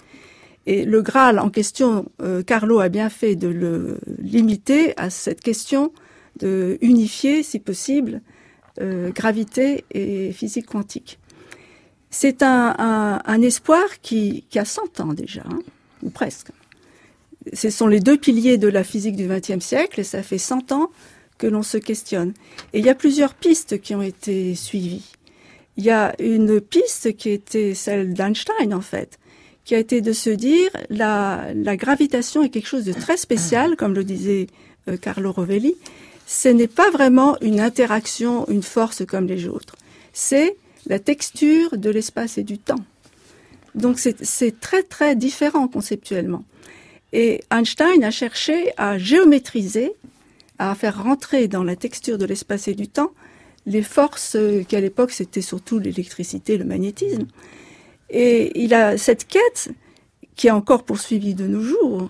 Et 0.67 0.85
le 0.85 1.03
Graal 1.03 1.39
en 1.39 1.51
question, 1.51 2.07
euh, 2.23 2.43
Carlo 2.43 2.81
a 2.81 2.89
bien 2.89 3.09
fait 3.11 3.37
de 3.37 3.49
le 3.49 3.99
limiter 4.19 4.95
à 4.97 5.11
cette 5.11 5.41
question 5.41 5.93
de 6.41 6.79
unifier, 6.81 7.43
si 7.43 7.59
possible, 7.61 8.21
euh, 8.81 9.11
gravité 9.11 9.85
et 9.93 10.33
physique 10.33 10.67
quantique. 10.67 11.19
C'est 12.11 12.43
un, 12.43 13.43
espoir 13.43 13.85
qui, 14.03 14.45
a 14.55 14.65
100 14.65 15.01
ans 15.01 15.13
déjà, 15.13 15.43
hein, 15.49 15.59
ou 16.03 16.11
presque. 16.11 16.49
Ce 17.53 17.71
sont 17.71 17.87
les 17.87 18.01
deux 18.01 18.17
piliers 18.17 18.59
de 18.59 18.69
la 18.69 18.85
physique 18.85 19.17
du 19.17 19.29
XXe 19.29 19.65
siècle, 19.65 20.01
et 20.01 20.05
ça 20.05 20.23
fait 20.23 20.39
100 20.39 20.73
ans 20.73 20.91
que 21.39 21.47
l'on 21.47 21.63
se 21.63 21.77
questionne. 21.77 22.33
Et 22.73 22.79
il 22.79 22.85
y 22.85 22.89
a 22.89 22.95
plusieurs 22.95 23.35
pistes 23.35 23.81
qui 23.81 23.95
ont 23.95 24.03
été 24.03 24.55
suivies. 24.55 25.13
Il 25.77 25.85
y 25.85 25.91
a 25.91 26.15
une 26.21 26.61
piste 26.61 27.17
qui 27.17 27.31
était 27.31 27.75
celle 27.75 28.15
d'Einstein, 28.15 28.73
en 28.73 28.81
fait, 28.81 29.19
qui 29.65 29.75
a 29.75 29.79
été 29.79 30.01
de 30.01 30.13
se 30.13 30.31
dire 30.31 30.71
la, 30.89 31.49
la 31.55 31.77
gravitation 31.77 32.43
est 32.43 32.49
quelque 32.49 32.69
chose 32.69 32.85
de 32.85 32.93
très 32.93 33.19
spécial, 33.19 33.77
comme 33.77 33.95
le 33.95 34.05
disait 34.05 34.47
euh, 34.89 34.97
Carlo 34.97 35.33
Rovelli. 35.33 35.77
Ce 36.27 36.49
n'est 36.49 36.67
pas 36.67 36.91
vraiment 36.91 37.37
une 37.41 37.61
interaction, 37.61 38.49
une 38.49 38.63
force 38.63 39.05
comme 39.05 39.27
les 39.27 39.47
autres. 39.47 39.77
C'est 40.13 40.57
la 40.87 40.99
texture 40.99 41.77
de 41.77 41.91
l'espace 41.91 42.39
et 42.39 42.45
du 42.45 42.59
temps. 42.59 42.85
Donc 43.75 43.99
c'est 43.99 44.61
très 44.61 44.83
très 44.83 45.15
différent 45.17 45.69
conceptuellement. 45.69 46.45
Et 47.13 47.43
Einstein 47.51 48.03
a 48.05 48.11
cherché 48.11 48.73
à 48.77 48.99
géométriser, 48.99 49.93
à 50.59 50.75
faire 50.75 51.03
rentrer 51.03 51.49
dans 51.49 51.63
la 51.65 51.77
texture 51.77 52.19
de 52.19 52.25
l'espace 52.25 52.69
et 52.69 52.75
du 52.75 52.89
temps 52.89 53.13
les 53.67 53.83
forces 53.83 54.37
euh, 54.37 54.63
qu'à 54.63 54.81
l'époque 54.81 55.11
c'était 55.11 55.43
surtout 55.43 55.79
l'électricité, 55.79 56.57
le 56.57 56.65
magnétisme. 56.65 57.27
Et 58.11 58.59
il 58.63 58.73
a 58.75 58.97
cette 58.97 59.27
quête 59.27 59.71
qui 60.37 60.47
est 60.47 60.53
encore 60.53 60.85
poursuivie 60.85 61.35
de 61.35 61.47
nos 61.47 61.61
jours. 61.63 62.09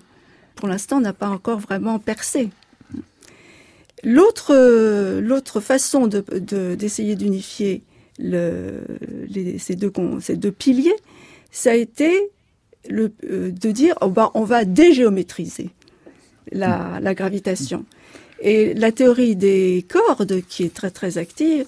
Pour 0.55 0.69
l'instant, 0.69 1.01
n'a 1.01 1.13
pas 1.13 1.29
encore 1.29 1.59
vraiment 1.59 1.99
percé. 1.99 2.51
L'autre 4.05 5.61
façon 5.61 6.07
de- 6.07 6.25
de- 6.39 6.75
d'essayer 6.75 7.17
d'unifier 7.17 7.83
le- 8.19 8.83
les- 9.29 9.59
ces, 9.59 9.77
deux, 9.77 9.93
ces 10.21 10.37
deux 10.37 10.53
piliers, 10.53 10.97
ça 11.51 11.71
a 11.71 11.75
été 11.75 12.11
le, 12.89 13.13
euh, 13.25 13.51
de 13.51 13.71
dire 13.71 13.95
oh 14.01 14.09
ben, 14.09 14.31
on 14.35 14.45
va 14.45 14.65
dégéométriser 14.65 15.71
la, 16.53 16.99
la 17.01 17.15
gravitation. 17.15 17.85
Et 18.41 18.75
la 18.75 18.93
théorie 18.93 19.35
des 19.35 19.85
cordes, 19.89 20.43
qui 20.49 20.65
est 20.65 20.75
très 20.75 20.91
très 20.91 21.17
active, 21.19 21.65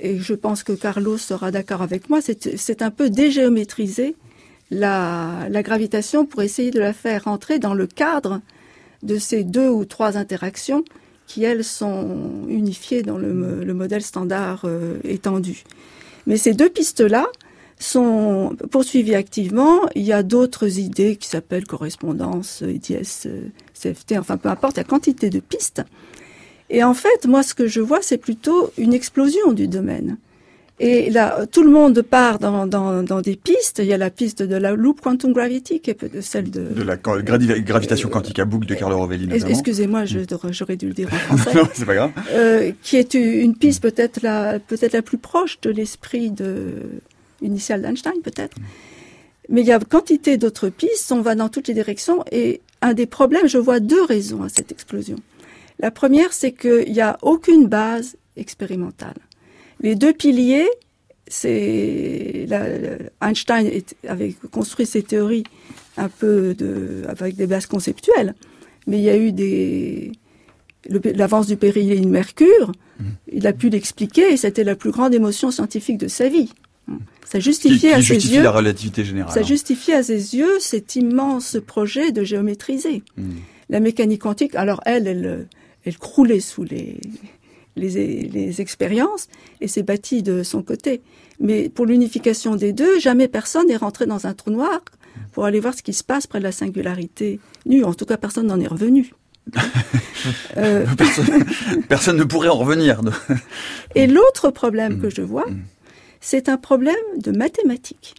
et 0.00 0.18
je 0.18 0.34
pense 0.34 0.62
que 0.62 0.72
Carlos 0.72 1.16
sera 1.16 1.50
d'accord 1.50 1.80
avec 1.80 2.10
moi, 2.10 2.20
c'est 2.20 2.56
c'est 2.58 2.82
un 2.82 2.90
peu 2.90 3.08
dégéométriser 3.08 4.14
la, 4.70 5.46
la 5.48 5.62
gravitation 5.62 6.26
pour 6.26 6.42
essayer 6.42 6.70
de 6.72 6.80
la 6.80 6.92
faire 6.92 7.24
rentrer 7.24 7.58
dans 7.58 7.72
le 7.72 7.86
cadre 7.86 8.40
de 9.02 9.16
ces 9.16 9.44
deux 9.44 9.68
ou 9.68 9.84
trois 9.84 10.16
interactions 10.16 10.84
qui, 11.26 11.44
elles, 11.44 11.64
sont 11.64 12.46
unifiées 12.48 13.02
dans 13.02 13.18
le, 13.18 13.64
le 13.64 13.74
modèle 13.74 14.02
standard 14.02 14.62
euh, 14.64 14.98
étendu. 15.04 15.64
Mais 16.26 16.36
ces 16.36 16.54
deux 16.54 16.68
pistes-là 16.68 17.26
sont 17.78 18.56
poursuivies 18.70 19.14
activement. 19.14 19.80
Il 19.94 20.02
y 20.02 20.12
a 20.12 20.22
d'autres 20.22 20.78
idées 20.78 21.16
qui 21.16 21.28
s'appellent 21.28 21.66
correspondance, 21.66 22.62
IDS, 22.66 23.26
euh, 23.26 23.48
CFT, 23.74 24.18
enfin 24.18 24.36
peu 24.36 24.48
importe, 24.48 24.76
il 24.76 24.80
y 24.80 24.80
a 24.80 24.84
quantité 24.84 25.30
de 25.30 25.40
pistes. 25.40 25.82
Et 26.68 26.82
en 26.82 26.94
fait, 26.94 27.26
moi, 27.26 27.42
ce 27.42 27.54
que 27.54 27.68
je 27.68 27.80
vois, 27.80 28.02
c'est 28.02 28.18
plutôt 28.18 28.70
une 28.76 28.92
explosion 28.92 29.52
du 29.52 29.68
domaine. 29.68 30.16
Et 30.78 31.08
là, 31.10 31.46
tout 31.50 31.62
le 31.62 31.70
monde 31.70 32.02
part 32.02 32.38
dans, 32.38 32.66
dans, 32.66 33.02
dans 33.02 33.22
des 33.22 33.36
pistes. 33.36 33.78
Il 33.78 33.86
y 33.86 33.94
a 33.94 33.96
la 33.96 34.10
piste 34.10 34.42
de 34.42 34.56
la 34.56 34.72
loop 34.72 35.00
quantum 35.00 35.32
gravity, 35.32 35.80
qui 35.80 35.90
est 35.90 36.20
celle 36.20 36.50
de... 36.50 36.60
De 36.66 36.82
la 36.82 36.96
gravitation 36.96 38.10
quantique 38.10 38.38
à 38.38 38.44
boucle 38.44 38.66
de 38.66 38.74
Carlo 38.74 38.98
Rovelli. 38.98 39.26
Excusez-moi, 39.32 40.04
je- 40.04 40.18
j'aurais 40.50 40.76
dû 40.76 40.88
le 40.88 40.92
dire 40.92 41.08
en 41.12 41.16
français. 41.38 41.54
non, 41.54 41.68
c'est 41.72 41.86
pas 41.86 41.94
grave. 41.94 42.10
Euh, 42.32 42.72
qui 42.82 42.96
est 42.96 43.14
une 43.14 43.56
piste 43.56 43.80
peut-être 43.82 44.20
la, 44.22 44.58
peut-être 44.58 44.92
la 44.92 45.00
plus 45.02 45.16
proche 45.16 45.58
de 45.62 45.70
l'esprit 45.70 46.30
de, 46.30 46.72
initial 47.40 47.80
d'Einstein, 47.80 48.20
peut-être. 48.22 48.56
Mais 49.48 49.62
il 49.62 49.66
y 49.66 49.72
a 49.72 49.78
quantité 49.78 50.36
d'autres 50.36 50.68
pistes, 50.68 51.10
on 51.10 51.22
va 51.22 51.34
dans 51.36 51.48
toutes 51.48 51.68
les 51.68 51.74
directions, 51.74 52.22
et 52.32 52.60
un 52.82 52.92
des 52.92 53.06
problèmes, 53.06 53.46
je 53.48 53.56
vois 53.58 53.80
deux 53.80 54.02
raisons 54.02 54.42
à 54.42 54.48
cette 54.50 54.72
explosion. 54.72 55.16
La 55.78 55.90
première, 55.90 56.32
c'est 56.34 56.52
qu'il 56.52 56.92
n'y 56.92 57.00
a 57.00 57.16
aucune 57.22 57.66
base 57.66 58.16
expérimentale. 58.36 59.14
Les 59.80 59.94
deux 59.94 60.12
piliers, 60.12 60.68
c'est 61.28 62.46
Einstein 63.20 63.70
avait 64.06 64.34
construit 64.50 64.86
ses 64.86 65.02
théories 65.02 65.44
un 65.96 66.08
peu 66.08 66.54
de, 66.54 67.02
avec 67.08 67.36
des 67.36 67.46
bases 67.46 67.66
conceptuelles, 67.66 68.34
mais 68.86 68.98
il 68.98 69.04
y 69.04 69.10
a 69.10 69.16
eu 69.16 69.32
des 69.32 70.12
l'avance 70.88 71.48
du 71.48 71.56
péril 71.56 72.08
Mercure, 72.08 72.72
il 73.32 73.46
a 73.46 73.52
pu 73.52 73.68
l'expliquer 73.68 74.32
et 74.32 74.36
c'était 74.36 74.62
la 74.62 74.76
plus 74.76 74.92
grande 74.92 75.14
émotion 75.14 75.50
scientifique 75.50 75.98
de 75.98 76.06
sa 76.08 76.28
vie. 76.28 76.50
Ça 77.24 77.40
justifiait 77.40 77.90
qui 77.90 77.94
à 77.96 78.02
ses 78.02 78.34
yeux, 78.34 78.42
la 78.42 78.52
relativité 78.52 79.04
générale. 79.04 79.32
ça 79.32 79.40
hein. 79.40 79.42
justifiait 79.42 79.94
à 79.94 80.02
ses 80.04 80.36
yeux 80.36 80.60
cet 80.60 80.94
immense 80.94 81.58
projet 81.66 82.12
de 82.12 82.22
géométriser. 82.22 83.02
Mm. 83.16 83.30
La 83.68 83.80
mécanique 83.80 84.22
quantique, 84.22 84.54
alors 84.54 84.80
elle, 84.86 85.08
elle, 85.08 85.48
elle 85.84 85.98
croulait 85.98 86.38
sous 86.38 86.62
les, 86.62 86.98
les, 87.76 88.22
les 88.22 88.60
expériences 88.60 89.28
et 89.60 89.68
s'est 89.68 89.82
bâtie 89.82 90.22
de 90.22 90.42
son 90.42 90.62
côté. 90.62 91.02
Mais 91.40 91.68
pour 91.68 91.86
l'unification 91.86 92.56
des 92.56 92.72
deux, 92.72 92.98
jamais 92.98 93.28
personne 93.28 93.66
n'est 93.68 93.76
rentré 93.76 94.06
dans 94.06 94.26
un 94.26 94.34
trou 94.34 94.50
noir 94.50 94.80
pour 95.32 95.44
aller 95.44 95.60
voir 95.60 95.74
ce 95.74 95.82
qui 95.82 95.92
se 95.92 96.02
passe 96.04 96.26
près 96.26 96.38
de 96.38 96.44
la 96.44 96.52
singularité 96.52 97.38
nue. 97.66 97.84
En 97.84 97.94
tout 97.94 98.06
cas, 98.06 98.16
personne 98.16 98.46
n'en 98.46 98.60
est 98.60 98.66
revenu. 98.66 99.12
Euh, 100.56 100.84
Personne, 100.98 101.44
personne 101.88 102.16
ne 102.16 102.24
pourrait 102.24 102.48
en 102.48 102.56
revenir. 102.56 103.00
Et 103.94 104.06
l'autre 104.08 104.50
problème 104.50 104.94
Mm. 104.96 105.00
que 105.02 105.10
je 105.10 105.22
vois, 105.22 105.46
Mm. 105.48 105.60
c'est 106.20 106.48
un 106.48 106.56
problème 106.56 106.96
de 107.18 107.30
mathématiques. 107.30 108.14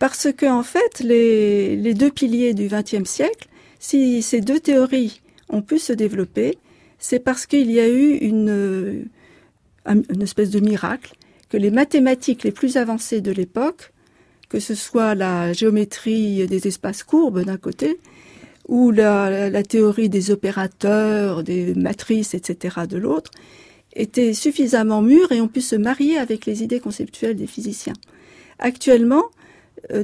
Parce 0.00 0.28
que, 0.36 0.46
en 0.46 0.64
fait, 0.64 0.98
les, 1.00 1.76
les 1.76 1.94
deux 1.94 2.10
piliers 2.10 2.52
du 2.54 2.66
XXe 2.68 3.08
siècle, 3.08 3.48
si 3.78 4.22
ces 4.22 4.40
deux 4.40 4.58
théories 4.58 5.20
ont 5.50 5.62
pu 5.62 5.78
se 5.78 5.92
développer, 5.92 6.58
c'est 7.00 7.18
parce 7.18 7.46
qu'il 7.46 7.70
y 7.72 7.80
a 7.80 7.88
eu 7.88 8.12
une, 8.18 8.48
euh, 8.50 9.02
un- 9.86 10.02
une 10.14 10.22
espèce 10.22 10.50
de 10.50 10.60
miracle, 10.60 11.14
que 11.48 11.56
les 11.56 11.72
mathématiques 11.72 12.44
les 12.44 12.52
plus 12.52 12.76
avancées 12.76 13.20
de 13.20 13.32
l'époque, 13.32 13.92
que 14.48 14.60
ce 14.60 14.74
soit 14.76 15.16
la 15.16 15.52
géométrie 15.52 16.46
des 16.46 16.68
espaces 16.68 17.02
courbes 17.02 17.42
d'un 17.44 17.56
côté, 17.56 17.98
ou 18.68 18.92
la, 18.92 19.50
la 19.50 19.62
théorie 19.64 20.08
des 20.08 20.30
opérateurs, 20.30 21.42
des 21.42 21.74
matrices, 21.74 22.34
etc. 22.34 22.86
de 22.88 22.98
l'autre, 22.98 23.32
étaient 23.96 24.32
suffisamment 24.32 25.02
mûrs 25.02 25.32
et 25.32 25.40
ont 25.40 25.48
pu 25.48 25.60
se 25.60 25.74
marier 25.74 26.18
avec 26.18 26.46
les 26.46 26.62
idées 26.62 26.78
conceptuelles 26.78 27.34
des 27.34 27.48
physiciens. 27.48 27.94
Actuellement, 28.60 29.24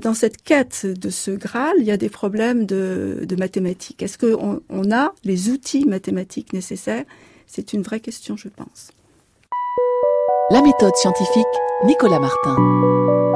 dans 0.00 0.14
cette 0.14 0.42
quête 0.42 0.86
de 0.86 1.10
ce 1.10 1.30
Graal, 1.30 1.74
il 1.78 1.84
y 1.84 1.90
a 1.90 1.96
des 1.96 2.08
problèmes 2.08 2.66
de, 2.66 3.26
mathématiques. 3.38 4.02
Est-ce 4.02 4.18
qu'on 4.18 4.62
on 4.68 4.90
a 4.92 5.12
les 5.24 5.50
outils 5.50 5.86
mathématiques 5.86 6.52
nécessaires? 6.52 7.04
C'est 7.46 7.72
une 7.72 7.82
vraie 7.82 8.00
question, 8.00 8.36
je 8.36 8.48
pense. 8.48 8.90
La 10.50 10.62
méthode 10.62 10.94
scientifique, 10.96 11.44
Nicolas 11.84 12.20
Martin. 12.20 13.35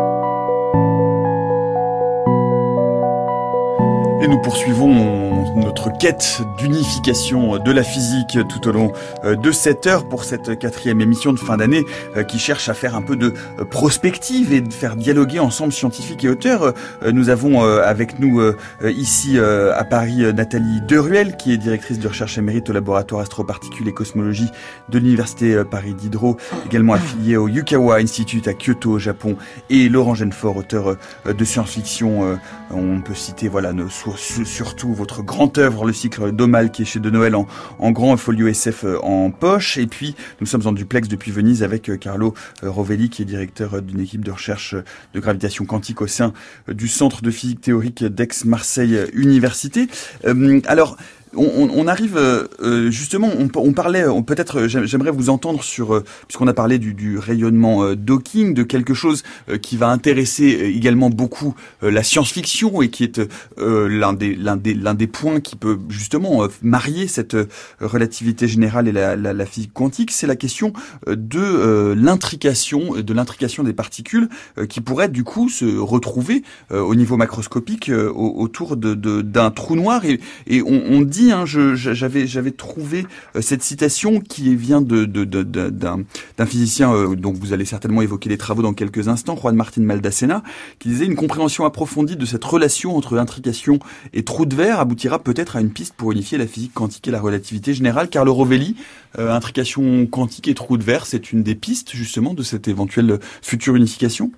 Et 4.22 4.28
nous 4.28 4.38
poursuivons 4.38 5.56
notre 5.56 5.96
quête 5.96 6.42
d'unification 6.58 7.56
de 7.56 7.72
la 7.72 7.82
physique 7.82 8.38
tout 8.48 8.68
au 8.68 8.72
long 8.72 8.92
euh, 9.24 9.34
de 9.34 9.50
cette 9.50 9.86
heure 9.86 10.06
pour 10.06 10.24
cette 10.24 10.58
quatrième 10.58 11.00
émission 11.00 11.32
de 11.32 11.38
fin 11.38 11.56
d'année 11.56 11.84
euh, 12.16 12.22
qui 12.22 12.38
cherche 12.38 12.68
à 12.68 12.74
faire 12.74 12.94
un 12.96 13.02
peu 13.02 13.16
de 13.16 13.32
euh, 13.58 13.64
prospective 13.64 14.52
et 14.52 14.60
de 14.60 14.72
faire 14.72 14.96
dialoguer 14.96 15.38
ensemble 15.38 15.72
scientifiques 15.72 16.24
et 16.24 16.28
auteurs. 16.28 16.74
Nous 17.10 17.30
avons 17.30 17.62
avec 17.62 18.18
nous 18.18 18.42
ici 18.84 19.38
à 19.38 19.84
Paris 19.84 20.22
Nathalie 20.34 20.80
Deruel 20.86 21.36
qui 21.36 21.52
est 21.52 21.56
directrice 21.56 21.98
de 21.98 22.08
recherche 22.08 22.36
émérite 22.38 22.68
au 22.70 22.72
laboratoire 22.72 23.22
astroparticules 23.22 23.88
et 23.88 23.92
cosmologie 23.92 24.50
de 24.88 24.98
l'université 24.98 25.62
Paris 25.64 25.94
Diderot, 25.94 26.36
également 26.66 26.94
affiliée 26.94 27.36
au 27.36 27.48
Yukawa 27.48 27.96
Institute 27.96 28.48
à 28.48 28.54
Kyoto 28.54 28.92
au 28.92 28.98
Japon 28.98 29.36
et 29.70 29.88
Laurent 29.88 30.14
Genefort, 30.14 30.56
auteur 30.56 30.96
de 31.26 31.44
science-fiction. 31.44 32.38
On 32.70 33.00
peut 33.00 33.14
citer 33.14 33.48
voilà 33.48 33.72
nos 33.72 33.88
surtout 34.16 34.92
votre 34.94 35.22
grande 35.22 35.58
œuvre, 35.58 35.84
le 35.84 35.92
cycle 35.92 36.32
Domal 36.32 36.70
qui 36.70 36.82
est 36.82 36.84
chez 36.84 37.00
De 37.00 37.10
Noël 37.10 37.34
en, 37.34 37.46
grand 37.90 38.16
folio 38.16 38.48
SF 38.48 38.84
euh, 38.84 38.98
en 39.02 39.30
poche. 39.30 39.78
Et 39.78 39.86
puis 39.86 40.14
nous 40.40 40.46
sommes 40.46 40.66
en 40.66 40.72
duplex 40.72 41.08
depuis 41.08 41.30
Venise 41.30 41.62
avec 41.62 41.88
euh, 41.88 41.96
Carlo 41.96 42.34
euh, 42.62 42.70
Rovelli 42.70 43.10
qui 43.10 43.22
est 43.22 43.24
directeur 43.24 43.82
d'une 43.82 44.00
équipe 44.00 44.24
de 44.24 44.30
recherche 44.30 44.74
de 45.14 45.20
gravitation 45.20 45.64
quantique 45.64 46.00
au 46.00 46.06
sein 46.06 46.32
du 46.68 46.88
Centre 46.88 47.22
de 47.22 47.30
physique 47.30 47.60
théorique 47.60 48.04
d'Aix-Marseille 48.04 49.06
Université. 49.14 49.88
On, 51.36 51.86
arrive 51.86 52.16
euh, 52.16 52.48
euh, 52.62 52.90
justement, 52.90 53.28
on, 53.54 53.72
parlait, 53.72 54.04
peut-être, 54.26 54.66
j'aimerais 54.66 55.10
vous 55.10 55.30
entendre 55.30 55.62
sur, 55.62 55.94
euh, 55.94 56.04
puisqu'on 56.26 56.48
a 56.48 56.54
parlé 56.54 56.78
du, 56.78 57.18
rayonnement 57.18 57.94
Docking, 57.94 58.54
de 58.54 58.62
quelque 58.62 58.94
chose 58.94 59.22
qui 59.62 59.76
va 59.76 59.88
intéresser 59.88 60.72
également 60.74 61.10
beaucoup 61.10 61.54
la 61.82 62.02
science-fiction 62.02 62.82
et 62.82 62.88
qui 62.88 63.04
est 63.04 63.20
l'un 63.58 64.12
des, 64.12 64.34
l'un 64.34 64.56
des, 64.56 64.74
l'un 64.74 64.94
des 64.94 65.06
points 65.06 65.40
qui 65.40 65.56
peut 65.56 65.78
justement 65.88 66.46
marier 66.62 67.08
cette 67.08 67.36
relativité 67.80 68.48
générale 68.48 68.88
et 68.88 68.92
la, 68.92 69.46
physique 69.46 69.72
quantique, 69.72 70.10
c'est 70.10 70.26
la 70.26 70.36
question 70.36 70.72
de 71.06 71.94
l'intrication, 71.96 72.94
de 72.94 73.12
l'intrication 73.12 73.64
des 73.64 73.72
particules 73.72 74.28
qui 74.68 74.80
pourraient 74.80 75.08
du 75.08 75.24
coup 75.24 75.48
se 75.48 75.78
retrouver 75.78 76.42
au 76.70 76.94
niveau 76.94 77.16
macroscopique 77.16 77.90
autour 78.14 78.76
de, 78.76 78.94
d'un 78.94 79.50
trou 79.50 79.76
noir 79.76 80.04
et, 80.04 80.20
et 80.46 80.62
on, 80.62 80.82
on 80.90 81.00
dit 81.02 81.19
Hein, 81.28 81.44
j'avais 81.44 82.26
j'avais 82.26 82.50
trouvé 82.50 83.06
euh, 83.36 83.42
cette 83.42 83.62
citation 83.62 84.20
qui 84.20 84.56
vient 84.56 84.80
de 84.80 85.04
d'un 85.04 86.46
physicien 86.46 86.94
euh, 86.94 87.14
dont 87.14 87.32
vous 87.32 87.52
allez 87.52 87.66
certainement 87.66 88.00
évoquer 88.00 88.30
les 88.30 88.38
travaux 88.38 88.62
dans 88.62 88.72
quelques 88.72 89.08
instants, 89.08 89.36
Juan 89.36 89.54
Martin 89.54 89.82
Maldacena, 89.82 90.42
qui 90.78 90.88
disait 90.88 91.04
une 91.04 91.16
compréhension 91.16 91.66
approfondie 91.66 92.16
de 92.16 92.24
cette 92.24 92.44
relation 92.44 92.96
entre 92.96 93.18
intrication 93.18 93.78
et 94.14 94.24
trou 94.24 94.46
de 94.46 94.56
verre 94.56 94.80
aboutira 94.80 95.18
peut-être 95.18 95.56
à 95.56 95.60
une 95.60 95.70
piste 95.70 95.94
pour 95.94 96.10
unifier 96.12 96.38
la 96.38 96.46
physique 96.46 96.72
quantique 96.72 97.06
et 97.06 97.10
la 97.10 97.20
relativité 97.20 97.74
générale. 97.74 98.08
Carlo 98.08 98.32
Rovelli, 98.32 98.76
euh, 99.18 99.30
intrication 99.30 100.06
quantique 100.06 100.48
et 100.48 100.54
trou 100.54 100.78
de 100.78 100.84
verre, 100.84 101.04
c'est 101.04 101.32
une 101.32 101.42
des 101.42 101.54
pistes 101.54 101.90
justement 101.92 102.32
de 102.32 102.42
cette 102.42 102.66
éventuelle 102.66 103.18
future 103.42 103.76
unification? 103.76 104.32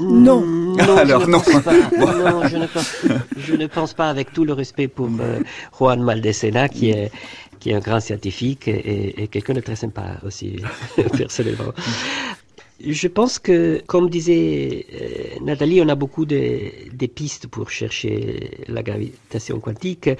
Non. 0.00 0.40
non 0.44 0.96
Alors, 0.96 1.22
je 1.22 1.30
non. 1.30 1.38
non 1.98 2.48
je, 2.48 2.56
ne 2.56 2.66
pense, 2.66 3.06
je, 3.36 3.54
ne 3.54 3.66
pense, 3.66 3.94
pas, 3.94 4.10
avec 4.10 4.32
tout 4.32 4.44
le 4.44 4.52
respect 4.52 4.88
pour 4.88 5.08
euh, 5.20 5.40
Juan 5.78 6.02
Maldesena, 6.02 6.68
qui 6.68 6.90
est, 6.90 7.10
qui 7.58 7.70
est 7.70 7.74
un 7.74 7.80
grand 7.80 8.00
scientifique 8.00 8.68
et, 8.68 9.28
quelqu'un 9.30 9.54
de 9.54 9.60
très 9.60 9.76
sympa 9.76 10.18
aussi, 10.24 10.56
personnellement. 11.16 11.72
Je 12.80 13.08
pense 13.08 13.40
que, 13.40 13.82
comme 13.86 14.08
disait 14.08 14.86
euh, 14.92 15.44
Nathalie, 15.44 15.82
on 15.82 15.88
a 15.88 15.96
beaucoup 15.96 16.24
de, 16.24 16.70
de, 16.92 17.06
pistes 17.06 17.48
pour 17.48 17.70
chercher 17.70 18.64
la 18.68 18.84
gravitation 18.84 19.58
quantique 19.58 20.10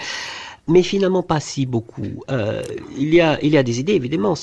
mais 0.69 0.83
finalement 0.83 1.23
pas 1.23 1.41
si 1.41 1.67
beaucoup. 1.67 2.23
Euh, 2.31 2.63
il, 2.97 3.13
y 3.13 3.21
a, 3.21 3.39
il 3.43 3.51
y 3.51 3.57
a 3.57 3.63
des 3.63 3.81
idées, 3.81 3.95
évidemment. 3.95 4.35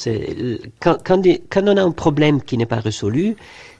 Quand, 0.79 0.97
quand, 1.03 1.21
quand, 1.49 1.67
on 1.67 1.77
a 1.77 1.81
un 1.81 1.91
problème 1.91 2.41
qui 2.41 2.57
n'est 2.57 2.65
pas 2.65 2.79
résolu, 2.79 3.35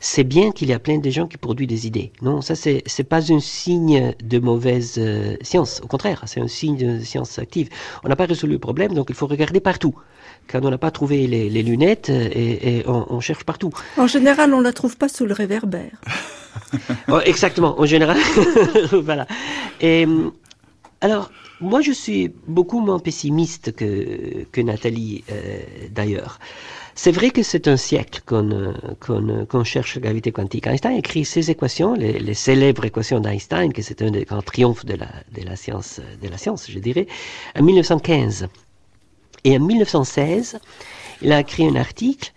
c'est 0.06 0.24
bien 0.24 0.52
qu'il 0.52 0.68
y 0.68 0.74
a 0.74 0.78
plein 0.78 1.00
de 1.00 1.10
gens 1.10 1.26
qui 1.26 1.38
produisent 1.38 1.68
des 1.68 1.88
idées. 1.88 2.12
Non, 2.22 2.40
ça, 2.42 2.54
c'est, 2.54 2.84
c'est 2.86 3.04
pas 3.04 3.32
un 3.34 3.40
signe 3.40 4.14
de 4.24 4.38
mauvaise 4.38 4.96
euh, 5.00 5.36
science. 5.42 5.82
Au 5.84 5.88
contraire, 5.88 6.22
c'est 6.28 6.40
un 6.40 6.48
signe 6.48 6.78
de 6.78 7.04
science 7.04 7.40
active. 7.40 7.70
On 8.04 8.10
n'a 8.10 8.16
pas 8.16 8.28
résolu 8.28 8.54
le 8.54 8.60
problème, 8.60 8.94
donc 8.94 9.08
il 9.10 9.16
faut 9.16 9.26
regarder 9.26 9.60
partout. 9.60 9.96
Quand 10.48 10.64
on 10.64 10.70
n'a 10.70 10.78
pas 10.78 10.92
trouvé 10.92 11.26
les, 11.26 11.50
les 11.50 11.64
lunettes, 11.64 12.10
et, 12.10 12.78
et 12.78 12.84
on, 12.88 13.08
on, 13.10 13.20
cherche 13.20 13.46
partout. 13.46 13.72
En 13.98 14.06
général, 14.06 14.54
on 14.54 14.60
ne 14.60 14.64
la 14.64 14.74
trouve 14.74 14.96
pas 14.96 15.10
sous 15.10 15.26
le 15.26 15.34
réverbère. 15.34 16.00
oh, 17.08 17.20
exactement, 17.26 17.80
en 17.82 17.88
général. 17.88 18.20
voilà. 18.92 19.26
Et 19.82 20.06
alors, 21.02 21.32
moi, 21.62 21.82
je 21.82 21.92
suis 21.92 22.32
beaucoup 22.48 22.80
moins 22.80 23.00
pessimiste 23.00 23.76
que, 23.76 24.46
que 24.52 24.62
Nathalie, 24.62 25.24
euh, 25.32 25.62
d'ailleurs. 25.90 26.38
C'est 26.98 27.12
vrai 27.12 27.30
que 27.30 27.44
c'est 27.44 27.68
un 27.68 27.76
siècle 27.76 28.22
qu'on 28.26 28.74
qu'on 29.50 29.64
cherche 29.66 29.96
la 29.96 30.02
gravité 30.02 30.32
quantique. 30.32 30.66
Einstein 30.66 30.96
écrit 30.96 31.26
ses 31.26 31.52
équations, 31.52 31.94
les, 31.94 32.20
les 32.20 32.34
célèbres 32.34 32.86
équations 32.86 33.20
d'Einstein, 33.20 33.74
que 33.74 33.82
c'est 33.82 34.02
un 34.02 34.12
des 34.12 34.24
grands 34.24 34.42
triomphes 34.42 34.86
de 34.86 34.96
la, 34.96 35.10
de 35.34 35.46
la 35.46 35.58
science, 35.58 36.00
de 36.22 36.30
la 36.30 36.38
science, 36.38 36.72
je 36.72 36.80
dirais, 36.80 37.08
en 37.60 37.64
1915. 37.64 38.48
Et 39.44 39.58
en 39.58 39.60
1916, 39.60 40.60
il 41.22 41.32
a 41.34 41.42
écrit 41.42 41.68
un 41.68 41.76
article 41.76 42.32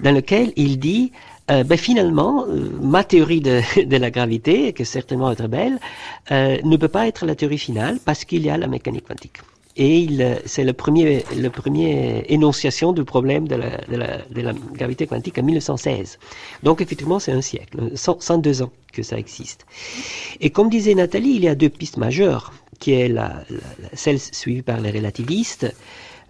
dans 0.00 0.12
lequel 0.12 0.52
il 0.56 0.78
dit 0.78 1.12
euh, 1.50 1.64
ben 1.64 1.76
finalement, 1.76 2.44
euh, 2.46 2.70
ma 2.80 3.04
théorie 3.04 3.40
de, 3.40 3.60
de, 3.84 3.96
la 3.96 4.10
gravité, 4.10 4.72
qui 4.72 4.82
est 4.82 4.84
certainement 4.84 5.34
très 5.34 5.48
belle, 5.48 5.78
euh, 6.30 6.58
ne 6.62 6.76
peut 6.76 6.88
pas 6.88 7.08
être 7.08 7.26
la 7.26 7.34
théorie 7.34 7.58
finale 7.58 7.98
parce 8.04 8.24
qu'il 8.24 8.42
y 8.42 8.50
a 8.50 8.56
la 8.56 8.68
mécanique 8.68 9.08
quantique. 9.08 9.38
Et 9.76 10.06
c'est 10.44 10.64
le 10.64 10.72
premier, 10.74 11.24
le 11.34 11.50
énonciation 12.30 12.92
du 12.92 13.04
problème 13.04 13.48
de 13.48 13.56
la, 13.56 14.52
gravité 14.74 15.06
quantique 15.06 15.38
en 15.38 15.42
1916. 15.42 16.18
Donc 16.62 16.80
effectivement, 16.80 17.18
c'est 17.18 17.32
un 17.32 17.40
siècle, 17.40 17.78
102 17.94 18.62
ans 18.62 18.72
que 18.92 19.02
ça 19.02 19.18
existe. 19.18 19.66
Et 20.40 20.50
comme 20.50 20.68
disait 20.68 20.94
Nathalie, 20.94 21.30
il 21.30 21.44
y 21.44 21.48
a 21.48 21.54
deux 21.54 21.70
pistes 21.70 21.96
majeures, 21.96 22.52
qui 22.78 22.92
est 22.92 23.08
la, 23.08 23.44
celle 23.94 24.18
suivie 24.18 24.62
par 24.62 24.80
les 24.80 24.90
relativistes, 24.90 25.72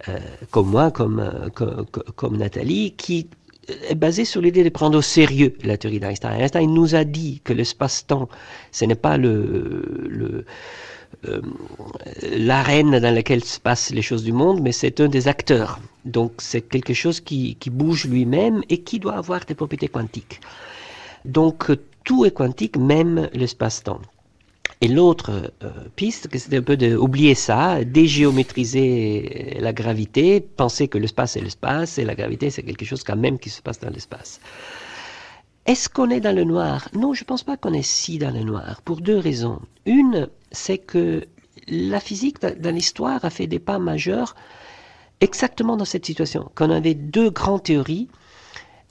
euh, 0.08 0.18
comme 0.50 0.68
moi, 0.68 0.90
comme, 0.90 2.36
Nathalie, 2.36 2.92
qui 2.92 3.28
est 3.88 3.94
basé 3.94 4.24
sur 4.24 4.40
l'idée 4.40 4.64
de 4.64 4.68
prendre 4.68 4.98
au 4.98 5.02
sérieux 5.02 5.56
la 5.64 5.76
théorie 5.76 6.00
d'Einstein. 6.00 6.32
Einstein 6.40 6.72
nous 6.72 6.94
a 6.94 7.04
dit 7.04 7.40
que 7.44 7.52
l'espace-temps, 7.52 8.28
ce 8.70 8.84
n'est 8.84 8.96
pas 8.96 9.16
le, 9.16 9.30
euh, 9.30 10.44
l'arène 12.36 12.98
dans 12.98 13.14
laquelle 13.14 13.44
se 13.44 13.60
passent 13.60 13.90
les 13.90 14.02
choses 14.02 14.24
du 14.24 14.32
monde, 14.32 14.60
mais 14.60 14.72
c'est 14.72 15.00
un 15.00 15.08
des 15.08 15.28
acteurs. 15.28 15.78
Donc 16.04 16.32
c'est 16.38 16.62
quelque 16.62 16.94
chose 16.94 17.20
qui, 17.20 17.56
qui 17.56 17.70
bouge 17.70 18.06
lui-même 18.06 18.62
et 18.68 18.78
qui 18.78 18.98
doit 18.98 19.16
avoir 19.16 19.44
des 19.44 19.54
propriétés 19.54 19.88
quantiques. 19.88 20.40
Donc 21.24 21.70
tout 22.04 22.24
est 22.24 22.32
quantique, 22.32 22.76
même 22.76 23.28
l'espace-temps. 23.32 24.00
Et 24.80 24.88
l'autre 24.88 25.52
euh, 25.62 25.70
piste, 25.94 26.28
c'était 26.36 26.56
un 26.56 26.62
peu 26.62 26.76
d'oublier 26.76 27.36
ça, 27.36 27.84
dégéométriser 27.84 29.56
la 29.60 29.72
gravité, 29.72 30.40
penser 30.40 30.88
que 30.88 30.98
l'espace 30.98 31.36
est 31.36 31.40
l'espace 31.40 31.98
et 31.98 32.04
la 32.04 32.16
gravité 32.16 32.50
c'est 32.50 32.64
quelque 32.64 32.84
chose 32.84 33.04
quand 33.04 33.16
même 33.16 33.38
qui 33.38 33.48
se 33.48 33.62
passe 33.62 33.78
dans 33.78 33.90
l'espace. 33.90 34.40
Est-ce 35.66 35.88
qu'on 35.88 36.10
est 36.10 36.18
dans 36.18 36.34
le 36.34 36.42
noir? 36.42 36.88
Non, 36.94 37.14
je 37.14 37.22
ne 37.22 37.26
pense 37.26 37.44
pas 37.44 37.56
qu'on 37.56 37.72
est 37.72 37.86
si 37.86 38.18
dans 38.18 38.32
le 38.32 38.42
noir, 38.42 38.82
pour 38.84 39.00
deux 39.00 39.18
raisons. 39.18 39.60
Une, 39.86 40.26
c'est 40.52 40.78
que 40.78 41.24
la 41.68 42.00
physique 42.00 42.40
dans 42.40 42.74
l'histoire 42.74 43.24
a 43.24 43.30
fait 43.30 43.46
des 43.46 43.58
pas 43.58 43.78
majeurs 43.78 44.34
exactement 45.20 45.76
dans 45.76 45.84
cette 45.84 46.06
situation, 46.06 46.50
qu'on 46.54 46.70
avait 46.70 46.94
deux 46.94 47.30
grandes 47.30 47.62
théories 47.62 48.08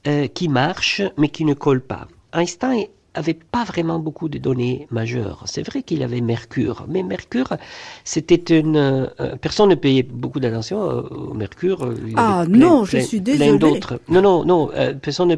euh, 0.07 0.27
qui 0.27 0.47
marchent 0.47 1.03
mais 1.17 1.29
qui 1.29 1.45
ne 1.45 1.53
collent 1.53 1.85
pas. 1.85 2.07
Einstein 2.33 2.85
avait 3.13 3.33
pas 3.33 3.65
vraiment 3.65 3.99
beaucoup 3.99 4.29
de 4.29 4.37
données 4.37 4.87
majeures. 4.89 5.43
C'est 5.45 5.63
vrai 5.63 5.83
qu'il 5.83 6.01
avait 6.01 6.21
Mercure, 6.21 6.85
mais 6.87 7.03
Mercure, 7.03 7.57
c'était 8.05 8.57
une 8.57 8.77
euh, 8.77 9.35
personne 9.41 9.69
ne 9.69 9.75
payait 9.75 10.03
beaucoup 10.03 10.39
d'attention 10.39 10.81
euh, 10.89 11.01
au 11.01 11.33
Mercure. 11.33 11.93
ah 12.15 12.45
non, 12.47 12.85
je 12.85 12.99
suis 12.99 13.19
désolé. 13.19 13.57
d'autres. 13.57 13.99
Non, 14.07 14.21
non, 14.21 14.45
non. 14.45 14.71
Euh, 14.75 14.93
personne 14.93 15.29
ne, 15.29 15.35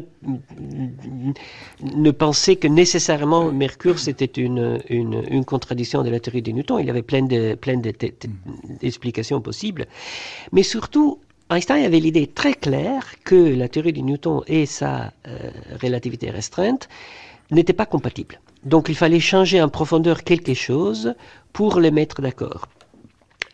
ne, 1.96 2.10
pensait 2.12 2.56
que 2.56 2.68
nécessairement 2.68 3.50
Mercure 3.50 3.98
c'était 3.98 4.26
une, 4.26 4.80
une, 4.88 5.24
une 5.28 5.44
contradiction 5.44 6.02
de 6.04 6.10
la 6.10 6.20
théorie 6.20 6.42
de 6.42 6.52
Newton. 6.52 6.78
Il 6.78 6.86
y 6.86 6.90
avait 6.90 7.02
plein 7.02 7.22
de 7.22 7.54
plein 7.54 7.76
d'explications 7.76 9.40
possibles, 9.40 9.86
mais 10.52 10.62
surtout 10.62 11.18
Einstein 11.50 11.84
avait 11.84 12.00
l'idée 12.00 12.28
très 12.28 12.54
claire 12.54 13.04
que 13.24 13.34
la 13.34 13.68
théorie 13.68 13.92
de 13.92 14.00
Newton 14.00 14.42
et 14.46 14.64
sa 14.64 15.12
relativité 15.82 16.30
restreinte 16.30 16.88
n'étaient 17.50 17.72
pas 17.72 17.86
compatibles. 17.86 18.40
Donc 18.64 18.88
il 18.88 18.94
fallait 18.94 19.20
changer 19.20 19.60
en 19.60 19.68
profondeur 19.68 20.24
quelque 20.24 20.54
chose 20.54 21.14
pour 21.52 21.80
les 21.80 21.90
mettre 21.90 22.22
d'accord. 22.22 22.66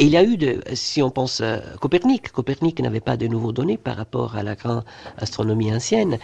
Et 0.01 0.05
il 0.05 0.13
y 0.13 0.17
a 0.17 0.25
eu, 0.25 0.39
de, 0.39 0.63
si 0.73 1.03
on 1.03 1.11
pense 1.11 1.43
à 1.43 1.61
Copernic, 1.79 2.33
Copernic 2.33 2.81
n'avait 2.81 3.01
pas 3.01 3.19
de 3.19 3.27
nouveaux 3.27 3.53
données 3.53 3.77
par 3.77 3.99
rapport 3.99 4.35
à 4.35 4.43
la 4.43 4.55
grande 4.55 4.83
astronomie 5.19 5.75
ancienne. 5.75 6.19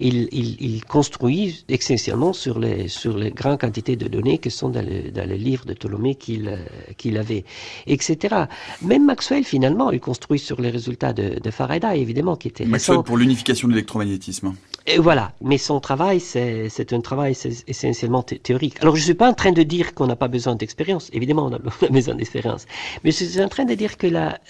Il, 0.00 0.28
il, 0.32 0.60
il, 0.60 0.84
construit 0.84 1.64
essentiellement 1.68 2.32
sur 2.32 2.58
les, 2.58 2.88
sur 2.88 3.16
les 3.16 3.30
grandes 3.30 3.60
quantités 3.60 3.94
de 3.94 4.08
données 4.08 4.38
qui 4.38 4.50
sont 4.50 4.70
dans 4.70 4.84
le, 4.84 5.12
dans 5.12 5.28
le 5.28 5.36
livre 5.36 5.64
de 5.66 5.74
Ptolémée 5.74 6.16
qu'il 6.16 6.58
qu'il 6.98 7.16
avait, 7.16 7.44
etc. 7.86 8.46
Même 8.82 9.04
Maxwell, 9.04 9.44
finalement, 9.44 9.92
il 9.92 10.00
construit 10.00 10.40
sur 10.40 10.60
les 10.60 10.70
résultats 10.70 11.12
de, 11.12 11.38
de 11.38 11.50
Faraday, 11.52 12.00
évidemment, 12.00 12.34
qui 12.34 12.48
était 12.48 12.64
Maxwell 12.64 13.04
pour 13.04 13.18
l'unification 13.18 13.68
de 13.68 13.74
l'électromagnétisme. 13.74 14.54
Et 14.86 14.98
voilà, 14.98 15.32
mais 15.40 15.58
son 15.58 15.78
travail, 15.80 16.18
c'est 16.18 16.92
un 16.92 17.00
travail 17.00 17.36
essentiellement 17.68 18.22
théorique. 18.22 18.76
Alors, 18.80 18.96
je 18.96 19.00
ne 19.00 19.04
suis 19.04 19.14
pas 19.14 19.30
en 19.30 19.34
train 19.34 19.52
de 19.52 19.62
dire 19.62 19.94
qu'on 19.94 20.06
n'a 20.06 20.16
pas 20.16 20.28
besoin 20.28 20.56
d'expérience. 20.56 21.08
Évidemment, 21.12 21.46
on 21.46 21.52
a 21.52 21.88
besoin 21.90 22.14
d'expérience. 22.14 22.66
Mais 23.04 23.12
je 23.12 23.24
suis 23.24 23.42
en 23.42 23.48
train 23.48 23.64
de 23.64 23.74
dire 23.74 23.96
que 23.96 24.08
la, 24.08 24.40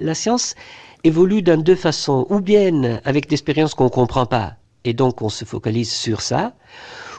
euh, 0.00 0.14
science 0.14 0.54
évolue 1.02 1.42
dans 1.42 1.60
deux 1.60 1.74
façons. 1.74 2.26
Ou 2.30 2.40
bien 2.40 3.00
avec 3.04 3.28
des 3.28 3.34
expériences 3.34 3.74
qu'on 3.74 3.84
ne 3.84 3.88
comprend 3.90 4.26
pas, 4.26 4.54
et 4.84 4.94
donc 4.94 5.20
on 5.20 5.28
se 5.28 5.44
focalise 5.44 5.90
sur 5.90 6.20
ça, 6.20 6.54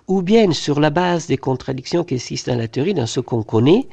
ou 0.07 0.21
bien 0.21 0.51
sur 0.53 0.79
la 0.79 0.89
base 0.89 1.27
des 1.27 1.37
contradictions 1.37 2.03
qui 2.03 2.15
existent 2.15 2.53
dans 2.53 2.59
la 2.59 2.67
théorie, 2.69 2.93
dans 2.93 3.07
ce 3.07 3.19
qu'on 3.19 3.43
connaît, 3.43 3.87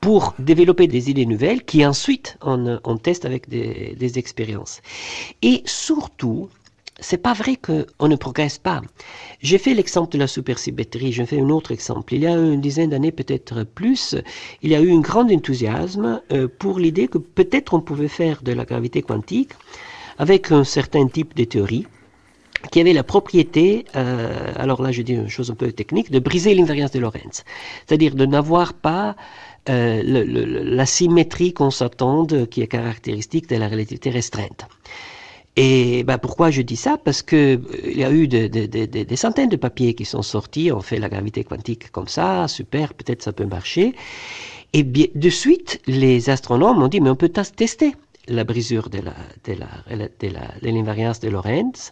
pour 0.00 0.34
développer 0.38 0.86
des 0.86 1.10
idées 1.10 1.26
nouvelles 1.26 1.64
qui 1.64 1.84
ensuite 1.84 2.38
on, 2.42 2.96
teste 2.98 3.24
avec 3.24 3.48
des 3.48 4.18
expériences. 4.18 4.80
Et 5.42 5.62
surtout, 5.66 6.48
c'est 6.98 7.18
pas 7.18 7.32
vrai 7.32 7.56
qu'on 7.56 8.08
ne 8.08 8.16
progresse 8.16 8.58
pas. 8.58 8.82
J'ai 9.40 9.58
fait 9.58 9.74
l'exemple 9.74 10.12
de 10.12 10.18
la 10.18 10.26
supersymétrie, 10.26 11.12
je 11.12 11.24
fais 11.24 11.40
un 11.40 11.48
autre 11.48 11.72
exemple. 11.72 12.14
Il 12.14 12.22
y 12.22 12.26
a 12.26 12.32
une 12.32 12.60
dizaine 12.60 12.90
d'années, 12.90 13.12
peut-être 13.12 13.64
plus, 13.64 14.16
il 14.62 14.70
y 14.70 14.74
a 14.74 14.80
eu 14.80 14.92
un 14.92 15.00
grand 15.00 15.30
enthousiasme 15.30 16.20
euh, 16.32 16.48
pour 16.58 16.78
l'idée 16.78 17.08
que 17.08 17.18
peut-être 17.18 17.74
on 17.74 17.80
pouvait 17.80 18.08
faire 18.08 18.42
de 18.42 18.52
la 18.52 18.64
gravité 18.64 19.02
quantique 19.02 19.52
avec 20.18 20.50
un 20.50 20.64
certain 20.64 21.06
type 21.06 21.36
de 21.36 21.44
théorie 21.44 21.86
qui 22.72 22.80
avait 22.80 22.92
la 22.92 23.04
propriété, 23.04 23.84
euh, 23.94 24.52
alors 24.56 24.82
là 24.82 24.90
je 24.90 25.02
dis 25.02 25.12
une 25.12 25.28
chose 25.28 25.52
un 25.52 25.54
peu 25.54 25.70
technique, 25.70 26.10
de 26.10 26.18
briser 26.18 26.54
l'invariance 26.54 26.90
de 26.90 26.98
Lorentz. 26.98 27.44
C'est-à-dire 27.86 28.16
de 28.16 28.26
n'avoir 28.26 28.74
pas 28.74 29.14
euh, 29.68 30.02
la 30.04 30.86
symétrie 30.86 31.52
qu'on 31.52 31.70
s'attend 31.70 32.26
qui 32.50 32.62
est 32.62 32.66
caractéristique 32.66 33.48
de 33.48 33.54
la 33.56 33.68
relativité 33.68 34.10
restreinte. 34.10 34.66
Et 35.60 36.04
ben, 36.04 36.18
pourquoi 36.18 36.52
je 36.52 36.62
dis 36.62 36.76
ça? 36.76 36.98
Parce 37.04 37.20
que 37.20 37.56
euh, 37.56 37.58
il 37.84 37.98
y 37.98 38.04
a 38.04 38.12
eu 38.12 38.28
des 38.28 39.16
centaines 39.16 39.48
de 39.48 39.56
papiers 39.56 39.92
qui 39.94 40.04
sont 40.04 40.22
sortis, 40.22 40.70
on 40.70 40.80
fait 40.80 41.00
la 41.00 41.08
gravité 41.08 41.42
quantique 41.42 41.90
comme 41.90 42.06
ça, 42.06 42.46
super, 42.46 42.94
peut-être 42.94 43.24
ça 43.24 43.32
peut 43.32 43.44
marcher. 43.44 43.92
Et 44.72 44.84
bien, 44.84 45.06
de 45.16 45.28
suite, 45.28 45.80
les 45.88 46.30
astronomes 46.30 46.80
ont 46.80 46.86
dit, 46.86 47.00
mais 47.00 47.10
on 47.10 47.16
peut 47.16 47.30
tester 47.30 47.92
la 48.28 48.44
brisure 48.44 48.88
de 48.88 49.00
l'invariance 50.62 51.18
de, 51.18 51.26
de, 51.26 51.30
de, 51.30 51.32
Lorentz. 51.32 51.90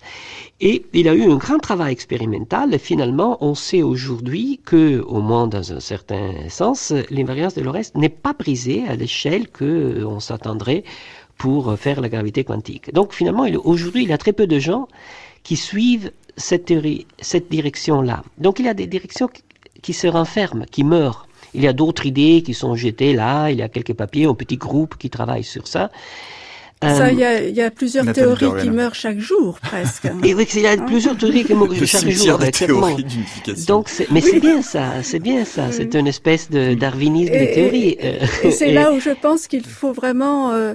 Et 0.60 0.86
il 0.92 1.08
a 1.08 1.14
eu 1.14 1.28
un 1.28 1.36
grand 1.36 1.58
travail 1.58 1.92
expérimental. 1.92 2.72
Et 2.72 2.78
finalement, 2.78 3.36
on 3.40 3.56
sait 3.56 3.82
aujourd'hui 3.82 4.60
que, 4.64 5.00
au 5.00 5.22
moins 5.22 5.48
dans 5.48 5.72
un 5.72 5.80
certain 5.80 6.48
sens, 6.48 6.92
l'invariance 7.10 7.54
de 7.54 7.62
Lorentz 7.62 7.92
n'est 7.96 8.10
pas 8.10 8.32
brisée 8.32 8.84
à 8.86 8.94
l'échelle 8.94 9.48
que 9.48 10.04
on 10.04 10.20
s'attendrait 10.20 10.84
pour 11.38 11.78
faire 11.78 12.00
la 12.00 12.08
gravité 12.08 12.44
quantique. 12.44 12.92
Donc 12.92 13.12
finalement, 13.12 13.46
aujourd'hui, 13.64 14.02
il 14.04 14.08
y 14.08 14.12
a 14.12 14.18
très 14.18 14.32
peu 14.32 14.46
de 14.46 14.58
gens 14.58 14.88
qui 15.42 15.56
suivent 15.56 16.10
cette 16.36 16.66
théorie, 16.66 17.06
cette 17.20 17.50
direction-là. 17.50 18.22
Donc 18.38 18.58
il 18.58 18.66
y 18.66 18.68
a 18.68 18.74
des 18.74 18.86
directions 18.86 19.28
qui 19.82 19.92
se 19.92 20.06
renferment, 20.06 20.64
qui 20.70 20.84
meurent. 20.84 21.26
Il 21.54 21.62
y 21.62 21.68
a 21.68 21.72
d'autres 21.72 22.06
idées 22.06 22.42
qui 22.44 22.54
sont 22.54 22.74
jetées 22.74 23.14
là, 23.14 23.50
il 23.50 23.58
y 23.58 23.62
a 23.62 23.68
quelques 23.68 23.94
papiers, 23.94 24.26
un 24.26 24.34
petit 24.34 24.56
groupe 24.56 24.96
qui 24.98 25.10
travaille 25.10 25.44
sur 25.44 25.66
ça. 25.66 25.90
Ça, 26.82 27.06
euh, 27.06 27.10
il 27.10 27.18
y, 27.18 27.24
a, 27.24 27.40
y 27.40 27.62
a 27.62 27.70
plusieurs 27.70 28.12
théories 28.12 28.60
qui 28.60 28.68
meurent 28.68 28.94
chaque 28.94 29.18
jour, 29.18 29.58
presque. 29.60 30.04
Et 30.24 30.34
oui, 30.34 30.46
il 30.54 30.60
y 30.60 30.66
a 30.66 30.72
hein 30.72 30.84
plusieurs 30.86 31.16
théories 31.16 31.44
qui 31.44 31.54
meurent 31.54 31.74
chaque 31.86 32.10
jour, 32.10 32.42
exactement. 32.42 32.94
Donc, 33.66 33.88
mais 34.10 34.20
c'est 34.20 34.40
bien 34.40 34.60
ça, 34.60 35.02
c'est 35.02 35.18
bien 35.18 35.46
ça. 35.46 35.72
C'est 35.72 35.94
une 35.94 36.06
espèce 36.06 36.50
de 36.50 36.74
darwinisme 36.74 37.32
de 37.32 37.54
théorie. 37.54 37.96
Et, 38.42 38.50
c'est 38.50 38.72
là 38.80 38.92
où 38.92 39.00
je 39.00 39.10
pense 39.10 39.46
qu'il 39.46 39.64
faut 39.64 39.92
vraiment 39.92 40.50
euh, 40.50 40.54
euh, 40.56 40.74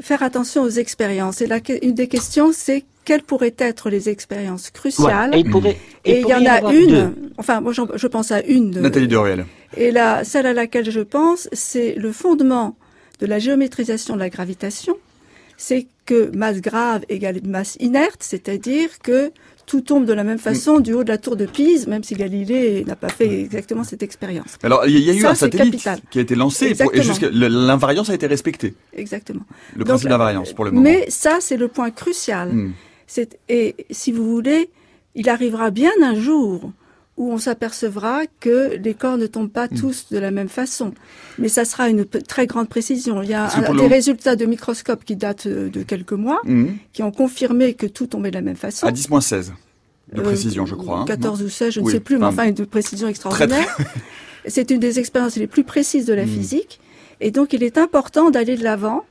faire 0.00 0.22
attention 0.22 0.62
aux 0.62 0.70
expériences. 0.70 1.40
Et 1.40 1.46
la, 1.46 1.60
une 1.82 1.94
des 1.94 2.08
questions, 2.08 2.52
c'est 2.52 2.84
quelles 3.04 3.22
pourraient 3.22 3.54
être 3.58 3.90
les 3.90 4.08
expériences 4.08 4.70
cruciales. 4.70 5.34
et, 5.34 6.20
il 6.20 6.26
y 6.26 6.34
en 6.34 6.44
a 6.46 6.72
une, 6.72 7.14
enfin 7.36 7.60
moi 7.60 7.72
je 7.72 8.06
pense 8.06 8.30
à 8.30 8.42
une. 8.42 8.80
Nathalie 8.80 9.08
Doriel. 9.08 9.46
Et 9.76 9.90
la, 9.90 10.24
celle 10.24 10.46
à 10.46 10.52
laquelle 10.52 10.90
je 10.90 11.00
pense, 11.00 11.48
c'est 11.52 11.94
le 11.94 12.12
fondement 12.12 12.76
de 13.20 13.26
la 13.26 13.38
géométrisation 13.38 14.14
de 14.14 14.20
la 14.20 14.28
gravitation. 14.28 14.96
C'est 15.56 15.86
que 16.06 16.34
masse 16.36 16.60
grave 16.60 17.04
égale 17.08 17.40
masse 17.44 17.76
inerte, 17.78 18.22
c'est-à-dire 18.22 18.98
que 19.02 19.30
tout 19.72 19.80
tombe 19.80 20.04
de 20.04 20.12
la 20.12 20.22
même 20.22 20.38
façon 20.38 20.80
du 20.80 20.92
haut 20.92 21.02
de 21.02 21.08
la 21.08 21.16
tour 21.16 21.34
de 21.34 21.46
Pise, 21.46 21.86
même 21.86 22.04
si 22.04 22.14
Galilée 22.14 22.84
n'a 22.84 22.94
pas 22.94 23.08
fait 23.08 23.40
exactement 23.40 23.84
cette 23.84 24.02
expérience. 24.02 24.58
Alors, 24.62 24.84
il 24.86 24.98
y 24.98 25.08
a 25.08 25.14
eu 25.14 25.24
un 25.24 25.34
satellite 25.34 25.88
qui 26.10 26.18
a 26.18 26.20
été 26.20 26.34
lancé 26.34 26.76
et 26.76 27.38
l'invariance 27.38 28.10
a 28.10 28.14
été 28.14 28.26
respectée. 28.26 28.74
Exactement. 28.92 29.44
Le 29.74 29.86
principe 29.86 30.10
d'invariance 30.10 30.52
pour 30.52 30.66
le 30.66 30.72
moment. 30.72 30.84
Mais 30.84 31.06
ça, 31.08 31.38
c'est 31.40 31.56
le 31.56 31.68
point 31.68 31.90
crucial. 31.90 32.52
Hmm. 32.52 32.72
Et 33.48 33.86
si 33.90 34.12
vous 34.12 34.30
voulez, 34.30 34.68
il 35.14 35.30
arrivera 35.30 35.70
bien 35.70 35.92
un 36.02 36.16
jour 36.16 36.70
où 37.16 37.30
on 37.30 37.38
s'apercevra 37.38 38.22
que 38.40 38.76
les 38.76 38.94
corps 38.94 39.18
ne 39.18 39.26
tombent 39.26 39.50
pas 39.50 39.66
hmm. 39.66 39.78
tous 39.78 40.06
de 40.10 40.18
la 40.18 40.30
même 40.30 40.48
façon. 40.48 40.92
Mais 41.38 41.48
ça 41.48 41.64
sera 41.64 41.88
une 41.88 42.04
très 42.04 42.46
grande 42.46 42.68
précision. 42.68 43.22
Il 43.22 43.28
y 43.28 43.34
a 43.34 43.48
des 43.72 43.86
résultats 43.86 44.36
de 44.36 44.46
microscope 44.46 45.04
qui 45.04 45.16
datent 45.16 45.46
euh, 45.46 45.68
de 45.68 45.82
quelques 45.82 46.12
mois, 46.12 46.40
hmm. 46.44 46.68
qui 46.92 47.02
ont 47.02 47.12
confirmé 47.12 47.74
que 47.74 47.86
tout 47.86 48.06
tombait 48.06 48.30
de 48.30 48.36
la 48.36 48.42
même 48.42 48.56
façon. 48.56 48.86
À 48.86 48.92
10-16 48.92 49.50
de 50.12 50.20
euh, 50.20 50.24
précision, 50.24 50.66
je 50.66 50.74
crois. 50.74 51.04
14 51.06 51.40
hein. 51.40 51.44
ou 51.44 51.48
16, 51.48 51.74
je 51.74 51.80
ne 51.80 51.90
sais 51.90 52.00
plus, 52.00 52.18
mais 52.18 52.26
enfin, 52.26 52.44
une 52.44 52.66
précision 52.66 53.08
extraordinaire. 53.08 53.76
C'est 54.46 54.70
une 54.70 54.80
des 54.80 54.98
expériences 54.98 55.36
les 55.36 55.46
plus 55.46 55.64
précises 55.64 56.06
de 56.06 56.14
la 56.14 56.24
hmm. 56.24 56.28
physique. 56.28 56.80
Et 57.20 57.30
donc, 57.30 57.52
il 57.52 57.62
est 57.62 57.78
important 57.78 58.30
d'aller 58.30 58.56
de 58.56 58.64
l'avant, 58.64 59.04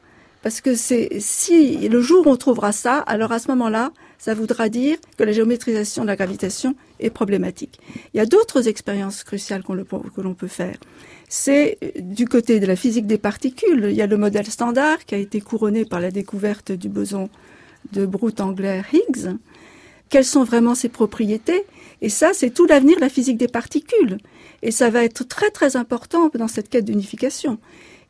parce 0.44 0.60
que 0.60 0.76
c'est 0.76 1.10
si 1.20 1.88
le 1.88 2.02
jour 2.02 2.28
où 2.28 2.30
on 2.30 2.36
trouvera 2.36 2.74
ça, 2.74 2.98
alors 2.98 3.32
à 3.32 3.40
ce 3.40 3.48
moment-là, 3.50 3.94
ça 4.22 4.36
voudra 4.36 4.70
dire 4.70 4.98
que 5.18 5.24
la 5.24 5.32
géométrisation 5.32 6.04
de 6.04 6.08
la 6.08 6.16
gravitation 6.16 6.76
est 7.00 7.10
problématique. 7.10 7.80
Il 8.14 8.18
y 8.18 8.20
a 8.20 8.28
d'autres 8.28 8.68
expériences 8.68 9.24
cruciales 9.24 9.64
que 9.64 10.22
l'on 10.22 10.36
peut 10.36 10.48
faire. 10.48 10.78
C'est 11.28 11.80
euh, 11.84 11.90
du 12.00 12.28
côté 12.28 12.60
de 12.60 12.68
la 12.68 12.76
physique 12.76 13.08
des 13.08 13.18
particules. 13.18 13.88
Il 13.90 13.96
y 13.96 14.02
a 14.04 14.06
le 14.06 14.18
modèle 14.18 14.46
standard 14.46 15.06
qui 15.06 15.16
a 15.16 15.18
été 15.18 15.42
couronné 15.42 15.86
par 15.86 16.00
la 16.00 16.12
découverte 16.12 16.72
du 16.72 16.88
boson 16.88 17.30
de 17.94 18.06
Brute-Angler-Higgs. 18.06 19.38
Quelles 20.10 20.26
sont 20.26 20.44
vraiment 20.44 20.76
ses 20.76 20.90
propriétés? 20.90 21.64
Et 22.02 22.10
ça, 22.10 22.30
c'est 22.36 22.52
tout 22.52 22.68
l'avenir 22.68 22.98
de 22.98 23.02
la 23.02 23.10
physique 23.10 23.38
des 23.38 23.48
particules. 23.48 24.18
Et 24.62 24.70
ça 24.70 24.92
va 24.92 25.04
être 25.04 25.28
très 25.28 25.50
très 25.50 25.78
important 25.78 26.30
dans 26.36 26.48
cette 26.48 26.70
quête 26.70 26.86
d'unification. 26.86 27.58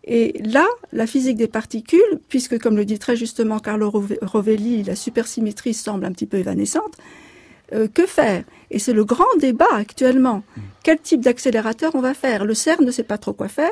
Et 0.03 0.41
là, 0.43 0.65
la 0.91 1.05
physique 1.05 1.37
des 1.37 1.47
particules, 1.47 2.19
puisque 2.27 2.59
comme 2.59 2.75
le 2.75 2.85
dit 2.85 2.97
très 2.97 3.15
justement 3.15 3.59
Carlo 3.59 3.91
Rovelli, 4.21 4.83
la 4.83 4.95
supersymétrie 4.95 5.73
semble 5.73 6.05
un 6.05 6.11
petit 6.11 6.25
peu 6.25 6.37
évanescente, 6.37 6.97
euh, 7.73 7.87
que 7.87 8.05
faire? 8.05 8.43
Et 8.71 8.79
c'est 8.79 8.93
le 8.93 9.05
grand 9.05 9.37
débat 9.39 9.73
actuellement. 9.73 10.43
Quel 10.83 10.99
type 10.99 11.21
d'accélérateur 11.21 11.93
on 11.93 12.01
va 12.01 12.13
faire? 12.13 12.45
Le 12.45 12.53
CERN 12.53 12.83
ne 12.83 12.91
sait 12.91 13.03
pas 13.03 13.17
trop 13.17 13.33
quoi 13.33 13.47
faire. 13.47 13.69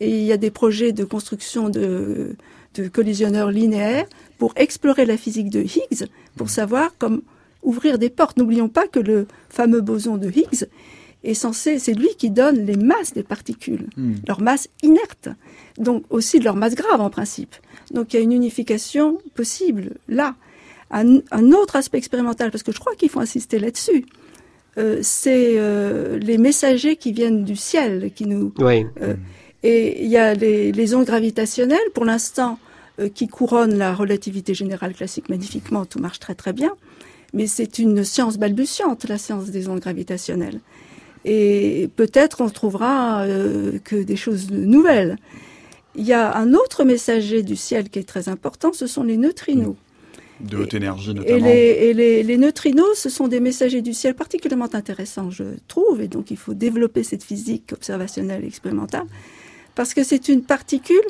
Et 0.00 0.10
il 0.10 0.24
y 0.24 0.32
a 0.32 0.36
des 0.36 0.50
projets 0.50 0.92
de 0.92 1.04
construction 1.04 1.68
de, 1.68 2.36
de 2.74 2.88
collisionneurs 2.88 3.50
linéaires 3.50 4.06
pour 4.38 4.52
explorer 4.56 5.04
la 5.04 5.16
physique 5.16 5.50
de 5.50 5.60
Higgs, 5.60 6.06
pour 6.36 6.50
savoir 6.50 6.94
comment 6.98 7.20
ouvrir 7.62 7.98
des 7.98 8.08
portes. 8.08 8.36
N'oublions 8.36 8.68
pas 8.68 8.86
que 8.86 9.00
le 9.00 9.26
fameux 9.50 9.80
boson 9.80 10.16
de 10.16 10.30
Higgs 10.30 10.66
est 11.24 11.34
censé, 11.34 11.78
c'est 11.78 11.94
lui 11.94 12.10
qui 12.16 12.30
donne 12.30 12.64
les 12.64 12.76
masses 12.76 13.12
des 13.12 13.22
particules, 13.22 13.86
hmm. 13.96 14.14
leur 14.26 14.40
masse 14.40 14.68
inerte, 14.82 15.28
donc 15.78 16.04
aussi 16.10 16.38
de 16.38 16.44
leur 16.44 16.56
masse 16.56 16.74
grave 16.74 17.00
en 17.00 17.10
principe. 17.10 17.54
Donc 17.92 18.12
il 18.12 18.16
y 18.16 18.20
a 18.20 18.22
une 18.22 18.32
unification 18.32 19.18
possible 19.34 19.94
là. 20.08 20.34
Un, 20.90 21.18
autre 21.52 21.76
aspect 21.76 21.98
expérimental, 21.98 22.50
parce 22.50 22.62
que 22.62 22.72
je 22.72 22.80
crois 22.80 22.94
qu'il 22.94 23.10
faut 23.10 23.20
insister 23.20 23.58
là-dessus, 23.58 24.06
euh, 24.78 25.00
c'est 25.02 25.54
euh, 25.58 26.18
les 26.18 26.38
messagers 26.38 26.96
qui 26.96 27.12
viennent 27.12 27.44
du 27.44 27.56
ciel 27.56 28.10
qui 28.14 28.24
nous. 28.24 28.54
Oui. 28.58 28.86
euh, 29.02 29.14
et 29.62 30.02
il 30.02 30.08
y 30.08 30.16
a 30.16 30.32
les, 30.32 30.72
les 30.72 30.94
ondes 30.94 31.04
gravitationnelles, 31.04 31.90
pour 31.92 32.06
l'instant, 32.06 32.58
euh, 33.00 33.08
qui 33.08 33.28
couronnent 33.28 33.78
la 33.78 33.94
relativité 33.94 34.54
générale 34.54 34.92
classique 34.92 35.28
magnifiquement. 35.28 35.84
Tout 35.84 36.00
marche 36.00 36.18
très 36.18 36.34
très 36.34 36.52
bien. 36.52 36.72
Mais 37.32 37.46
c'est 37.46 37.78
une 37.78 38.02
science 38.02 38.38
balbutiante, 38.38 39.06
la 39.08 39.18
science 39.18 39.50
des 39.50 39.68
ondes 39.68 39.78
gravitationnelles. 39.78 40.60
Et 41.24 41.88
peut-être 41.96 42.40
on 42.40 42.48
trouvera 42.48 43.22
euh, 43.22 43.78
que 43.84 43.96
des 43.96 44.16
choses 44.16 44.50
nouvelles. 44.50 45.16
Il 45.96 46.06
y 46.06 46.12
a 46.12 46.36
un 46.36 46.54
autre 46.54 46.84
messager 46.84 47.42
du 47.42 47.56
ciel 47.56 47.88
qui 47.88 47.98
est 47.98 48.08
très 48.08 48.28
important, 48.28 48.72
ce 48.72 48.86
sont 48.86 49.02
les 49.02 49.16
neutrinos. 49.16 49.74
De 50.40 50.56
haute 50.56 50.74
énergie 50.74 51.10
Et, 51.10 51.14
notamment. 51.14 51.46
les, 51.46 51.52
et 51.52 51.94
les, 51.94 52.22
les 52.22 52.38
neutrinos, 52.38 52.94
ce 52.94 53.08
sont 53.10 53.26
des 53.26 53.40
messagers 53.40 53.82
du 53.82 53.92
ciel 53.92 54.14
particulièrement 54.14 54.72
intéressants, 54.72 55.30
je 55.30 55.42
trouve, 55.66 56.00
et 56.00 56.06
donc 56.06 56.30
il 56.30 56.36
faut 56.36 56.54
développer 56.54 57.02
cette 57.02 57.24
physique 57.24 57.72
observationnelle 57.72 58.44
et 58.44 58.46
expérimentale, 58.46 59.06
parce 59.74 59.94
que 59.94 60.04
c'est 60.04 60.28
une 60.28 60.42
particule 60.42 61.02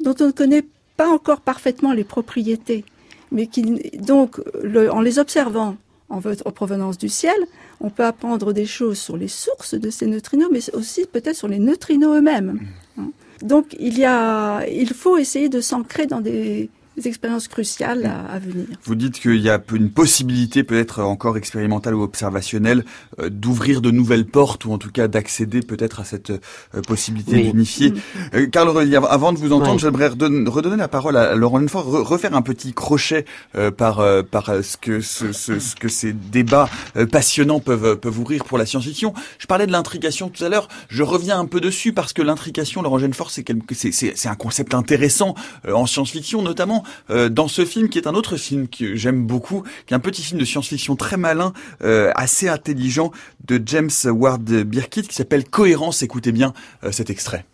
dont 0.00 0.14
on 0.20 0.26
ne 0.26 0.30
connaît 0.30 0.64
pas 0.96 1.08
encore 1.08 1.40
parfaitement 1.40 1.92
les 1.92 2.04
propriétés, 2.04 2.84
mais 3.32 3.48
qui, 3.48 3.62
donc, 3.98 4.40
le- 4.62 4.92
en 4.92 5.00
les 5.00 5.18
observant 5.18 5.76
en, 6.08 6.20
en 6.20 6.52
provenance 6.52 6.98
du 6.98 7.08
ciel, 7.08 7.36
on 7.80 7.90
peut 7.90 8.04
apprendre 8.04 8.52
des 8.52 8.66
choses 8.66 8.98
sur 8.98 9.16
les 9.16 9.28
sources 9.28 9.74
de 9.74 9.90
ces 9.90 10.06
neutrinos, 10.06 10.48
mais 10.50 10.74
aussi 10.74 11.06
peut-être 11.06 11.36
sur 11.36 11.48
les 11.48 11.58
neutrinos 11.58 12.16
eux-mêmes. 12.16 12.60
hein. 12.98 13.10
Donc, 13.42 13.76
il 13.78 13.96
y 13.96 14.04
a, 14.04 14.66
il 14.66 14.92
faut 14.92 15.16
essayer 15.16 15.48
de 15.48 15.60
s'ancrer 15.60 16.06
dans 16.06 16.20
des, 16.20 16.70
des 16.98 17.08
expériences 17.08 17.48
cruciales 17.48 18.04
à, 18.06 18.32
à 18.32 18.38
venir. 18.38 18.66
Vous 18.84 18.94
dites 18.94 19.20
qu'il 19.20 19.36
y 19.40 19.48
a 19.50 19.60
une 19.72 19.90
possibilité 19.90 20.64
peut-être 20.64 21.02
encore 21.02 21.36
expérimentale 21.36 21.94
ou 21.94 22.02
observationnelle 22.02 22.84
euh, 23.20 23.28
d'ouvrir 23.30 23.80
de 23.80 23.90
nouvelles 23.90 24.26
portes 24.26 24.64
ou 24.64 24.72
en 24.72 24.78
tout 24.78 24.90
cas 24.90 25.06
d'accéder 25.08 25.60
peut-être 25.60 26.00
à 26.00 26.04
cette 26.04 26.30
euh, 26.30 26.38
possibilité 26.86 27.36
Oui. 27.36 27.50
d'unifier. 27.52 27.94
Euh, 28.34 28.46
Karl 28.48 28.68
Relier, 28.68 28.96
avant 29.08 29.32
de 29.32 29.38
vous 29.38 29.52
entendre, 29.52 29.72
Ouais. 29.74 29.78
j'aimerais 29.78 30.08
redonner, 30.08 30.48
redonner 30.48 30.76
la 30.76 30.88
parole 30.88 31.16
à 31.16 31.34
Laurent 31.34 31.58
Lefort, 31.58 31.86
re- 31.88 32.02
refaire 32.02 32.34
un 32.34 32.42
petit 32.42 32.72
crochet 32.72 33.24
euh, 33.54 33.70
par 33.70 34.00
euh, 34.00 34.22
par 34.22 34.48
euh, 34.50 34.62
ce 34.62 34.76
que 34.76 35.00
ce, 35.00 35.32
ce- 35.32 35.58
ce 35.60 35.76
que 35.76 35.88
ces 35.88 36.12
débats 36.12 36.68
euh, 36.96 37.06
passionnants 37.06 37.60
peuvent 37.60 37.96
peuvent 37.96 38.18
ouvrir 38.18 38.44
pour 38.44 38.58
la 38.58 38.66
science-fiction. 38.66 39.14
Je 39.38 39.46
parlais 39.46 39.66
de 39.66 39.72
l'intrication 39.72 40.28
tout 40.30 40.44
à 40.44 40.48
l'heure, 40.48 40.68
je 40.88 41.02
reviens 41.02 41.38
un 41.38 41.46
peu 41.46 41.60
dessus 41.60 41.92
parce 41.92 42.12
que 42.12 42.22
l'intrication, 42.22 42.82
Laurent 42.82 42.98
Genefort, 42.98 43.30
c'est 43.30 43.44
quelque- 43.44 43.74
c'est 43.74 43.92
c'est 43.92 44.16
c'est 44.16 44.28
un 44.28 44.34
concept 44.34 44.74
intéressant 44.74 45.34
euh, 45.66 45.72
en 45.74 45.86
science-fiction 45.86 46.42
notamment 46.42 46.84
euh, 47.10 47.28
dans 47.28 47.48
ce 47.48 47.64
film 47.64 47.88
qui 47.88 47.98
est 47.98 48.06
un 48.06 48.14
autre 48.14 48.36
film 48.36 48.68
que 48.68 48.96
j'aime 48.96 49.26
beaucoup, 49.26 49.62
qui 49.86 49.94
est 49.94 49.96
un 49.96 50.00
petit 50.00 50.22
film 50.22 50.40
de 50.40 50.44
science-fiction 50.44 50.96
très 50.96 51.16
malin, 51.16 51.52
euh, 51.82 52.12
assez 52.14 52.48
intelligent 52.48 53.12
de 53.46 53.60
James 53.64 53.90
Ward 54.04 54.42
Birkitt 54.42 55.08
qui 55.08 55.14
s'appelle 55.14 55.44
Cohérence. 55.44 56.02
Écoutez 56.02 56.32
bien 56.32 56.52
euh, 56.84 56.92
cet 56.92 57.10
extrait. 57.10 57.44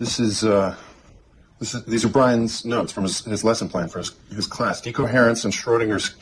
This 0.00 0.18
is, 0.18 0.44
uh, 0.44 0.72
this 1.60 1.74
is, 1.74 1.84
these 1.86 2.04
are 2.04 2.10
Brian's 2.10 2.64
notes 2.64 2.92
from 2.92 3.04
his, 3.04 3.24
his 3.26 3.44
lesson 3.44 3.68
plan 3.68 3.88
for 3.88 4.00
his, 4.00 4.12
his 4.34 4.46
class. 4.46 4.82
Decoherence 4.82 5.44
and 5.44 5.52
Schrodinger's 5.52 6.16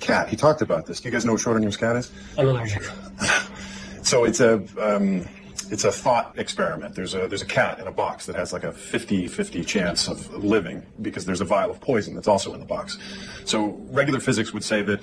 cat. 0.00 0.28
He 0.28 0.36
talked 0.36 0.62
about 0.62 0.86
this. 0.86 1.00
Do 1.00 1.08
you 1.08 1.12
guys 1.12 1.24
know 1.24 1.32
what 1.32 1.42
Schrodinger's 1.42 1.76
cat 1.76 1.96
is? 1.96 2.10
I'm 2.38 2.48
allergic. 2.48 2.82
So 4.08 4.24
it's 4.24 4.40
a, 4.40 4.62
um, 4.80 5.26
it's 5.70 5.84
a 5.84 5.92
thought 5.92 6.38
experiment. 6.38 6.94
There's 6.94 7.14
a, 7.14 7.28
there's 7.28 7.42
a 7.42 7.46
cat 7.46 7.78
in 7.78 7.86
a 7.86 7.92
box 7.92 8.26
that 8.26 8.36
has 8.36 8.52
like 8.52 8.64
a 8.64 8.72
50-50 8.72 9.66
chance 9.66 10.08
of 10.08 10.32
living 10.42 10.82
because 11.02 11.26
there's 11.26 11.40
a 11.40 11.44
vial 11.44 11.70
of 11.70 11.80
poison 11.80 12.14
that's 12.14 12.28
also 12.28 12.54
in 12.54 12.60
the 12.60 12.66
box. 12.66 12.98
So 13.44 13.78
regular 13.90 14.20
physics 14.20 14.52
would 14.52 14.64
say 14.64 14.82
that 14.82 15.00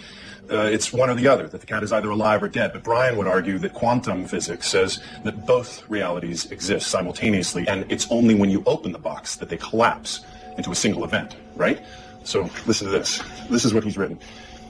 uh, 0.50 0.70
it's 0.72 0.92
one 0.94 1.10
or 1.10 1.16
the 1.16 1.28
other, 1.28 1.48
that 1.48 1.62
the 1.62 1.68
cat 1.68 1.84
is 1.84 1.92
either 1.92 2.10
alive 2.10 2.44
or 2.44 2.48
dead. 2.48 2.74
But 2.74 2.84
Brian 2.84 3.18
would 3.18 3.28
argue 3.28 3.58
that 3.60 3.74
quantum 3.74 4.26
physics 4.26 4.68
says 4.68 5.02
that 5.24 5.46
both 5.46 5.88
realities 5.90 6.52
exist 6.52 6.88
simultaneously, 6.88 7.68
and 7.68 7.90
it's 7.92 8.08
only 8.12 8.36
when 8.36 8.50
you 8.50 8.64
open 8.66 8.92
the 8.92 9.00
box 9.00 9.36
that 9.38 9.50
they 9.50 9.58
collapse 9.58 10.22
into 10.58 10.72
a 10.72 10.76
single 10.76 11.04
event, 11.04 11.36
right? 11.56 11.82
So 12.24 12.50
listen 12.66 12.88
to 12.88 12.92
this. 12.92 13.22
This 13.50 13.66
is 13.66 13.74
what 13.74 13.84
he's 13.84 13.98
written. 13.98 14.20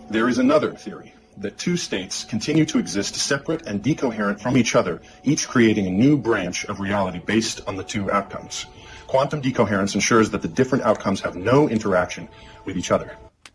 There 0.10 0.30
is 0.30 0.38
another 0.38 0.72
theory 0.74 1.14
that 1.42 1.58
two 1.58 1.76
states 1.78 2.24
continue 2.24 2.66
to 2.66 2.78
exist 2.80 3.16
separate 3.16 3.62
and 3.68 3.82
decoherent 3.82 4.40
from 4.40 4.58
each 4.58 4.76
other, 4.76 5.00
each 5.24 5.48
creating 5.48 5.86
a 5.88 5.92
new 5.92 6.18
branch 6.18 6.66
of 6.70 6.80
reality 6.80 7.20
based 7.26 7.62
on 7.68 7.76
the 7.76 7.84
two 7.84 8.10
outcomes. 8.12 8.68
Quantum 9.08 9.42
decoherence 9.42 9.96
ensures 9.96 10.32
that 10.32 10.40
the 10.42 10.48
different 10.48 10.84
outcomes 10.84 11.22
have 11.22 11.36
no 11.36 11.68
interaction 11.70 12.28
with 12.66 12.76
each 12.78 12.92
other. 12.92 13.08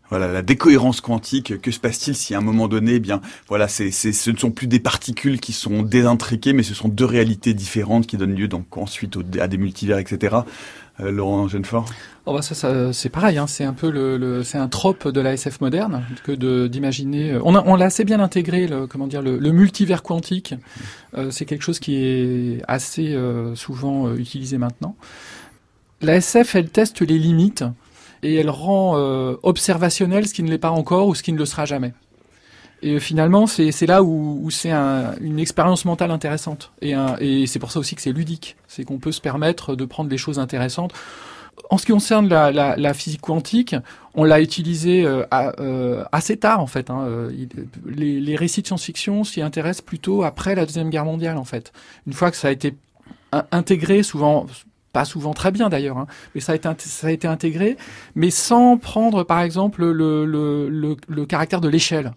Voilà, 0.09 0.27
la 0.27 0.41
décohérence 0.41 0.99
quantique, 0.99 1.61
que 1.61 1.71
se 1.71 1.79
passe-t-il 1.79 2.15
si 2.17 2.35
à 2.35 2.39
un 2.39 2.41
moment 2.41 2.67
donné, 2.67 2.95
eh 2.95 2.99
bien, 2.99 3.21
voilà, 3.47 3.69
c'est, 3.69 3.91
c'est, 3.91 4.11
ce 4.11 4.29
ne 4.29 4.35
sont 4.35 4.51
plus 4.51 4.67
des 4.67 4.81
particules 4.81 5.39
qui 5.39 5.53
sont 5.53 5.83
désintriquées, 5.83 6.51
mais 6.51 6.63
ce 6.63 6.73
sont 6.73 6.89
deux 6.89 7.05
réalités 7.05 7.53
différentes 7.53 8.07
qui 8.07 8.17
donnent 8.17 8.35
lieu 8.35 8.49
donc 8.49 8.77
ensuite 8.77 9.15
au- 9.15 9.23
à 9.39 9.47
des 9.47 9.57
multivers, 9.57 9.99
etc. 9.99 10.35
Euh, 11.01 11.11
Laurent 11.11 11.47
Genefort 11.47 11.85
Oh 12.27 12.33
bah 12.33 12.41
c'est 12.43 13.09
pareil, 13.09 13.39
hein, 13.39 13.47
c'est 13.47 13.63
un 13.63 13.73
peu 13.73 13.89
le, 13.89 14.43
c'est 14.43 14.59
un 14.59 14.67
trope 14.67 15.07
de 15.07 15.19
la 15.21 15.33
SF 15.33 15.59
moderne 15.59 16.03
que 16.23 16.31
de 16.31 16.67
d'imaginer. 16.67 17.31
euh, 17.31 17.41
On, 17.43 17.75
l'a 17.75 17.85
assez 17.85 18.03
bien 18.03 18.19
intégré, 18.19 18.67
le, 18.67 18.85
comment 18.85 19.07
dire, 19.07 19.23
le, 19.23 19.39
multivers 19.51 20.03
quantique. 20.03 20.53
Euh, 21.17 21.31
c'est 21.31 21.45
quelque 21.45 21.63
chose 21.63 21.79
qui 21.79 21.95
est 21.95 22.61
assez 22.67 23.17
souvent 23.55 24.13
utilisé 24.13 24.59
maintenant. 24.59 24.95
La 26.01 26.15
SF, 26.15 26.55
elle 26.55 26.69
teste 26.69 27.01
les 27.01 27.17
limites 27.17 27.63
et 28.21 28.35
elle 28.35 28.51
rend 28.51 28.95
observationnel 29.41 30.27
ce 30.27 30.33
qui 30.35 30.43
ne 30.43 30.49
l'est 30.49 30.59
pas 30.59 30.71
encore 30.71 31.07
ou 31.07 31.15
ce 31.15 31.23
qui 31.23 31.33
ne 31.33 31.39
le 31.39 31.45
sera 31.45 31.65
jamais. 31.65 31.93
Et 32.81 32.95
euh, 32.95 32.99
finalement, 32.99 33.47
c'est 33.47 33.85
là 33.85 34.01
où, 34.03 34.39
où 34.43 34.49
c'est 34.49 34.71
un- 34.71 35.13
une 35.21 35.39
expérience 35.39 35.85
mentale 35.85 36.11
intéressante. 36.11 36.71
Et, 36.81 36.93
et 37.19 37.47
c'est 37.47 37.59
pour 37.59 37.71
ça 37.71 37.79
aussi 37.79 37.95
que 37.95 38.01
c'est 38.01 38.11
ludique. 38.11 38.55
C'est 38.67 38.83
qu'on 38.83 38.97
peut 38.97 39.11
se 39.11 39.21
permettre 39.21 39.75
de 39.75 39.85
prendre 39.85 40.09
des 40.09 40.17
choses 40.17 40.39
intéressantes. 40.39 40.93
En 41.69 41.77
ce 41.77 41.85
qui 41.85 41.91
concerne 41.91 42.27
la, 42.27 42.51
la, 42.51 42.75
la 42.75 42.93
physique 42.93 43.21
quantique, 43.21 43.75
on 44.15 44.23
l'a 44.23 44.41
utilisé 44.41 45.05
euh, 45.05 45.23
euh, 45.59 46.03
assez 46.11 46.37
tard 46.37 46.59
en 46.59 46.67
fait. 46.67 46.89
Hein. 46.89 47.05
Euh, 47.07 47.31
les, 47.85 48.19
les 48.19 48.35
récits 48.35 48.61
de 48.61 48.67
science-fiction 48.67 49.23
s'y 49.23 49.41
intéressent 49.41 49.85
plutôt 49.85 50.23
après 50.23 50.55
la 50.55 50.65
deuxième 50.65 50.89
guerre 50.89 51.05
mondiale 51.05 51.37
en 51.37 51.45
fait. 51.45 51.71
Une 52.07 52.13
fois 52.13 52.31
que 52.31 52.37
ça 52.37 52.47
a 52.47 52.51
été 52.51 52.75
in- 53.31 53.45
intégré, 53.51 54.01
souvent 54.03 54.47
pas 54.91 55.05
souvent 55.05 55.33
très 55.33 55.51
bien 55.51 55.69
d'ailleurs, 55.69 55.97
hein, 55.97 56.07
mais 56.35 56.41
ça 56.41 56.51
a, 56.51 56.55
été, 56.55 56.67
ça 56.79 57.07
a 57.07 57.11
été 57.11 57.27
intégré, 57.27 57.77
mais 58.15 58.29
sans 58.31 58.77
prendre 58.77 59.23
par 59.23 59.39
exemple 59.41 59.85
le, 59.85 60.25
le, 60.25 60.67
le, 60.67 60.97
le 61.07 61.25
caractère 61.25 61.61
de 61.61 61.69
l'échelle. 61.69 62.13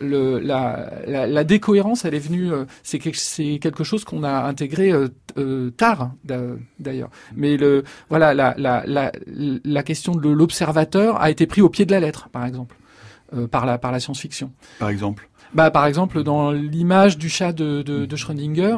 Le, 0.00 0.38
la, 0.38 0.90
la, 1.06 1.26
la 1.26 1.44
décohérence, 1.44 2.04
elle 2.04 2.14
est 2.14 2.18
venue, 2.18 2.52
euh, 2.52 2.64
c'est 2.82 2.98
quelque, 2.98 3.58
quelque 3.58 3.82
chose 3.84 4.04
qu'on 4.04 4.24
a 4.24 4.42
intégré 4.44 4.92
euh, 4.92 5.08
euh, 5.38 5.70
tard 5.70 6.10
d'a- 6.24 6.40
d'ailleurs. 6.78 7.08
Mais 7.34 7.56
le, 7.56 7.82
voilà, 8.10 8.34
la, 8.34 8.54
la, 8.58 8.84
la, 8.86 9.82
question 9.82 10.14
de 10.14 10.28
l'observateur 10.28 11.20
a 11.20 11.30
été 11.30 11.46
pris 11.46 11.62
au 11.62 11.68
pied 11.70 11.86
de 11.86 11.92
la 11.92 12.00
lettre, 12.00 12.28
par 12.30 12.44
exemple, 12.44 12.76
euh, 13.34 13.46
par 13.46 13.64
la, 13.64 13.78
par 13.78 13.90
la 13.90 14.00
science-fiction. 14.00 14.52
par 14.78 14.90
exemple. 14.90 15.28
Bah, 15.56 15.70
par 15.70 15.86
exemple, 15.86 16.22
dans 16.22 16.52
l'image 16.52 17.16
du 17.16 17.30
chat 17.30 17.52
de, 17.54 17.80
de, 17.80 18.04
de 18.04 18.16
Schrödinger, 18.16 18.76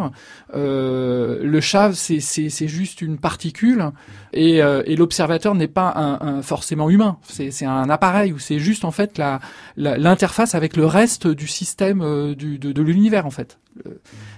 euh, 0.54 1.40
le 1.42 1.60
chat, 1.60 1.92
c'est, 1.92 2.20
c'est, 2.20 2.50
c'est 2.50 2.68
juste 2.68 3.02
une 3.02 3.18
particule 3.18 3.90
et, 4.32 4.62
euh, 4.62 4.82
et 4.86 4.94
l'observateur 4.94 5.56
n'est 5.56 5.66
pas 5.66 5.92
un, 5.96 6.20
un 6.36 6.42
forcément 6.42 6.88
humain. 6.88 7.18
C'est, 7.24 7.50
c'est 7.50 7.66
un 7.66 7.90
appareil 7.90 8.32
ou 8.32 8.38
c'est 8.38 8.60
juste 8.60 8.84
en 8.84 8.92
fait 8.92 9.18
la, 9.18 9.40
la- 9.76 9.98
l'interface 9.98 10.54
avec 10.54 10.76
le 10.76 10.86
reste 10.86 11.26
du 11.26 11.48
système 11.48 12.00
euh, 12.00 12.36
du, 12.36 12.60
de, 12.60 12.70
de 12.70 12.82
l'univers 12.82 13.26
en 13.26 13.30
fait. 13.30 13.58
Euh, 13.86 13.90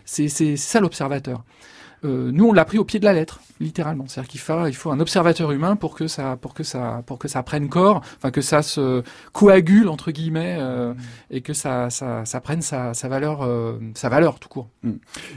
c'est 0.07 0.29
ça 0.57 0.81
l'observateur. 0.81 1.45
Euh, 2.05 2.31
nous, 2.33 2.47
on 2.47 2.53
l'a 2.53 2.65
pris 2.65 2.79
au 2.79 2.85
pied 2.85 2.99
de 2.99 3.05
la 3.05 3.13
lettre, 3.13 3.41
littéralement. 3.61 4.05
C'est-à-dire 4.09 4.31
qu'il 4.31 4.41
faut, 4.41 4.67
il 4.67 4.75
faut 4.75 4.91
un 4.91 5.01
observateur 5.01 5.53
humain 5.53 5.77
pour 5.77 5.95
que 5.95 6.07
ça, 6.07 6.37
pour 6.41 6.55
que 6.55 6.63
ça, 6.63 7.03
pour 7.07 7.19
que 7.19 7.29
ça 7.29 7.43
prenne 7.43 7.69
corps, 7.69 8.01
enfin 8.17 8.31
que 8.31 8.41
ça 8.41 8.63
se 8.63 9.03
coagule 9.33 9.89
entre 9.89 10.11
guillemets 10.11 10.57
euh, 10.59 10.95
et 11.31 11.43
que 11.43 11.53
ça, 11.53 11.91
ça, 11.91 12.25
ça 12.25 12.41
prenne 12.41 12.63
sa, 12.63 12.95
sa 12.95 13.09
valeur, 13.09 13.43
euh, 13.43 13.79
sa 13.95 14.09
valeur 14.09 14.39
tout 14.39 14.49
court, 14.49 14.69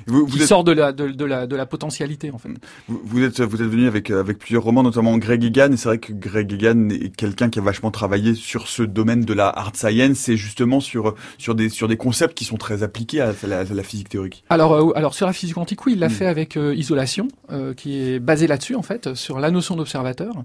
Vous, 0.08 0.26
qui 0.26 0.32
vous 0.38 0.42
êtes, 0.42 0.48
sort 0.48 0.64
de 0.64 0.72
la, 0.72 0.94
de, 0.94 1.10
de 1.10 1.26
la, 1.26 1.48
de 1.48 1.56
la 1.56 1.66
potentialité 1.66 2.32
en 2.32 2.38
fait. 2.38 2.50
vous, 2.88 3.02
vous 3.04 3.24
êtes, 3.24 3.42
vous 3.42 3.62
êtes 3.62 3.68
venu 3.68 3.88
avec, 3.88 4.10
avec 4.10 4.40
plusieurs 4.40 4.64
romans, 4.64 4.84
notamment 4.84 5.18
Greg 5.18 5.44
Egan, 5.44 5.74
et 5.74 5.78
c'est 5.78 5.90
vrai 5.90 5.98
que 5.98 6.14
Greg 6.14 6.54
Egan 6.54 6.90
est 6.92 7.14
quelqu'un 7.14 7.50
qui 7.50 7.60
a 7.60 7.62
vachement 7.62 7.92
travaillé 7.92 8.36
sur 8.36 8.68
ce 8.70 8.84
domaine 8.84 9.26
de 9.26 9.34
la 9.34 9.50
hard 9.50 9.76
science 9.76 10.30
et 10.30 10.38
justement 10.38 10.80
sur, 10.80 11.16
sur, 11.38 11.56
des, 11.56 11.68
sur 11.68 11.90
des 11.90 11.98
concepts 11.98 12.38
qui 12.38 12.46
sont 12.46 12.58
très 12.58 12.84
appliqués 12.84 13.20
à 13.20 13.34
la, 13.46 13.60
à 13.60 13.64
la 13.66 13.84
physique 13.84 14.08
théorique. 14.08 14.46
Alors, 14.50 14.74
euh, 14.74 14.94
alors 14.96 15.14
sur 15.14 15.26
la 15.28 15.34
physique 15.34 15.56
quantique, 15.56 15.86
oui, 15.86 15.94
il 15.94 16.00
l'a 16.00 16.08
Mm. 16.08 16.12
fait 16.12 16.26
avec 16.28 16.53
Isolation, 16.58 17.28
euh, 17.52 17.74
qui 17.74 18.00
est 18.00 18.20
basé 18.20 18.48
là-dessus 18.48 18.76
en 18.76 18.82
fait, 18.82 19.14
sur 19.14 19.40
la 19.40 19.52
notion 19.52 19.76
d'observateur. 19.76 20.44